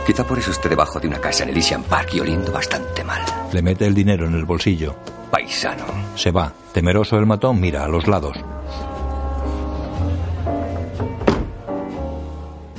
[0.06, 3.22] Quizá por eso esté debajo de una casa en Elysian Park y oliendo bastante mal.
[3.52, 4.96] Le mete el dinero en el bolsillo.
[5.30, 5.84] Paisano.
[6.14, 6.52] Se va.
[6.72, 8.36] Temeroso el matón mira a los lados.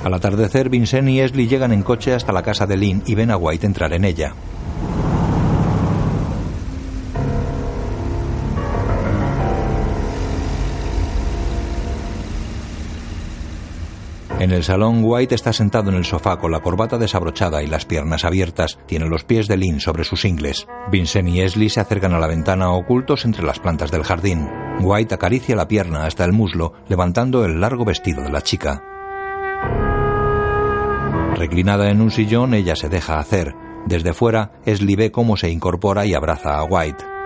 [0.02, 3.30] Al atardecer, Vincent y Esli llegan en coche hasta la casa de Lynn y ven
[3.30, 4.32] a White entrar en ella.
[14.40, 17.84] En el salón, White está sentado en el sofá con la corbata desabrochada y las
[17.84, 18.78] piernas abiertas.
[18.86, 20.66] Tiene los pies de Lynn sobre sus ingles.
[20.90, 24.48] Vincent y Esli se acercan a la ventana ocultos entre las plantas del jardín.
[24.80, 28.82] White acaricia la pierna hasta el muslo, levantando el largo vestido de la chica.
[31.36, 33.54] Reclinada en un sillón, ella se deja hacer.
[33.84, 37.19] Desde fuera, Esli ve cómo se incorpora y abraza a White.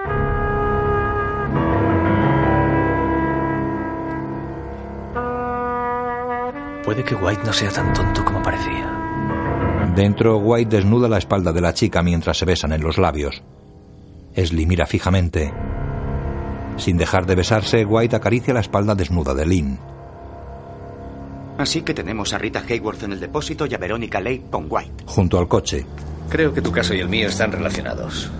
[6.84, 8.90] Puede que White no sea tan tonto como parecía.
[9.94, 13.42] Dentro, White desnuda la espalda de la chica mientras se besan en los labios.
[14.34, 15.52] Esli mira fijamente.
[16.76, 19.78] Sin dejar de besarse, White acaricia la espalda desnuda de Lynn.
[21.56, 25.04] Así que tenemos a Rita Hayworth en el depósito y a Verónica Lake con White.
[25.06, 25.86] Junto al coche.
[26.28, 28.30] Creo que tu caso y el mío están relacionados.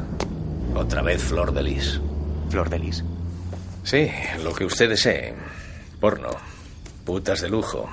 [0.75, 2.01] Otra vez Flor de Lis.
[2.49, 3.05] ¿Flor de Lis?
[3.85, 4.11] Sí,
[4.43, 5.35] lo que usted desee.
[6.01, 6.31] Porno.
[7.05, 7.89] Putas de lujo.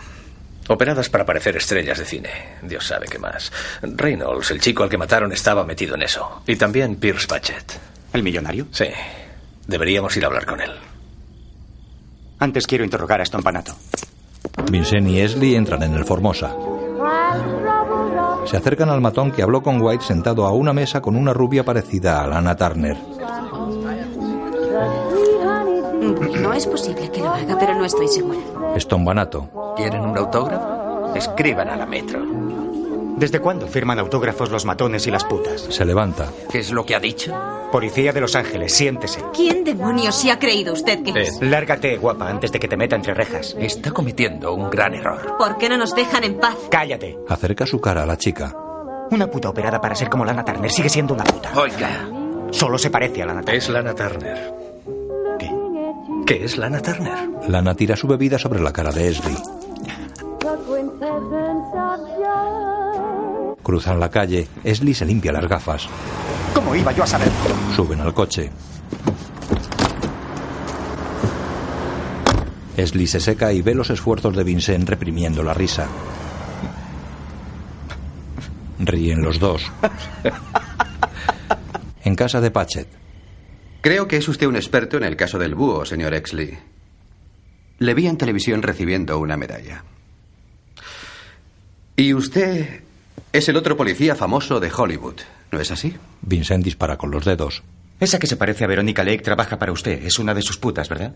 [0.71, 2.29] Operadas para parecer estrellas de cine.
[2.61, 3.51] Dios sabe qué más.
[3.81, 6.43] Reynolds, el chico al que mataron, estaba metido en eso.
[6.47, 7.77] Y también Pierce Patchett.
[8.13, 8.67] ¿El millonario?
[8.71, 8.85] Sí.
[9.67, 10.71] Deberíamos ir a hablar con él.
[12.39, 13.75] Antes quiero interrogar a Stompanato.
[14.71, 16.55] Vincent y Esli entran en el Formosa.
[18.45, 21.65] Se acercan al matón que habló con White sentado a una mesa con una rubia
[21.65, 22.95] parecida a Lana Turner.
[26.01, 28.39] No es posible que lo haga, pero no estoy segura.
[28.77, 29.73] Stombanato.
[29.77, 31.13] ¿Quieren un autógrafo?
[31.15, 32.19] Escriban a la metro.
[33.17, 35.61] ¿Desde cuándo firman autógrafos los matones y las putas?
[35.69, 36.27] Se levanta.
[36.51, 37.35] ¿Qué es lo que ha dicho?
[37.71, 39.23] Policía de Los Ángeles, siéntese.
[39.33, 41.39] ¿Quién demonios se ha creído usted que es?
[41.41, 43.55] Lárgate, guapa, antes de que te meta entre rejas.
[43.59, 45.37] Está cometiendo un gran error.
[45.37, 46.55] ¿Por qué no nos dejan en paz?
[46.71, 47.17] Cállate.
[47.29, 48.55] Acerca su cara a la chica.
[49.11, 51.51] Una puta operada para ser como Lana Turner sigue siendo una puta.
[51.55, 52.09] Oiga.
[52.49, 53.55] Solo se parece a Lana Turner.
[53.57, 54.70] Es Lana Turner.
[56.31, 56.39] ¿Qué?
[56.39, 57.29] ¿Qué es Lana Turner?
[57.49, 59.35] Lana tira su bebida sobre la cara de Esli.
[63.61, 64.47] Cruzan la calle.
[64.63, 65.89] Esli se limpia las gafas.
[66.53, 67.33] ¿Cómo iba yo a saberlo?
[67.75, 68.49] Suben al coche.
[72.77, 75.87] Esli se seca y ve los esfuerzos de Vincent reprimiendo la risa.
[78.79, 79.69] Ríen los dos.
[82.03, 82.87] En casa de Patchett.
[83.81, 86.57] Creo que es usted un experto en el caso del búho, señor Exley.
[87.79, 89.83] Le vi en televisión recibiendo una medalla.
[91.95, 92.81] Y usted
[93.33, 95.21] es el otro policía famoso de Hollywood,
[95.51, 95.95] ¿no es así?
[96.21, 97.63] Vincent dispara con los dedos.
[97.99, 100.03] Esa que se parece a Verónica Lake trabaja para usted.
[100.03, 101.15] Es una de sus putas, ¿verdad?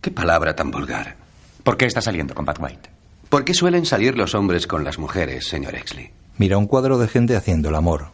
[0.00, 1.16] Qué palabra tan vulgar.
[1.62, 2.90] ¿Por qué está saliendo con Pat White?
[3.28, 6.10] ¿Por qué suelen salir los hombres con las mujeres, señor Exley?
[6.36, 8.08] Mira un cuadro de gente haciendo el amor.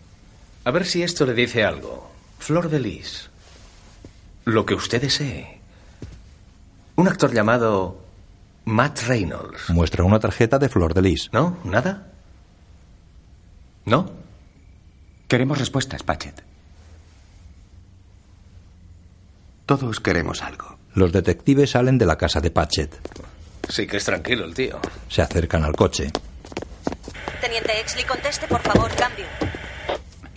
[0.65, 2.08] A ver si esto le dice algo.
[2.39, 3.31] Flor de Lis.
[4.45, 5.61] Lo que usted desee.
[6.97, 8.01] Un actor llamado
[8.65, 9.69] Matt Reynolds.
[9.71, 11.29] Muestra una tarjeta de Flor de Lis.
[11.33, 11.59] ¿No?
[11.65, 12.07] ¿Nada?
[13.85, 14.11] ¿No?
[15.29, 16.43] Queremos respuestas, Patchett.
[19.67, 20.79] Todos queremos algo.
[20.95, 22.99] Los detectives salen de la casa de Patchett.
[23.69, 24.81] Sí que es tranquilo el tío.
[25.09, 26.11] Se acercan al coche.
[27.43, 29.27] Teniente Exley, conteste, por favor, cambio.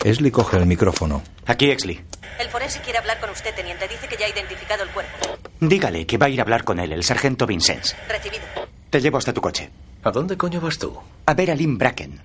[0.04, 1.22] Esli coge el micrófono.
[1.46, 2.00] Aquí, Exley.
[2.40, 3.86] El forense quiere hablar con usted, teniente.
[3.86, 5.38] Dice que ya ha identificado el cuerpo.
[5.60, 7.94] Dígale que va a ir a hablar con él, el sargento Vincennes.
[8.08, 8.42] Recibido.
[8.90, 9.70] Te llevo hasta tu coche.
[10.02, 10.96] ¿A dónde coño vas tú?
[11.26, 12.20] A ver a Lynn Bracken.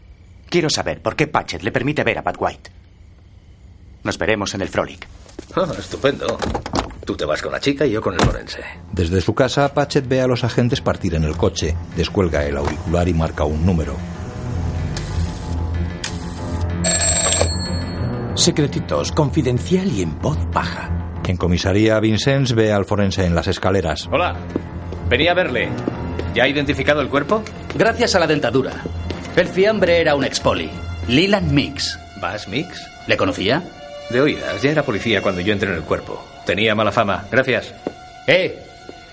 [0.50, 2.72] Quiero saber por qué Patchett le permite ver a Pat White.
[4.04, 5.06] Nos veremos en el Frolic.
[5.56, 6.38] Ah, estupendo.
[7.06, 8.64] Tú te vas con la chica y yo con el forense.
[8.92, 13.08] Desde su casa, Patchett ve a los agentes partir en el coche, descuelga el auricular
[13.08, 13.96] y marca un número.
[18.38, 20.92] Secretitos, confidencial y en voz baja.
[21.26, 24.08] En comisaría, Vincennes ve al forense en las escaleras.
[24.12, 24.36] Hola.
[25.10, 25.70] Venía a verle.
[26.36, 27.42] ¿Ya ha identificado el cuerpo?
[27.76, 28.74] Gracias a la dentadura.
[29.36, 30.70] El fiambre era un expoli.
[31.08, 32.00] Leland Mix.
[32.22, 32.88] ¿Vas, Mix?
[33.08, 33.64] ¿Le conocía?
[34.12, 34.62] De oídas.
[34.62, 36.24] Ya era policía cuando yo entré en el cuerpo.
[36.46, 37.26] Tenía mala fama.
[37.32, 37.74] Gracias.
[38.28, 38.64] ¡Eh!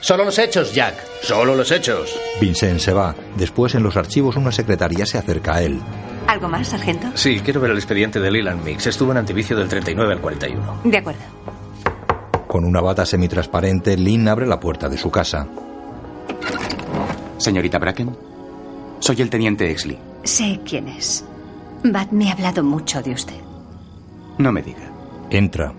[0.01, 0.96] Solo los hechos, Jack.
[1.22, 2.14] Solo los hechos.
[2.42, 3.14] Vincent se va.
[3.36, 5.80] Después, en los archivos, una secretaria se acerca a él.
[6.26, 7.09] ¿Algo más, sargento?
[7.14, 8.86] Sí, quiero ver el expediente de Leland Mix.
[8.86, 10.80] Estuvo en antivicio del 39 al 41.
[10.84, 11.20] De acuerdo.
[12.46, 15.46] Con una bata semitransparente, Lynn abre la puerta de su casa.
[17.36, 18.16] Señorita Bracken,
[19.01, 19.98] soy el teniente Exley.
[20.22, 21.24] Sé quién es.
[21.82, 23.40] Bat me ha hablado mucho de usted.
[24.38, 24.90] No me diga.
[25.30, 25.72] Entra.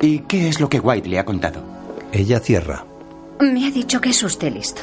[0.00, 1.62] ¿Y qué es lo que White le ha contado?
[2.12, 2.84] Ella cierra.
[3.40, 4.82] Me ha dicho que es usted listo.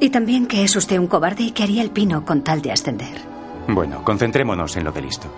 [0.00, 2.72] Y también que es usted un cobarde y que haría el pino con tal de
[2.72, 3.31] ascender.
[3.68, 5.28] Bueno, concentrémonos en lo de listo.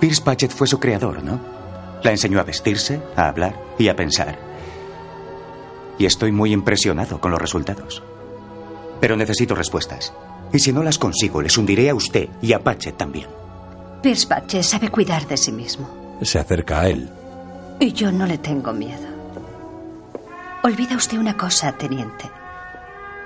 [0.00, 1.40] Pierce Patchett fue su creador, ¿no?
[2.02, 4.38] La enseñó a vestirse, a hablar y a pensar.
[5.98, 8.02] Y estoy muy impresionado con los resultados.
[9.00, 10.12] Pero necesito respuestas.
[10.52, 13.28] Y si no las consigo, les hundiré a usted y a Patchett también.
[14.02, 15.88] Pierce Patchett sabe cuidar de sí mismo.
[16.22, 17.10] Se acerca a él.
[17.80, 19.08] Y yo no le tengo miedo.
[20.62, 22.30] Olvida usted una cosa, teniente.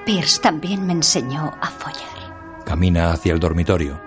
[0.07, 2.20] Pierce también me enseñó a follar.
[2.71, 4.01] Camina hacia el dormitorio.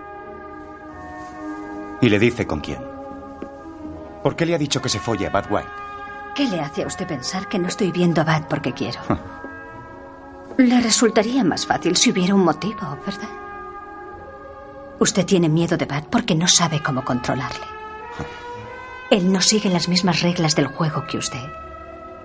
[2.00, 2.82] ¿Y le dice con quién?
[4.24, 5.68] ¿Por qué le ha dicho que se folle a Bad White?
[6.34, 9.02] ¿Qué le hace a usted pensar que no estoy viendo a Bad porque quiero?
[10.58, 13.28] le resultaría más fácil si hubiera un motivo, ¿verdad?
[14.98, 17.66] Usted tiene miedo de Bad porque no sabe cómo controlarle.
[19.12, 21.52] Él no sigue las mismas reglas del juego que usted.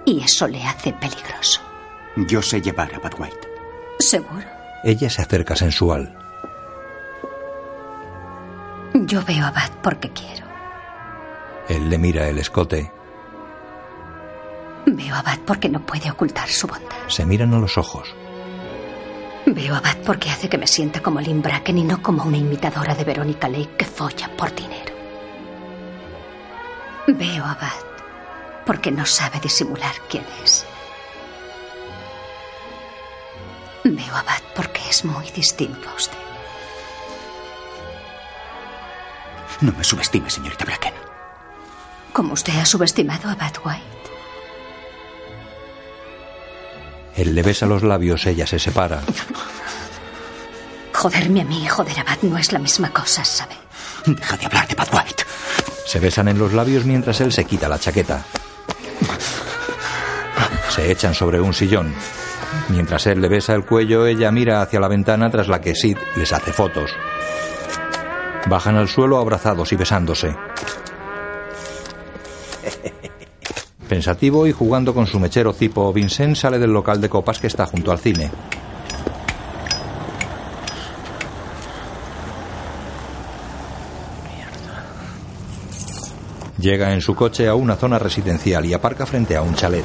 [0.04, 1.62] Y eso le hace peligroso.
[2.28, 3.48] Yo sé llevar a Bad White.
[3.98, 4.46] ¿Seguro?
[4.84, 6.14] Ella se acerca sensual.
[9.06, 10.46] Yo veo a Bad porque quiero.
[11.68, 12.90] Él le mira el escote.
[14.86, 16.96] Veo a Bad porque no puede ocultar su bondad.
[17.06, 18.12] Se miran a los ojos.
[19.46, 22.38] Veo a Bad porque hace que me sienta como Lynn Bracken y no como una
[22.38, 24.92] imitadora de Verónica Lake que folla por dinero.
[27.06, 30.66] Veo a Bad porque no sabe disimular quién es.
[33.84, 36.27] Veo a Bad porque es muy distinto a usted.
[39.60, 40.94] No me subestime, señorita Bracken.
[42.12, 43.82] Como usted ha subestimado a Bad White.
[47.16, 49.02] Él le besa los labios, ella se separa.
[50.92, 53.54] Joderme a mí y joder a Bad no es la misma cosa, ¿sabe?
[54.06, 55.24] Deja de hablar de Bad White.
[55.86, 58.24] Se besan en los labios mientras él se quita la chaqueta.
[60.68, 61.92] Se echan sobre un sillón.
[62.68, 65.98] Mientras él le besa el cuello, ella mira hacia la ventana tras la que Sid
[66.16, 66.90] les hace fotos.
[68.48, 70.34] Bajan al suelo abrazados y besándose.
[73.88, 77.66] Pensativo y jugando con su mechero cipo, Vincent sale del local de copas que está
[77.66, 78.30] junto al cine.
[86.58, 89.84] Llega en su coche a una zona residencial y aparca frente a un chalet.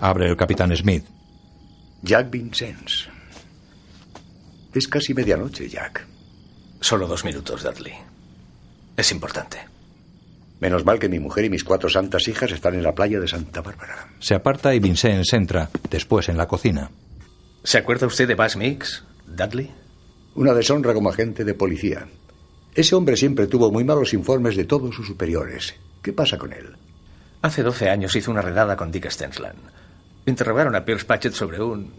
[0.00, 1.17] Abre el capitán Smith.
[2.02, 3.08] Jack Vincennes.
[4.72, 6.06] Es casi medianoche, Jack.
[6.80, 7.94] Solo dos minutos, Dudley.
[8.96, 9.58] Es importante.
[10.60, 13.26] Menos mal que mi mujer y mis cuatro santas hijas están en la playa de
[13.26, 14.08] Santa Bárbara.
[14.20, 16.90] Se aparta y Vincennes entra, después en la cocina.
[17.64, 19.70] ¿Se acuerda usted de Bass Mix, Dudley?
[20.36, 22.06] Una deshonra como agente de policía.
[22.74, 25.74] Ese hombre siempre tuvo muy malos informes de todos sus superiores.
[26.00, 26.76] ¿Qué pasa con él?
[27.42, 29.58] Hace 12 años hizo una redada con Dick Stensland.
[30.28, 31.92] Interrogaron a Pierce Patchett sobre un.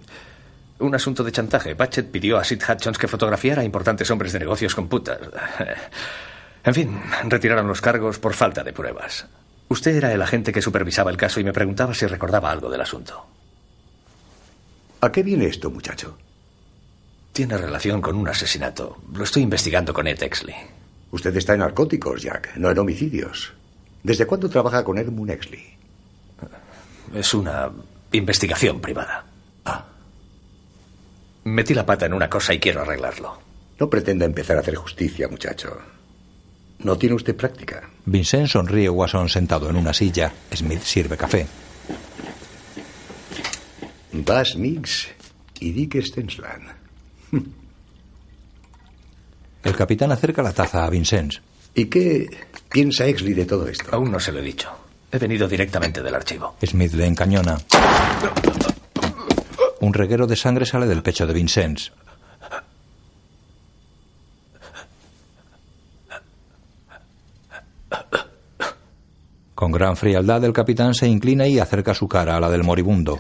[0.80, 1.76] un asunto de chantaje.
[1.76, 5.20] Patchett pidió a Sid Hutchins que fotografiara a importantes hombres de negocios con putas.
[6.62, 9.26] En fin, retiraron los cargos por falta de pruebas.
[9.70, 12.82] Usted era el agente que supervisaba el caso y me preguntaba si recordaba algo del
[12.82, 13.26] asunto.
[15.00, 16.18] ¿A qué viene esto, muchacho?
[17.32, 18.98] Tiene relación con un asesinato.
[19.14, 20.56] Lo estoy investigando con Ed Exley.
[21.12, 23.54] Usted está en narcóticos, Jack, no en homicidios.
[24.04, 25.78] ¿Desde cuándo trabaja con Edmund Exley?
[27.14, 27.72] Es una
[28.12, 29.26] investigación privada.
[29.66, 29.86] Ah.
[31.46, 33.40] Metí la pata en una cosa y quiero arreglarlo.
[33.80, 35.78] No pretenda empezar a hacer justicia, muchacho.
[36.80, 37.90] No tiene usted práctica.
[38.06, 40.32] Vincent sonríe Watson sentado en una silla.
[40.54, 41.46] Smith sirve café.
[44.12, 45.08] Bas Mix
[45.60, 46.70] y Dick Stensland.
[49.64, 51.36] El capitán acerca la taza a Vincent.
[51.76, 52.30] ¿Y qué
[52.72, 53.90] piensa Exley de todo esto?
[53.92, 54.70] Aún no se lo he dicho.
[55.12, 56.56] He venido directamente del archivo.
[56.64, 57.58] Smith le encañona.
[59.82, 61.92] Un reguero de sangre sale del pecho de Vincennes.
[69.56, 73.20] Con gran frialdad el capitán se inclina y acerca su cara a la del moribundo.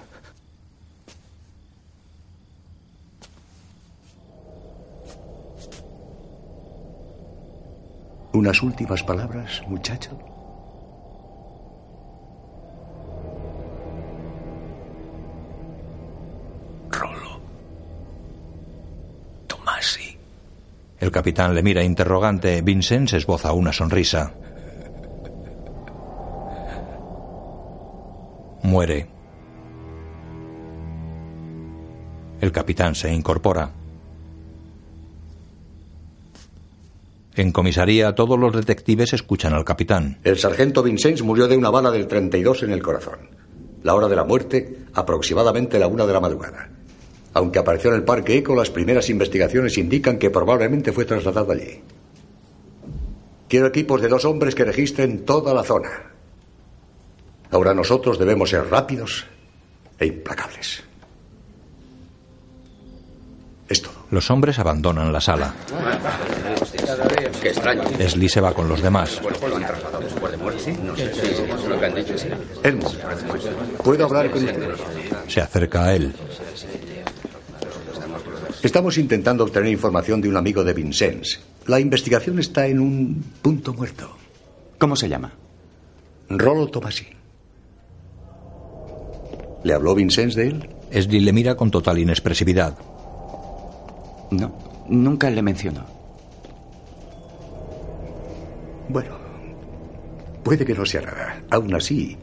[8.31, 10.17] ¿Unas últimas palabras, muchacho?
[21.09, 22.61] El capitán le mira interrogante.
[22.61, 24.31] Vincent esboza una sonrisa.
[28.61, 29.09] Muere.
[32.39, 33.71] El capitán se incorpora.
[37.35, 40.19] En comisaría todos los detectives escuchan al capitán.
[40.23, 43.31] El sargento Vincent murió de una bala del 32 en el corazón.
[43.81, 46.69] La hora de la muerte, aproximadamente la una de la madrugada.
[47.33, 51.81] Aunque apareció en el Parque Eco, las primeras investigaciones indican que probablemente fue trasladado allí.
[53.47, 56.11] Quiero equipos de dos hombres que registren toda la zona.
[57.51, 59.25] Ahora nosotros debemos ser rápidos
[59.99, 60.83] e implacables.
[63.67, 63.93] Es todo.
[64.11, 65.53] Los hombres abandonan la sala.
[67.41, 67.83] Qué extraño.
[67.97, 69.21] Leslie se va con los demás.
[72.63, 72.91] Elmo,
[73.83, 74.75] ¿puedo hablar con usted?
[75.27, 76.13] Se acerca a él.
[78.61, 81.39] Estamos intentando obtener información de un amigo de Vincennes.
[81.65, 84.09] La investigación está en un punto muerto.
[84.77, 85.33] ¿Cómo se llama?
[86.29, 87.07] Rolo Tomasi.
[89.63, 90.69] ¿Le habló Vincennes de él?
[90.91, 92.77] Leslie le mira con total inexpresividad.
[94.31, 94.57] No,
[94.89, 95.85] nunca le mencionó.
[98.89, 99.17] Bueno,
[100.43, 101.43] puede que no sea nada.
[101.49, 102.17] Aún así,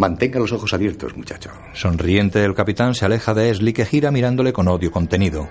[0.00, 1.50] mantenga los ojos abiertos, muchacho.
[1.74, 5.48] Sonriente, el capitán se aleja de Esli que gira mirándole con odio contenido.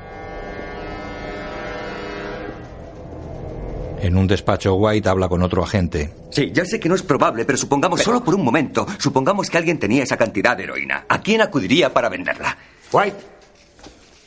[4.02, 6.14] En un despacho, White habla con otro agente.
[6.32, 9.58] Sí, ya sé que no es probable, pero supongamos, solo por un momento, supongamos que
[9.58, 11.06] alguien tenía esa cantidad de heroína.
[11.08, 12.58] ¿A quién acudiría para venderla?
[12.92, 13.18] White,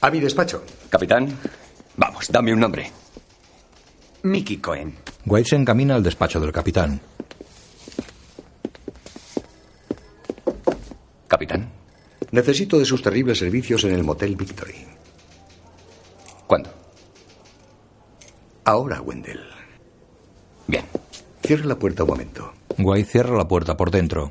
[0.03, 0.63] a mi despacho.
[0.89, 1.37] Capitán,
[1.97, 2.93] vamos, dame un nombre.
[4.23, 4.95] Mickey Cohen.
[5.27, 7.01] White se encamina al despacho del capitán.
[11.33, 11.67] Capitán.
[12.31, 14.85] Necesito de sus terribles servicios en el Motel Victory.
[16.47, 16.69] ¿Cuándo?
[18.65, 19.41] Ahora, Wendell.
[20.67, 20.85] Bien.
[21.43, 22.53] Cierre la puerta un momento.
[22.77, 24.31] White cierra la puerta por dentro.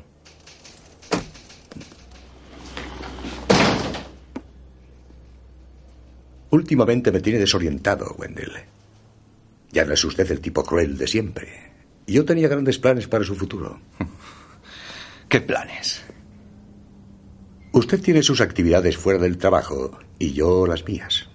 [6.50, 8.52] Últimamente me tiene desorientado, Wendell.
[9.72, 11.72] Ya no es usted el tipo cruel de siempre.
[12.06, 13.80] Yo tenía grandes planes para su futuro.
[15.28, 16.04] ¿Qué planes?
[17.72, 21.28] Usted tiene sus actividades fuera del trabajo y yo las mías.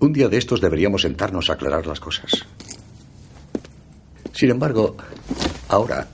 [0.00, 2.46] Un día de estos deberíamos sentarnos a aclarar las cosas.
[4.32, 4.96] Sin embargo,
[5.68, 6.08] ahora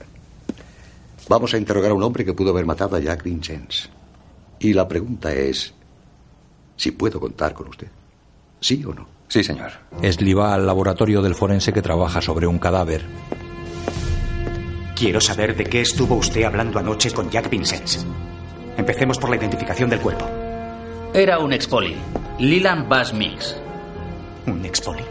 [1.27, 3.89] vamos a interrogar a un hombre que pudo haber matado a Jack Vincennes.
[4.59, 5.73] Y la pregunta es
[6.77, 7.87] si puedo contar con usted.
[8.61, 9.07] ¿Sí o no?
[9.27, 9.71] Sí, señor.
[10.01, 13.05] Esli va al laboratorio del forense que trabaja sobre un cadáver.
[14.97, 18.03] Quiero saber de qué estuvo usted hablando anoche con Jack Vincennes.
[18.77, 20.27] Empecemos por la identificación del cuerpo.
[21.13, 21.95] Era un expoli.
[22.39, 23.55] Leland Bass Mix.
[24.47, 25.03] ¿Un expoli?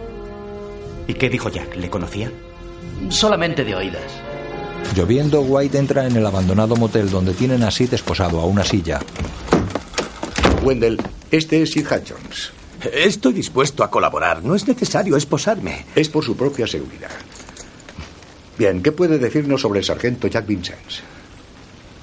[1.07, 1.77] ¿Y qué dijo Jack?
[1.77, 2.33] ¿Le conocía?
[3.11, 4.03] Solamente de oídas.
[4.97, 8.99] Lloviendo, White entra en el abandonado motel donde tienen a Sid esposado a una silla.
[10.65, 11.01] Wendell,
[11.31, 12.51] este es Sid Hutchins.
[12.93, 14.43] Estoy dispuesto a colaborar.
[14.43, 15.87] No es necesario esposarme.
[15.95, 17.11] Es por su propia seguridad.
[18.59, 21.03] Bien, ¿qué puede decirnos sobre el sargento Jack Vincennes?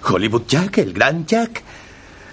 [0.04, 1.64] Hollywood Jack, el gran Jack.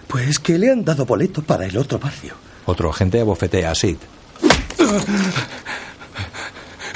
[0.06, 2.34] Pues que le han dado boleto para el otro barrio.
[2.66, 3.96] Otro agente abofetea a Sid.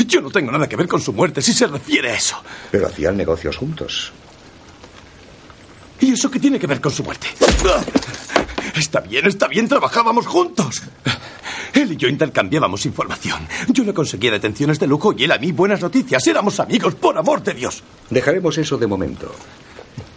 [0.07, 2.37] Yo no tengo nada que ver con su muerte si se refiere a eso.
[2.71, 4.13] Pero hacían negocios juntos.
[6.01, 7.29] ¿Y eso qué tiene que ver con su muerte?
[8.75, 10.83] Está bien, está bien, trabajábamos juntos.
[11.73, 13.47] Él y yo intercambiábamos información.
[13.69, 16.27] Yo le conseguía detenciones de lujo y él a mí buenas noticias.
[16.27, 17.83] Éramos amigos, por amor de Dios.
[18.11, 19.33] Dejaremos eso de momento.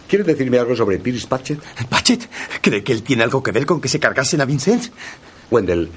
[0.08, 1.60] ¿Quiere decirme algo sobre Pierce Patchett?
[1.90, 2.30] ¿Patchett?
[2.62, 4.86] ¿Cree que él tiene algo que ver con que se cargasen a Vincent?
[5.52, 5.90] Wendell,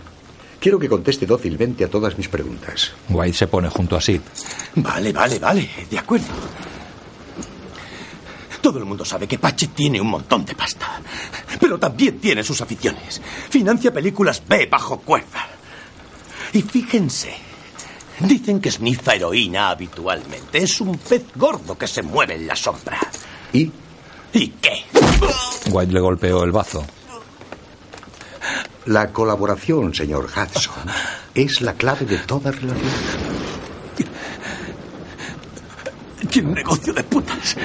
[0.58, 2.92] quiero que conteste dócilmente a todas mis preguntas.
[3.08, 4.20] White se pone junto a Sid.
[4.76, 5.68] Vale, vale, vale.
[5.88, 6.26] De acuerdo.
[8.60, 11.00] Todo el mundo sabe que Patchett tiene un montón de pasta.
[11.58, 13.20] Pero también tiene sus aficiones.
[13.48, 15.48] Financia películas B bajo cuerda.
[16.52, 17.34] Y fíjense.
[18.20, 20.58] Dicen que sniffa heroína habitualmente.
[20.58, 22.98] Es un pez gordo que se mueve en la sombra.
[23.52, 23.70] ¿Y?
[24.34, 24.84] ¿Y qué?
[25.70, 26.84] White le golpeó el bazo.
[28.86, 30.74] La colaboración, señor Hudson,
[31.34, 32.90] es la clave de toda relación.
[36.30, 37.56] Tiene un negocio de putas.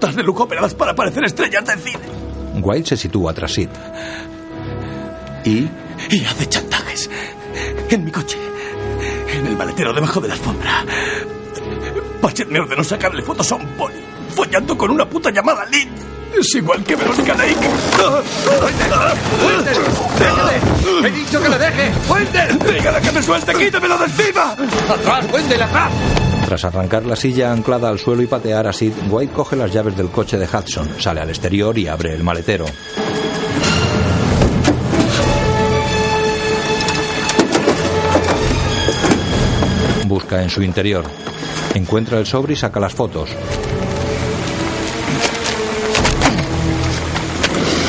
[0.00, 2.00] Putas de lujo operadas para parecer estrellas de cine.
[2.62, 3.68] White se sitúa tras Sid.
[5.44, 5.68] ¿Y?
[6.08, 7.10] Y hace chantajes.
[7.90, 8.38] En mi coche.
[9.30, 10.86] En el maletero debajo de la alfombra.
[12.22, 14.00] Patchett me ordenó sacarle fotos a un pony.
[14.34, 15.90] Follando con una puta llamada Lynn.
[16.40, 17.68] Es igual que Verónica Lake.
[20.18, 21.08] ¡Déjale!
[21.08, 21.92] ¡He dicho que le deje!
[22.08, 22.58] ¡Wendell!
[22.58, 23.52] ¡Dígale que me suelte!
[23.52, 24.56] ¡Quítemelo de encima!
[24.88, 25.92] ¡Atrás, Wendell, atrás!
[26.50, 29.96] Tras arrancar la silla anclada al suelo y patear a Sid, White coge las llaves
[29.96, 32.64] del coche de Hudson, sale al exterior y abre el maletero.
[40.06, 41.04] Busca en su interior.
[41.74, 43.30] Encuentra el sobre y saca las fotos.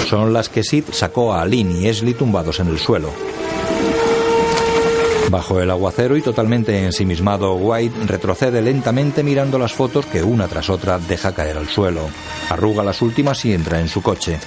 [0.08, 3.10] Son las que Sid sacó a Lynn y Esli tumbados en el suelo.
[5.32, 10.70] Bajo el aguacero y totalmente ensimismado, White retrocede lentamente mirando las fotos que una tras
[10.70, 12.02] otra deja caer al suelo.
[12.50, 14.38] Arruga las últimas y entra en su coche.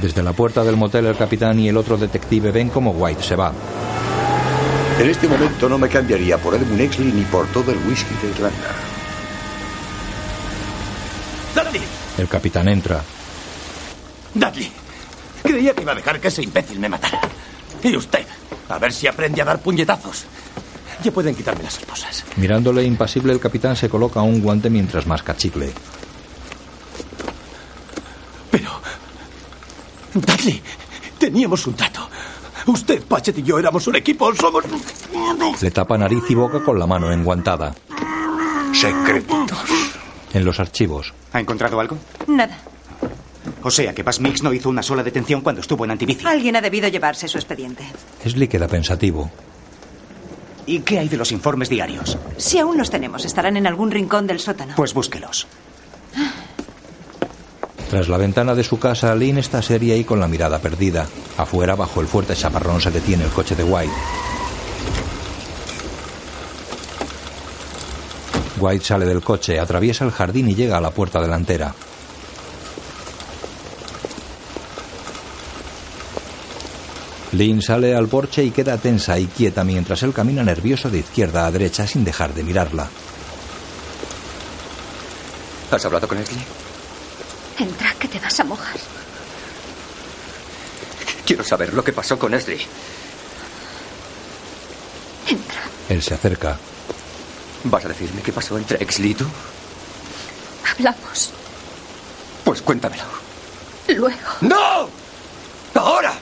[0.00, 3.36] Desde la puerta del motel el capitán y el otro detective ven como White se
[3.36, 3.52] va.
[4.98, 8.30] En este momento no me cambiaría por Edmund Exley ni por todo el whisky de
[8.30, 8.74] Irlanda.
[11.54, 11.82] ¡Dudley!
[12.16, 13.02] El capitán entra.
[14.32, 14.72] ¡Dudley!
[15.42, 17.20] Creía que iba a dejar que ese imbécil me matara.
[17.82, 18.24] Y usted,
[18.70, 20.24] a ver si aprende a dar puñetazos.
[21.02, 22.24] Ya pueden quitarme las esposas.
[22.36, 25.72] Mirándole impasible, el capitán se coloca un guante mientras masca chicle.
[28.50, 28.70] Pero...
[30.14, 30.62] Dudley,
[31.18, 32.08] teníamos un trato.
[32.66, 34.64] Usted, Patchett y yo éramos un equipo, somos...
[35.60, 37.74] Le tapa nariz y boca con la mano enguantada.
[38.72, 39.58] Secretos.
[40.32, 41.12] En los archivos.
[41.32, 41.96] ¿Ha encontrado algo?
[42.26, 42.58] Nada.
[43.62, 46.26] O sea que Paz Mix no hizo una sola detención cuando estuvo en Antibici.
[46.26, 47.84] Alguien ha debido llevarse su expediente.
[48.24, 49.30] Esli queda pensativo.
[50.66, 52.16] ¿Y qué hay de los informes diarios?
[52.36, 54.74] Si aún los tenemos, estarán en algún rincón del sótano.
[54.76, 55.46] Pues búsquelos.
[57.88, 61.08] Tras la ventana de su casa, Lynn está seria y con la mirada perdida.
[61.36, 63.92] Afuera, bajo el fuerte chaparrón, se detiene el coche de White.
[68.60, 71.74] White sale del coche, atraviesa el jardín y llega a la puerta delantera.
[77.32, 81.46] Lynn sale al porche y queda tensa y quieta mientras él camina nervioso de izquierda
[81.46, 82.88] a derecha sin dejar de mirarla.
[85.70, 86.42] ¿Has hablado con Esli?
[87.58, 88.76] Entra, que te vas a mojar.
[91.24, 92.58] Quiero saber lo que pasó con Esli.
[95.28, 95.60] Entra.
[95.88, 96.58] Él se acerca.
[97.64, 99.26] ¿Vas a decirme qué pasó entre Exli y tú?
[100.72, 101.30] Hablamos.
[102.42, 103.04] Pues cuéntamelo.
[103.86, 104.16] Luego.
[104.40, 104.88] ¡No!
[105.74, 106.14] ¡Ahora!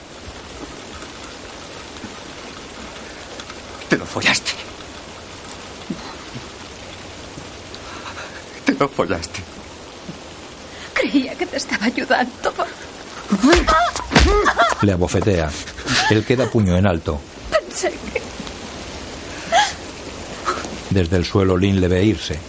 [3.89, 4.51] Te lo follaste.
[8.65, 9.39] Te lo follaste.
[10.93, 12.53] Creía que te estaba ayudando.
[14.81, 15.49] Le abofetea.
[16.11, 17.19] Él queda puño en alto.
[17.49, 18.21] Pensé que...
[20.91, 22.39] Desde el suelo, Lynn le ve irse.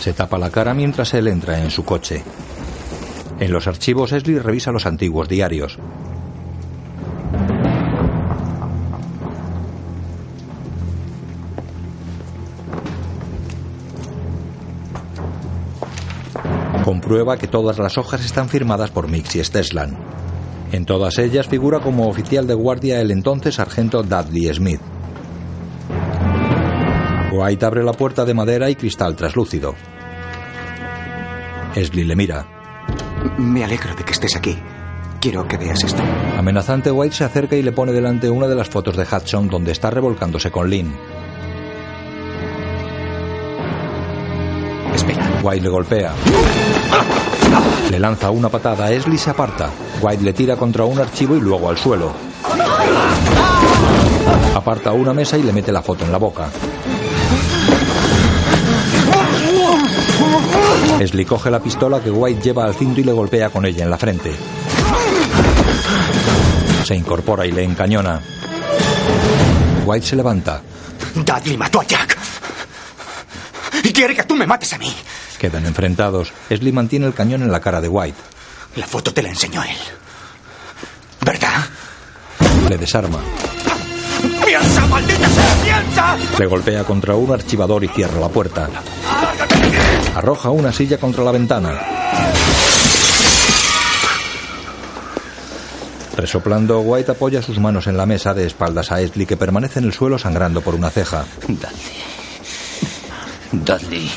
[0.00, 2.22] Se tapa la cara mientras él entra en su coche.
[3.44, 5.78] En los archivos, Esli revisa los antiguos diarios.
[16.82, 19.98] Comprueba que todas las hojas están firmadas por Mix y Steslan.
[20.72, 24.80] En todas ellas figura como oficial de guardia el entonces sargento Dudley Smith.
[27.30, 29.74] White abre la puerta de madera y cristal traslúcido.
[31.74, 32.53] Esli le mira.
[33.38, 34.58] Me alegro de que estés aquí.
[35.20, 36.02] Quiero que veas esto.
[36.36, 39.72] Amenazante, White se acerca y le pone delante una de las fotos de Hudson donde
[39.72, 40.94] está revolcándose con Lynn.
[44.94, 45.40] Espera.
[45.42, 46.12] White le golpea.
[47.90, 49.70] Le lanza una patada, Esli se aparta.
[50.00, 52.12] White le tira contra un archivo y luego al suelo.
[54.54, 56.48] Aparta una mesa y le mete la foto en la boca.
[61.04, 63.90] Esli coge la pistola que White lleva al cinto y le golpea con ella en
[63.90, 64.32] la frente.
[66.82, 68.22] Se incorpora y le encañona.
[69.84, 70.62] White se levanta.
[71.14, 72.16] Dudley mató a Jack.
[73.82, 74.90] Y quiere que tú me mates a mí.
[75.38, 76.32] Quedan enfrentados.
[76.48, 78.18] Esli mantiene el cañón en la cara de White.
[78.76, 79.76] La foto te la enseñó él.
[81.20, 81.66] ¿Verdad?
[82.66, 83.18] Le desarma.
[84.42, 85.56] ¡Piensa, maldita sea!
[85.62, 86.16] ¡Piensa!
[86.38, 88.70] Le golpea contra un archivador y cierra la puerta.
[90.14, 91.80] Arroja una silla contra la ventana.
[96.16, 99.86] Resoplando, White apoya sus manos en la mesa de espaldas a Esli que permanece en
[99.86, 101.24] el suelo sangrando por una ceja.
[101.48, 101.68] Dudley.
[103.50, 104.10] Dudley.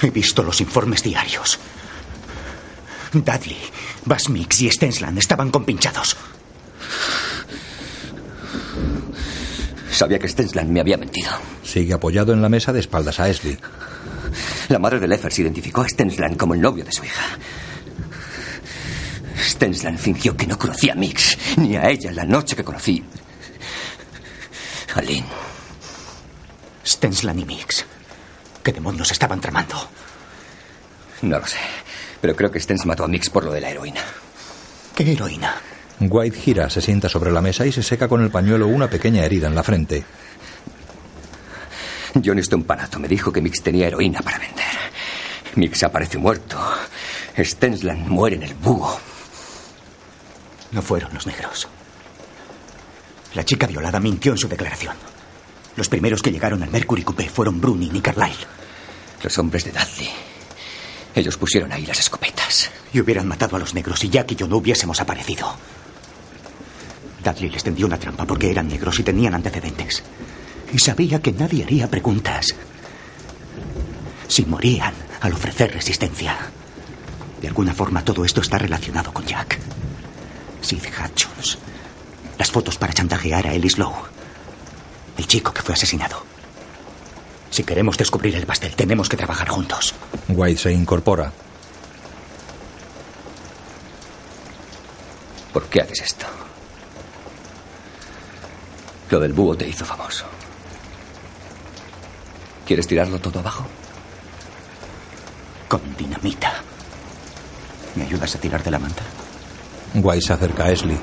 [0.00, 1.58] He visto los informes diarios.
[3.12, 3.60] Dudley,
[4.06, 6.16] Basmix y Stensland estaban compinchados.
[9.92, 11.30] Sabía que Stensland me había mentido.
[11.62, 13.56] Sigue apoyado en la mesa de espaldas a Esli.
[14.68, 17.38] La madre de Leffers identificó a Stensland como el novio de su hija.
[19.38, 23.04] Stensland fingió que no conocía a Mix, ni a ella la noche que conocí.
[24.94, 25.26] A Lynn.
[26.86, 27.84] Stensland y Mix.
[28.62, 29.76] ¿Qué demonios estaban tramando?
[31.22, 31.58] No lo sé.
[32.20, 34.02] Pero creo que Stens mató a Mix por lo de la heroína.
[34.94, 35.54] ¿Qué heroína?
[36.10, 39.24] White gira, se sienta sobre la mesa y se seca con el pañuelo una pequeña
[39.24, 40.04] herida en la frente.
[42.24, 44.64] John Stompanato me dijo que Mix tenía heroína para vender.
[45.56, 46.58] Mix aparece muerto.
[47.36, 48.98] Stensland muere en el búho.
[50.72, 51.68] No fueron los negros.
[53.34, 54.94] La chica violada mintió en su declaración.
[55.76, 58.46] Los primeros que llegaron al Mercury Coupé fueron Bruning y Carlyle.
[59.22, 60.10] Los hombres de Dudley.
[61.14, 62.70] Ellos pusieron ahí las escopetas.
[62.92, 65.54] Y hubieran matado a los negros y Jack y yo no hubiésemos aparecido.
[67.22, 70.02] Dudley les tendió una trampa porque eran negros y tenían antecedentes.
[70.72, 72.54] Y sabía que nadie haría preguntas.
[74.28, 76.36] Si morían al ofrecer resistencia.
[77.40, 79.58] De alguna forma todo esto está relacionado con Jack.
[80.60, 81.58] Sid Hutchins.
[82.38, 84.08] Las fotos para chantajear a Ellis Lowe.
[85.18, 86.24] El chico que fue asesinado.
[87.50, 89.94] Si queremos descubrir el pastel, tenemos que trabajar juntos.
[90.28, 91.30] White se incorpora.
[95.52, 96.26] ¿Por qué haces esto?
[99.12, 100.24] Lo del búho te hizo famoso.
[102.66, 103.66] ¿Quieres tirarlo todo abajo?
[105.68, 106.54] Con dinamita.
[107.94, 109.02] ¿Me ayudas a tirar de la manta?
[109.96, 110.96] White se acerca a Esli.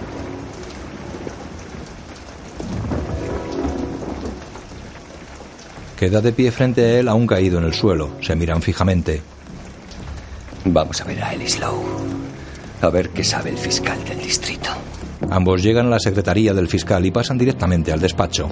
[5.95, 8.15] Queda de pie frente a él, aún caído en el suelo.
[8.23, 9.22] Se miran fijamente.
[10.65, 11.86] Vamos a ver a Ellis Lowe.
[12.81, 14.72] A ver qué sabe el fiscal del distrito.
[15.30, 18.50] Ambos llegan a la secretaría del fiscal y pasan directamente al despacho.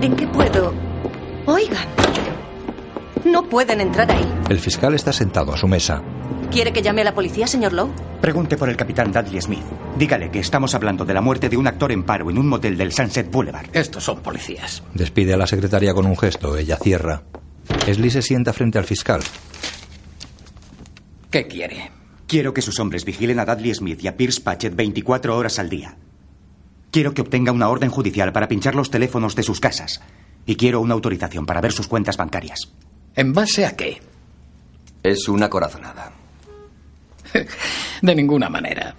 [0.00, 0.72] ¿En qué puedo?
[1.46, 1.86] Oigan.
[3.24, 4.24] No pueden entrar ahí.
[4.48, 6.02] El fiscal está sentado a su mesa.
[6.50, 7.90] ¿Quiere que llame a la policía, señor Lowe?
[8.20, 9.64] Pregunte por el capitán Dudley Smith.
[9.98, 12.76] Dígale que estamos hablando de la muerte de un actor en paro en un motel
[12.78, 13.66] del Sunset Boulevard.
[13.72, 14.82] Estos son policías.
[14.94, 16.56] Despide a la secretaria con un gesto.
[16.56, 17.22] Ella cierra.
[17.86, 19.20] Esli se sienta frente al fiscal.
[21.30, 21.90] ¿Qué quiere?
[22.26, 25.68] Quiero que sus hombres vigilen a Dudley Smith y a Pierce Patchett 24 horas al
[25.68, 25.96] día.
[26.90, 30.00] Quiero que obtenga una orden judicial para pinchar los teléfonos de sus casas.
[30.44, 32.72] Y quiero una autorización para ver sus cuentas bancarias.
[33.14, 34.00] ¿En base a qué?
[35.02, 36.12] Es una corazonada.
[38.02, 38.94] De ninguna manera.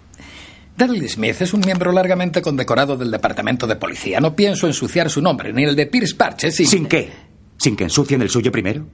[0.78, 4.20] Dudley Smith es un miembro largamente condecorado del Departamento de Policía.
[4.20, 6.68] No pienso ensuciar su nombre, ni el de Pierce Parches, sin...
[6.68, 7.12] ¿Sin qué?
[7.58, 8.86] ¿Sin que ensucien el suyo primero?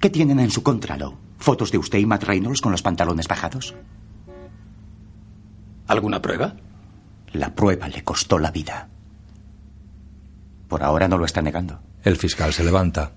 [0.00, 1.18] ¿Qué tienen en su contra, Lowe?
[1.38, 3.74] ¿Fotos de usted y Matt Reynolds con los pantalones bajados?
[5.86, 6.56] ¿Alguna prueba?
[7.32, 8.88] La prueba le costó la vida.
[10.68, 11.80] Por ahora no lo está negando.
[12.02, 13.12] El fiscal se levanta.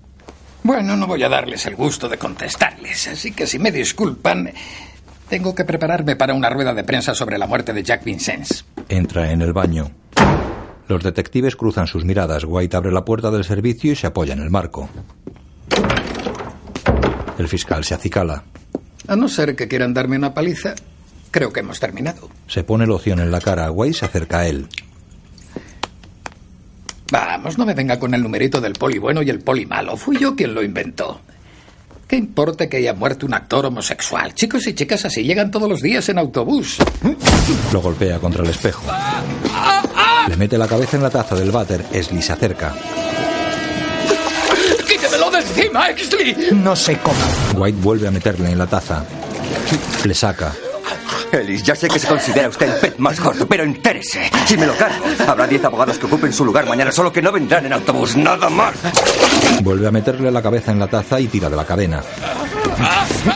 [0.62, 4.50] Bueno, no voy a darles el gusto de contestarles, así que si me disculpan,
[5.28, 8.64] tengo que prepararme para una rueda de prensa sobre la muerte de Jack Vincennes.
[8.88, 9.90] Entra en el baño.
[10.88, 12.44] Los detectives cruzan sus miradas.
[12.44, 14.90] White abre la puerta del servicio y se apoya en el marco.
[17.38, 18.44] El fiscal se acicala.
[19.06, 20.74] A no ser que quieran darme una paliza,
[21.30, 22.30] creo que hemos terminado.
[22.46, 23.70] Se pone loción en la cara.
[23.70, 24.68] White se acerca a él.
[27.10, 29.96] Vamos, no me venga con el numerito del poli bueno y el poli malo.
[29.96, 31.20] Fui yo quien lo inventó.
[32.08, 34.34] ¿Qué importa que haya muerto un actor homosexual?
[34.34, 36.78] Chicos y chicas así llegan todos los días en autobús.
[37.72, 38.82] Lo golpea contra el espejo.
[40.28, 41.84] Le mete la cabeza en la taza del váter.
[41.92, 42.74] Esli se acerca.
[45.54, 46.48] ¡Quíteme ¡Quítamelo de encima, Exley!
[46.52, 47.16] No sé cómo.
[47.56, 49.04] White vuelve a meterle en la taza.
[50.04, 50.52] Le saca.
[51.32, 54.30] Ellis, ya sé que se considera usted el pez más gordo, pero entérese.
[54.46, 57.32] Si me lo cargo, habrá diez abogados que ocupen su lugar mañana, solo que no
[57.32, 58.74] vendrán en autobús, nada más.
[59.62, 62.02] Vuelve a meterle la cabeza en la taza y tira de la cadena.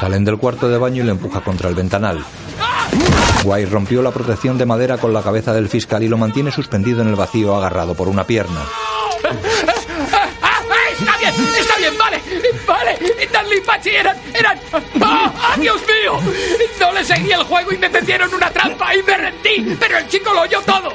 [0.01, 2.25] Salen del cuarto de baño y le empuja contra el ventanal.
[3.45, 7.03] White rompió la protección de madera con la cabeza del fiscal y lo mantiene suspendido
[7.03, 8.61] en el vacío agarrado por una pierna.
[13.43, 14.17] Dudley y Pachi eran...
[14.35, 14.59] eran...
[15.03, 15.33] ¡Ah!
[15.43, 16.21] ¡Ah, Dios mío!
[16.81, 20.09] No le seguí el juego y me metieron una trampa y me rendí, pero el
[20.09, 20.95] chico lo oyó todo.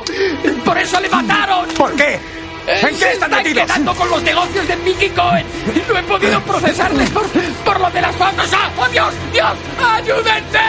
[0.63, 1.67] Por eso le mataron.
[1.69, 2.19] ¿Por qué?
[2.65, 3.65] ¿En qué están metidos?
[3.65, 5.45] quedando con los negocios de Mickey Cohen.
[5.87, 7.27] No he podido procesarles por,
[7.65, 8.49] por lo de las fotos.
[8.53, 8.69] ¡Ah!
[8.77, 9.13] ¡Oh, Dios!
[9.33, 9.53] ¡Dios!
[9.85, 10.59] ¡Ayúdense!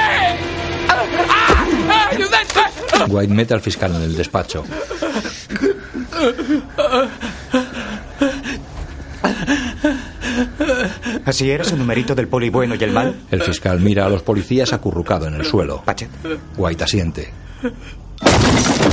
[0.88, 2.08] ¡Ah!
[2.10, 2.60] ¡Ayúdense!
[3.08, 4.64] White mete al fiscal en el despacho.
[11.24, 13.14] ¿Así eres el numerito del poli bueno y el mal?
[13.30, 15.82] El fiscal mira a los policías acurrucado en el suelo.
[15.84, 16.10] Patchett.
[16.56, 17.32] White asiente.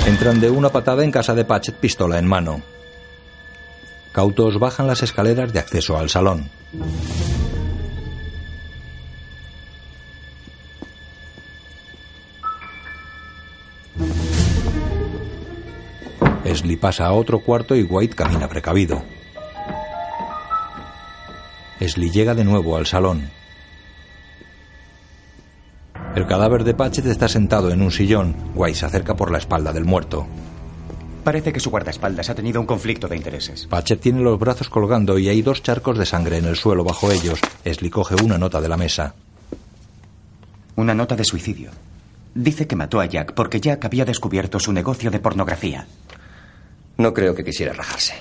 [0.06, 2.62] Entran de una patada en casa de Patchett, pistola en mano.
[4.12, 6.50] Cautos bajan las escaleras de acceso al salón.
[16.44, 19.04] Esli pasa a otro cuarto y White camina precavido.
[21.82, 23.32] Esli llega de nuevo al salón.
[26.16, 28.36] El cadáver de Patchett está sentado en un sillón.
[28.54, 30.28] White se acerca por la espalda del muerto.
[31.24, 33.66] Parece que su guardaespaldas ha tenido un conflicto de intereses.
[33.66, 37.12] Patchett tiene los brazos colgando y hay dos charcos de sangre en el suelo bajo
[37.12, 37.40] ellos.
[37.66, 39.16] Esli coge una nota de la mesa.
[40.76, 41.72] Una nota de suicidio.
[42.36, 45.88] Dice que mató a Jack porque Jack había descubierto su negocio de pornografía.
[47.00, 48.14] No creo que quisiera rajarse.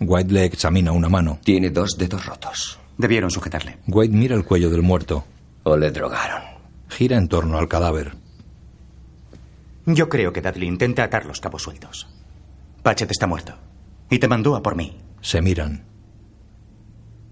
[0.00, 1.40] White le examina una mano.
[1.44, 2.78] Tiene dos dedos rotos.
[3.02, 3.78] Debieron sujetarle.
[3.88, 5.24] White mira el cuello del muerto.
[5.64, 6.40] O le drogaron.
[6.88, 8.12] Gira en torno al cadáver.
[9.86, 12.06] Yo creo que Dudley intenta atar los cabos sueltos.
[12.84, 13.54] Patchett está muerto.
[14.08, 14.96] Y te mandó a por mí.
[15.20, 15.82] Se miran.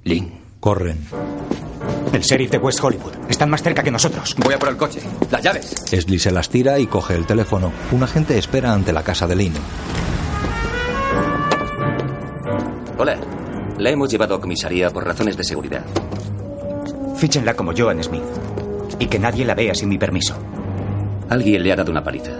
[0.03, 0.41] Lynn.
[0.59, 0.99] Corren.
[2.13, 3.13] El sheriff de West Hollywood.
[3.29, 4.35] Están más cerca que nosotros.
[4.39, 5.01] Voy a por el coche.
[5.31, 5.73] Las llaves.
[5.93, 7.71] Esli se las tira y coge el teléfono.
[7.93, 9.55] Un agente espera ante la casa de Lynn.
[12.99, 13.40] Hola.
[13.81, 15.83] La hemos llevado a comisaría por razones de seguridad.
[17.17, 18.23] Fíchenla como Joan Smith.
[18.99, 20.37] Y que nadie la vea sin mi permiso.
[21.31, 22.33] Alguien le ha dado una paliza.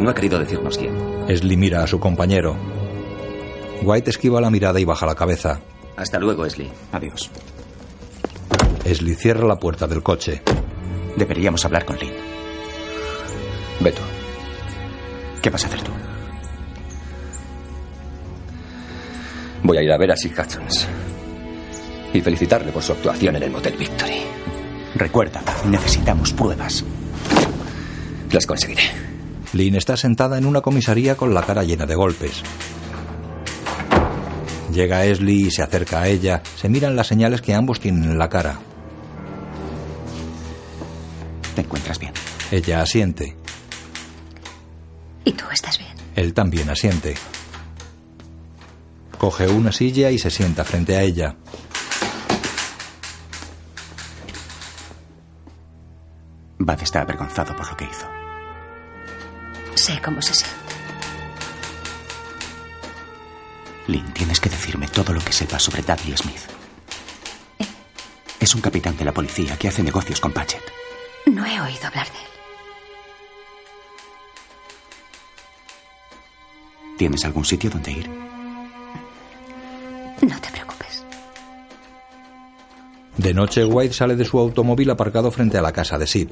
[0.00, 0.94] No ha querido decirnos quién.
[1.28, 2.56] Esli mira a su compañero.
[3.82, 5.60] White esquiva la mirada y baja la cabeza.
[5.94, 6.70] Hasta luego, Esli.
[6.90, 7.30] Adiós.
[8.86, 10.42] Esli cierra la puerta del coche.
[11.18, 12.14] Deberíamos hablar con Lynn.
[13.80, 14.00] Beto.
[15.42, 15.92] ¿Qué vas a hacer tú?
[19.72, 20.86] Voy a ir a ver a Sid Hutchins.
[22.12, 24.20] Y felicitarle por su actuación en el Motel Victory.
[24.96, 26.84] Recuerda, necesitamos pruebas.
[28.30, 28.82] Las conseguiré.
[29.54, 32.42] Lynn está sentada en una comisaría con la cara llena de golpes.
[34.74, 36.42] Llega Esli y se acerca a ella.
[36.54, 38.58] Se miran las señales que ambos tienen en la cara.
[41.54, 42.12] ¿Te encuentras bien?
[42.50, 43.38] Ella asiente.
[45.24, 45.94] ¿Y tú estás bien?
[46.14, 47.14] Él también asiente.
[49.22, 51.36] Coge una silla y se sienta frente a ella.
[56.58, 58.08] Bad está avergonzado por lo que hizo.
[59.76, 60.56] Sé cómo se siente.
[63.86, 66.42] Lynn, tienes que decirme todo lo que sepas sobre Dudley Smith.
[68.40, 70.64] Es un capitán de la policía que hace negocios con Patchett.
[71.26, 72.26] No he oído hablar de él.
[76.98, 78.31] ¿Tienes algún sitio donde ir?
[80.22, 81.04] No te preocupes.
[83.16, 86.28] De noche, White sale de su automóvil aparcado frente a la casa de Sid.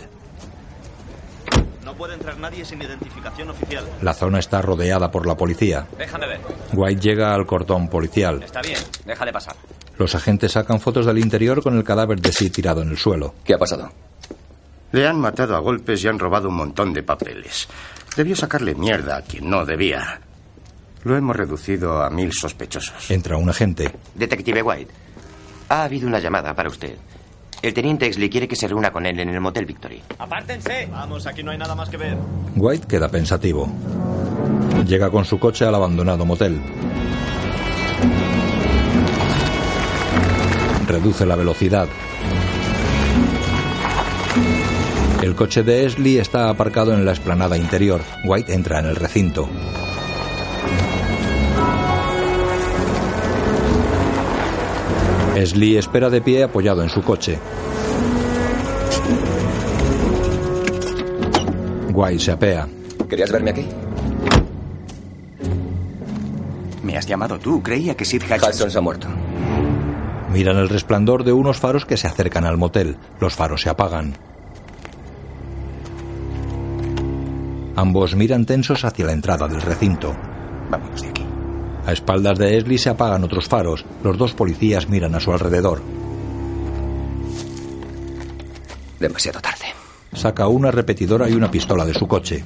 [1.85, 3.85] No puede entrar nadie sin identificación oficial.
[4.01, 5.87] La zona está rodeada por la policía.
[5.99, 6.41] Déjame ver.
[6.73, 8.43] White llega al cordón policial.
[8.43, 9.57] Está bien, déjale pasar.
[9.99, 13.35] Los agentes sacan fotos del interior con el cadáver de Sid tirado en el suelo.
[13.45, 13.91] ¿Qué ha pasado?
[14.93, 17.69] Le han matado a golpes y han robado un montón de papeles.
[18.17, 20.21] Debió sacarle mierda a quien no debía.
[21.05, 23.11] Lo hemos reducido a mil sospechosos.
[23.11, 23.91] Entra un agente.
[24.15, 24.93] Detective White,
[25.71, 26.97] ha habido una llamada para usted.
[27.63, 30.03] El teniente Exley quiere que se reúna con él en el Motel Victory.
[30.19, 30.89] ¡Apártense!
[30.91, 32.17] Vamos, aquí no hay nada más que ver.
[32.57, 33.69] White queda pensativo.
[34.87, 36.61] Llega con su coche al abandonado motel.
[40.87, 41.87] Reduce la velocidad.
[45.23, 48.01] El coche de Esli está aparcado en la explanada interior.
[48.25, 49.49] White entra en el recinto.
[55.41, 57.39] Esli espera de pie apoyado en su coche.
[61.95, 62.69] White se apea.
[63.09, 63.67] ¿Querías verme aquí?
[66.83, 67.63] Me has llamado tú.
[67.63, 69.09] Creía que Sid Hudson se ha muerto.
[70.31, 72.99] Miran el resplandor de unos faros que se acercan al motel.
[73.19, 74.19] Los faros se apagan.
[77.77, 80.15] Ambos miran tensos hacia la entrada del recinto.
[80.69, 81.20] Vámonos de aquí.
[81.87, 83.85] A espaldas de Esli se apagan otros faros.
[84.05, 85.83] Los dos policías miran a su alrededor.
[88.99, 89.67] Demasiado tarde.
[90.13, 92.45] Saca una repetidora y una pistola de su coche.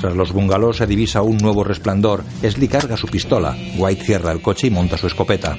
[0.00, 2.24] Tras los bungalows se divisa un nuevo resplandor.
[2.42, 3.56] Esli carga su pistola.
[3.76, 5.56] White cierra el coche y monta su escopeta.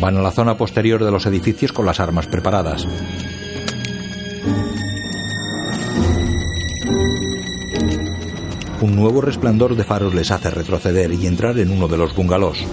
[0.00, 2.86] Van a la zona posterior de los edificios con las armas preparadas.
[8.82, 12.66] Un nuevo resplandor de faros les hace retroceder y entrar en uno de los bungalows.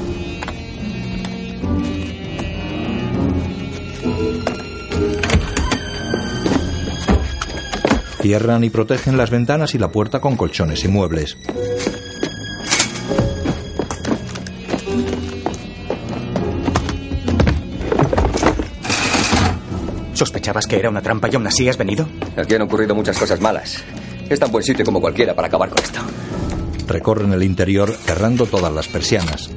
[8.22, 11.38] Cierran y protegen las ventanas y la puerta con colchones y muebles.
[20.14, 22.08] ¿Sospechabas que era una trampa y aún así has venido?
[22.38, 23.84] Aquí han ocurrido muchas cosas malas.
[24.30, 26.02] Es tan buen sitio como cualquiera para acabar con esto.
[26.88, 29.50] Recorren el interior cerrando todas las persianas.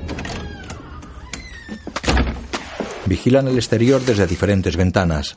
[3.07, 5.37] Vigilan el exterior desde diferentes ventanas.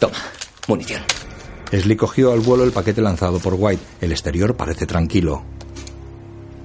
[0.00, 0.18] Toma,
[0.66, 1.02] munición.
[1.70, 3.82] Esli cogió al vuelo el paquete lanzado por White.
[4.00, 5.44] El exterior parece tranquilo.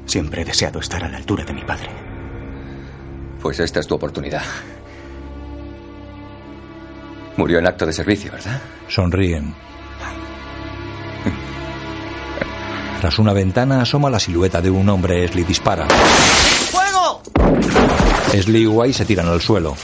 [0.05, 1.89] Siempre he deseado estar a la altura de mi padre.
[3.41, 4.43] Pues esta es tu oportunidad.
[7.37, 8.61] Murió en acto de servicio, ¿verdad?
[8.87, 9.53] Sonríen.
[13.01, 15.25] Tras una ventana asoma la silueta de un hombre.
[15.25, 15.87] Esli dispara.
[16.69, 17.23] ¡Fuego!
[18.31, 19.75] Esli y White se tiran al suelo.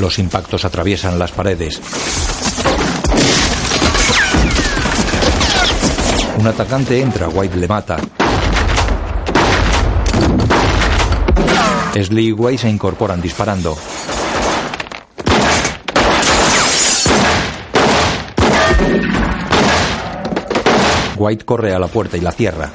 [0.00, 1.80] Los impactos atraviesan las paredes.
[6.38, 7.96] Un atacante entra, White le mata.
[11.94, 13.78] Esli y White se incorporan disparando.
[21.16, 22.70] White corre a la puerta y la cierra.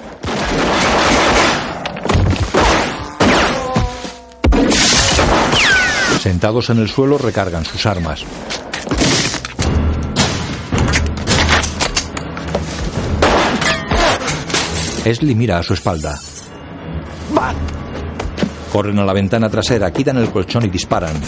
[6.20, 8.24] Sentados en el suelo recargan sus armas.
[15.04, 16.20] Esli mira a su espalda.
[18.72, 21.20] Corren a la ventana trasera, quitan el colchón y disparan.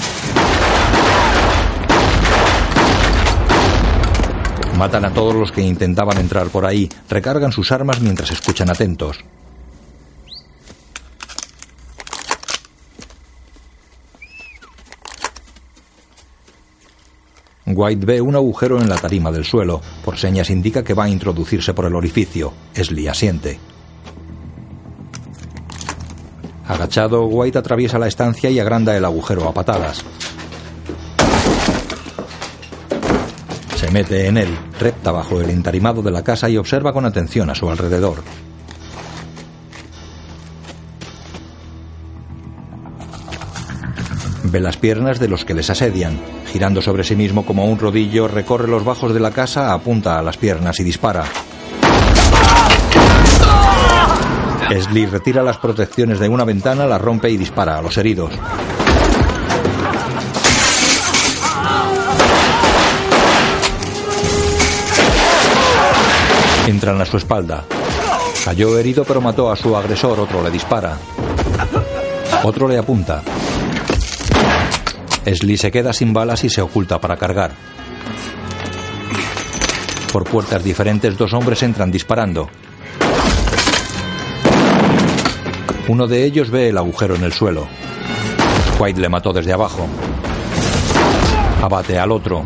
[4.84, 9.18] Matan a todos los que intentaban entrar por ahí, recargan sus armas mientras escuchan atentos.
[17.66, 19.80] White ve un agujero en la tarima del suelo.
[20.04, 22.52] Por señas indica que va a introducirse por el orificio.
[22.76, 23.58] Esli asiente.
[26.68, 30.04] Agachado, White atraviesa la estancia y agranda el agujero a patadas.
[33.84, 37.50] Se mete en él, repta bajo el entarimado de la casa y observa con atención
[37.50, 38.24] a su alrededor.
[44.46, 46.18] Ve las piernas de los que les asedian.
[46.46, 50.22] Girando sobre sí mismo como un rodillo, recorre los bajos de la casa, apunta a
[50.22, 51.26] las piernas y dispara.
[54.72, 58.32] Esli retira las protecciones de una ventana, la rompe y dispara a los heridos.
[66.68, 67.66] Entran a su espalda.
[68.46, 70.98] Cayó herido pero mató a su agresor, otro le dispara.
[72.44, 73.22] Otro le apunta.
[75.26, 77.52] Esli se queda sin balas y se oculta para cargar.
[80.12, 82.50] Por puertas diferentes dos hombres entran disparando.
[85.88, 87.68] Uno de ellos ve el agujero en el suelo.
[88.80, 89.88] White le mató desde abajo.
[91.62, 92.46] Abate al otro.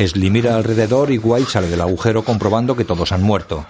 [0.00, 3.66] Esli mira alrededor y White sale del agujero comprobando que todos han muerto.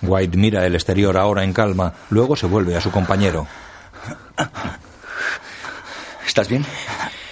[0.00, 3.48] White mira el exterior ahora en calma, luego se vuelve a su compañero.
[6.24, 6.64] ¿Estás bien?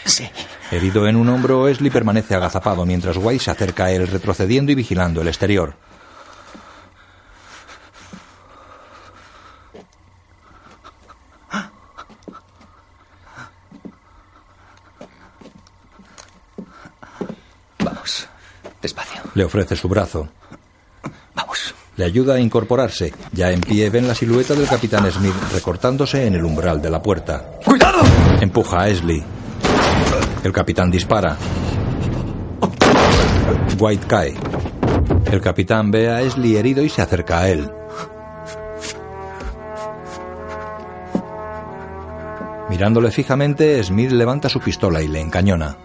[0.05, 0.29] Sí.
[0.73, 4.75] Herido en un hombro, Esli permanece agazapado mientras White se acerca a él retrocediendo y
[4.75, 5.75] vigilando el exterior.
[19.37, 20.31] Le ofrece su brazo.
[21.35, 21.75] Vamos.
[21.97, 23.13] Le ayuda a incorporarse.
[23.33, 27.03] Ya en pie ven la silueta del capitán Smith recortándose en el umbral de la
[27.03, 27.51] puerta.
[27.63, 27.99] ¡Cuidado!
[28.41, 29.23] Empuja a Esli.
[30.43, 31.37] El capitán dispara.
[33.79, 34.35] White cae.
[35.31, 37.71] El capitán ve a Esli herido y se acerca a él.
[42.71, 45.77] Mirándole fijamente, Smith levanta su pistola y le encañona.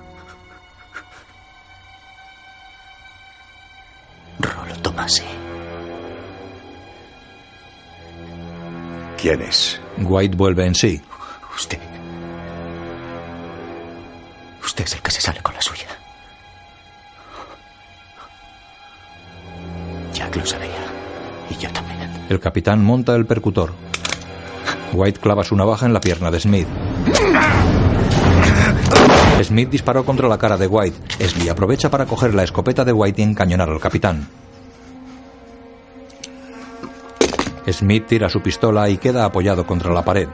[9.21, 9.79] ¿Quién es?
[9.99, 10.99] White vuelve en sí.
[11.55, 11.77] Usted.
[14.63, 15.85] Usted es el que se sale con la suya.
[20.11, 20.71] Jack lo sabía.
[21.51, 22.09] Y yo también.
[22.29, 23.73] El capitán monta el percutor.
[24.93, 26.67] White clava su navaja en la pierna de Smith.
[29.43, 30.97] Smith disparó contra la cara de White.
[31.23, 34.27] Esli aprovecha para coger la escopeta de White y encañonar al capitán.
[37.67, 40.27] Smith tira su pistola y queda apoyado contra la pared.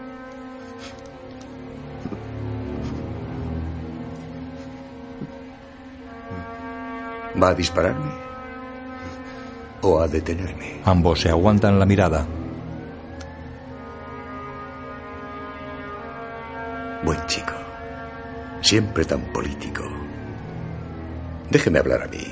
[7.41, 8.12] ¿Va a dispararme?
[9.82, 10.82] ¿O a detenerme?
[10.86, 12.26] Ambos se aguantan la mirada.
[17.04, 17.54] Buen chico.
[18.62, 19.84] Siempre tan político.
[21.49, 22.26] Déjeme hablar a mí.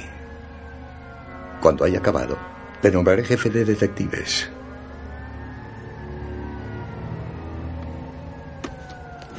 [1.61, 2.37] Cuando haya acabado,
[2.81, 4.49] le nombraré jefe de detectives.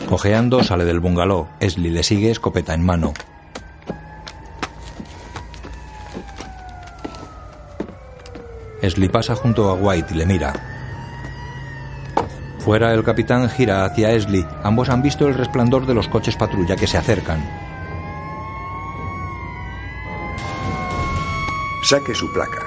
[0.08, 1.48] Cojeando sale del bungalow.
[1.58, 3.12] Esli le sigue escopeta en mano.
[8.80, 10.52] Esli pasa junto a White y le mira.
[12.60, 14.46] Fuera el capitán gira hacia Esli.
[14.62, 17.40] Ambos han visto el resplandor de los coches patrulla que se acercan.
[21.82, 22.62] Saque su placa.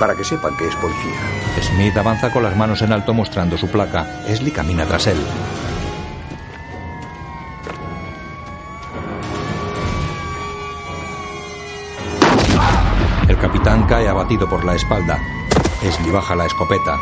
[0.00, 1.20] Para que sepan que es policía.
[1.60, 4.24] Smith avanza con las manos en alto mostrando su placa.
[4.26, 5.18] Esli camina tras él.
[14.22, 15.20] Abatido por la espalda.
[15.82, 16.96] Esli baja la escopeta.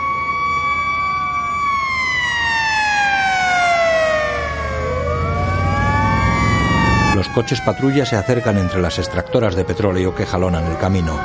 [7.14, 11.20] Los coches patrulla se acercan entre las extractoras de petróleo que jalonan el camino.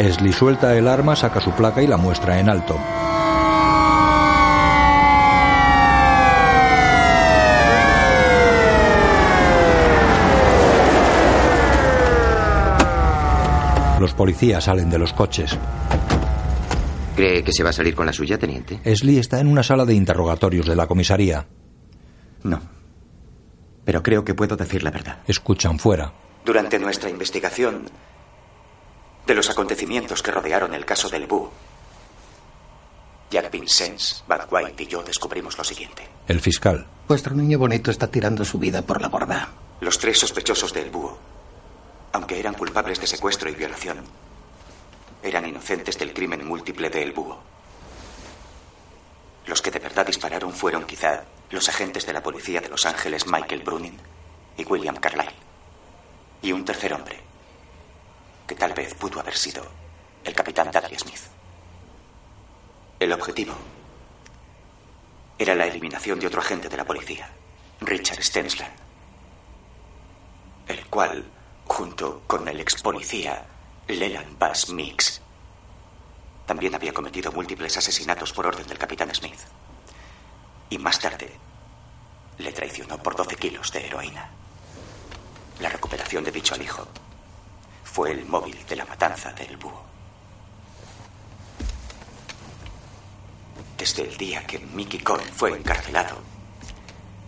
[0.00, 2.78] Esli suelta el arma, saca su placa y la muestra en alto.
[14.02, 15.56] Los policías salen de los coches.
[17.14, 18.80] ¿Cree que se va a salir con la suya, teniente?
[18.82, 21.46] Esli está en una sala de interrogatorios de la comisaría.
[22.42, 22.60] No.
[23.84, 25.20] Pero creo que puedo decir la verdad.
[25.28, 26.12] Escuchan fuera.
[26.44, 27.88] Durante nuestra investigación
[29.24, 31.52] de los acontecimientos que rodearon el caso del búho,
[33.30, 36.08] Jack Vincennes, Bad White y yo descubrimos lo siguiente.
[36.26, 36.88] El fiscal.
[37.06, 39.50] Vuestro niño bonito está tirando su vida por la borda.
[39.80, 41.20] Los tres sospechosos del búho,
[42.12, 44.04] aunque eran culpables de secuestro y violación,
[45.22, 47.42] eran inocentes del crimen múltiple de El Búho.
[49.46, 53.26] Los que de verdad dispararon fueron quizá los agentes de la policía de Los Ángeles
[53.26, 53.98] Michael Brunin
[54.56, 55.34] y William Carlyle.
[56.42, 57.20] Y un tercer hombre,
[58.46, 59.64] que tal vez pudo haber sido
[60.24, 61.20] el capitán Dudley Smith.
[62.98, 63.54] El objetivo
[65.38, 67.28] era la eliminación de otro agente de la policía,
[67.80, 68.74] Richard Stensland,
[70.68, 71.24] el cual,
[71.72, 73.46] junto con el ex policía
[73.88, 75.22] Leland Bass Mix,
[76.44, 79.40] también había cometido múltiples asesinatos por orden del capitán Smith.
[80.68, 81.32] Y más tarde
[82.36, 84.28] le traicionó por 12 kilos de heroína.
[85.60, 86.86] La recuperación de dicho alijo
[87.84, 89.82] fue el móvil de la matanza del búho.
[93.78, 96.18] Desde el día que Mickey Cohen fue encarcelado,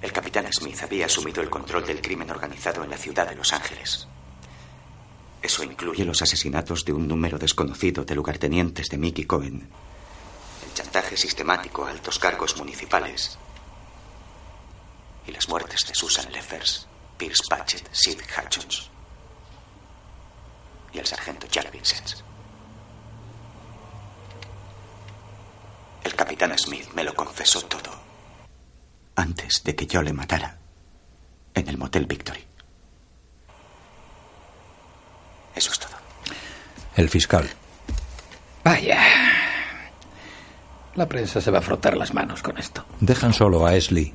[0.02, 3.54] el capitán Smith había asumido el control del crimen organizado en la ciudad de Los
[3.54, 4.06] Ángeles.
[5.44, 9.68] Eso incluye los asesinatos de un número desconocido de lugartenientes de Mickey Cohen,
[10.66, 13.36] el chantaje sistemático a altos cargos municipales
[15.26, 16.88] y las muertes de Susan Leffers,
[17.18, 18.88] Pierce Patchett, Sid Hutchins
[20.94, 22.22] y el sargento Jack Vincent.
[26.04, 27.90] El capitán Smith me lo confesó todo
[29.16, 30.58] antes de que yo le matara
[31.52, 32.53] en el Motel Victory.
[35.54, 35.92] Eso es todo.
[36.96, 37.48] El fiscal.
[38.62, 39.00] Vaya.
[40.94, 42.84] La prensa se va a frotar las manos con esto.
[43.00, 44.14] Dejan solo a Esli.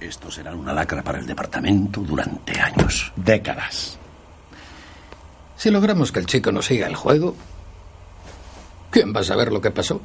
[0.00, 3.12] Esto será una lacra para el departamento durante años.
[3.16, 3.98] Décadas.
[5.56, 7.36] Si logramos que el chico no siga el juego,
[8.90, 10.00] ¿quién va a saber lo que pasó?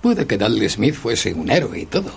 [0.00, 2.10] Puede que Dudley Smith fuese un héroe y todo.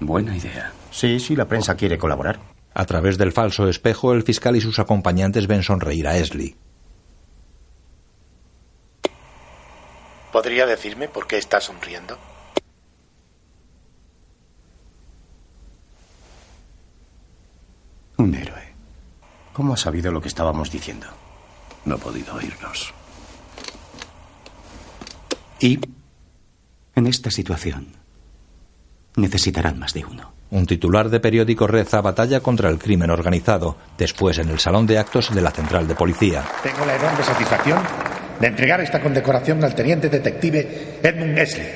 [0.00, 0.72] Buena idea.
[0.90, 2.38] Sí, sí, la prensa quiere colaborar.
[2.78, 6.56] A través del falso espejo, el fiscal y sus acompañantes ven sonreír a Esli.
[10.30, 12.18] ¿Podría decirme por qué está sonriendo?
[18.18, 18.74] Un héroe.
[19.54, 21.06] ¿Cómo ha sabido lo que estábamos diciendo?
[21.86, 22.92] No ha podido oírnos.
[25.60, 25.80] Y
[26.94, 27.96] en esta situación
[29.16, 30.35] necesitarán más de uno.
[30.50, 34.98] Un titular de periódico reza batalla contra el crimen organizado, después en el salón de
[34.98, 36.44] actos de la central de policía.
[36.62, 37.80] Tengo la enorme satisfacción
[38.38, 41.66] de entregar esta condecoración al teniente detective Edmund Esley,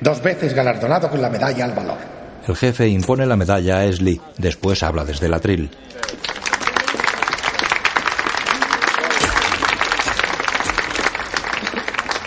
[0.00, 1.98] dos veces galardonado con la medalla al valor.
[2.46, 5.70] El jefe impone la medalla a Esli, después habla desde el atril.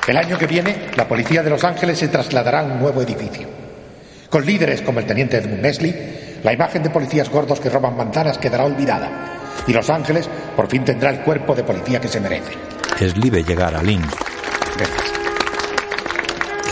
[0.07, 3.66] El año que viene, la policía de Los Ángeles se trasladará a un nuevo edificio.
[4.29, 8.37] Con líderes como el teniente Edmund Nestley, la imagen de policías gordos que roban manzanas
[8.37, 9.09] quedará olvidada.
[9.65, 12.53] Y Los Ángeles por fin tendrá el cuerpo de policía que se merece.
[12.99, 14.03] Esli ve llegar a Lynn.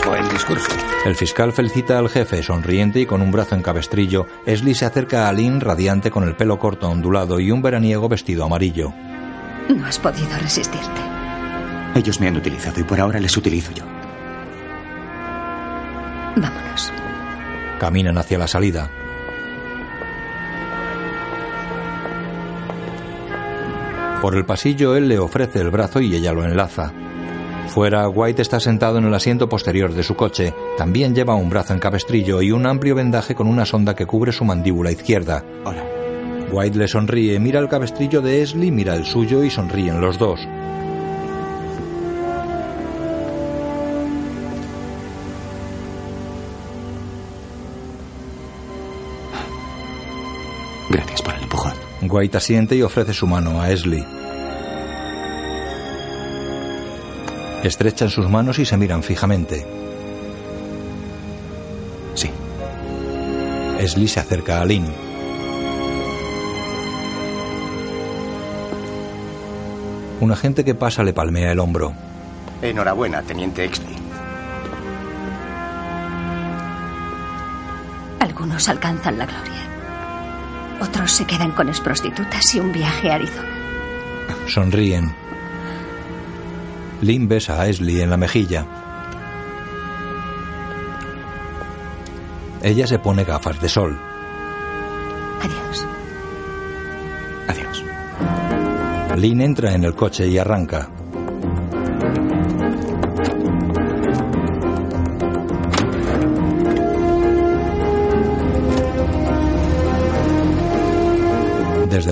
[0.06, 0.70] Buen discurso.
[1.04, 4.26] El fiscal felicita al jefe, sonriente y con un brazo en cabestrillo.
[4.46, 8.44] Esli se acerca a Lynn, radiante con el pelo corto ondulado y un veraniego vestido
[8.44, 8.92] amarillo.
[9.68, 11.00] No has podido resistirte.
[11.94, 13.84] Ellos me han utilizado y por ahora les utilizo yo.
[16.36, 16.92] Vámonos.
[17.78, 18.90] Caminan hacia la salida.
[24.22, 26.92] Por el pasillo él le ofrece el brazo y ella lo enlaza.
[27.68, 30.54] Fuera, White está sentado en el asiento posterior de su coche.
[30.78, 34.32] También lleva un brazo en cabestrillo y un amplio vendaje con una sonda que cubre
[34.32, 35.44] su mandíbula izquierda.
[35.64, 35.84] Hola.
[36.50, 40.40] White le sonríe, mira el cabestrillo de Esli, mira el suyo y sonríen los dos.
[50.96, 51.74] Gracias por el empujón.
[52.00, 54.02] White asiente y ofrece su mano a Esli.
[57.62, 59.66] Estrechan sus manos y se miran fijamente.
[62.14, 62.30] Sí.
[63.78, 64.86] Esli se acerca a Lynn.
[70.22, 71.92] Un agente que pasa le palmea el hombro.
[72.62, 73.96] Enhorabuena, teniente Exley.
[78.18, 79.75] Algunos alcanzan la gloria.
[80.80, 83.48] Otros se quedan con prostitutas y un viaje a Arizona.
[84.46, 85.14] Sonríen.
[87.00, 88.66] Lynn besa a Esli en la mejilla.
[92.62, 93.98] Ella se pone gafas de sol.
[95.40, 95.86] Adiós.
[97.48, 97.84] Adiós.
[99.16, 100.88] Lynn entra en el coche y arranca.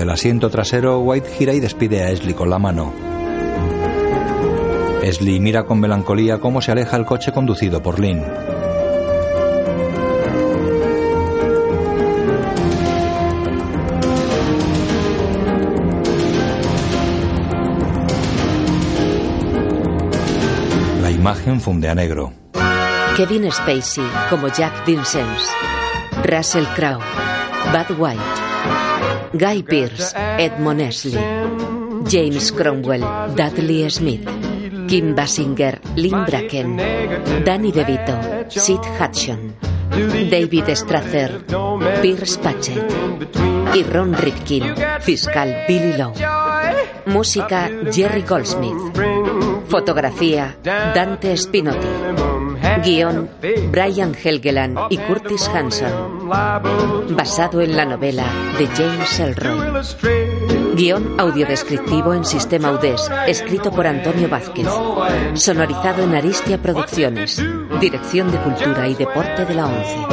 [0.05, 2.93] El asiento trasero, White gira y despide a Esli con la mano.
[5.01, 8.21] Esli mira con melancolía cómo se aleja el coche conducido por Lynn.
[21.01, 22.31] La imagen funde a negro.
[23.17, 25.49] Kevin Spacey como Jack Vincennes.
[26.23, 27.01] Russell Crowe.
[27.71, 28.44] Bud White.
[29.33, 30.13] Guy Pearce.
[30.15, 31.17] Edmond Esley.
[32.07, 33.33] James Cromwell.
[33.35, 34.25] Dudley Smith.
[34.87, 35.79] Kim Basinger.
[35.95, 36.77] Lynn Bracken.
[37.43, 38.45] Danny DeVito.
[38.49, 39.55] Sid Hudson.
[40.29, 41.43] David Strather.
[42.01, 42.85] Pierce Patchett.
[43.73, 44.75] Y Ron Ripkin.
[45.01, 46.13] Fiscal Billy Lowe.
[47.07, 48.93] Música Jerry Goldsmith.
[49.67, 52.34] Fotografía Dante Spinotti.
[52.83, 53.29] Guión
[53.71, 56.29] Brian Helgeland y Curtis Hanson.
[57.15, 58.25] Basado en la novela
[58.57, 59.59] de James Elroy.
[60.75, 64.67] Guión audiodescriptivo en sistema UDES, escrito por Antonio Vázquez.
[65.33, 67.41] Sonorizado en Aristia Producciones.
[67.79, 70.05] Dirección de Cultura y Deporte de la ONCE.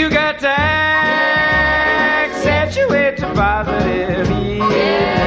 [0.00, 0.48] You got to
[2.48, 5.19] accentuate to positive E.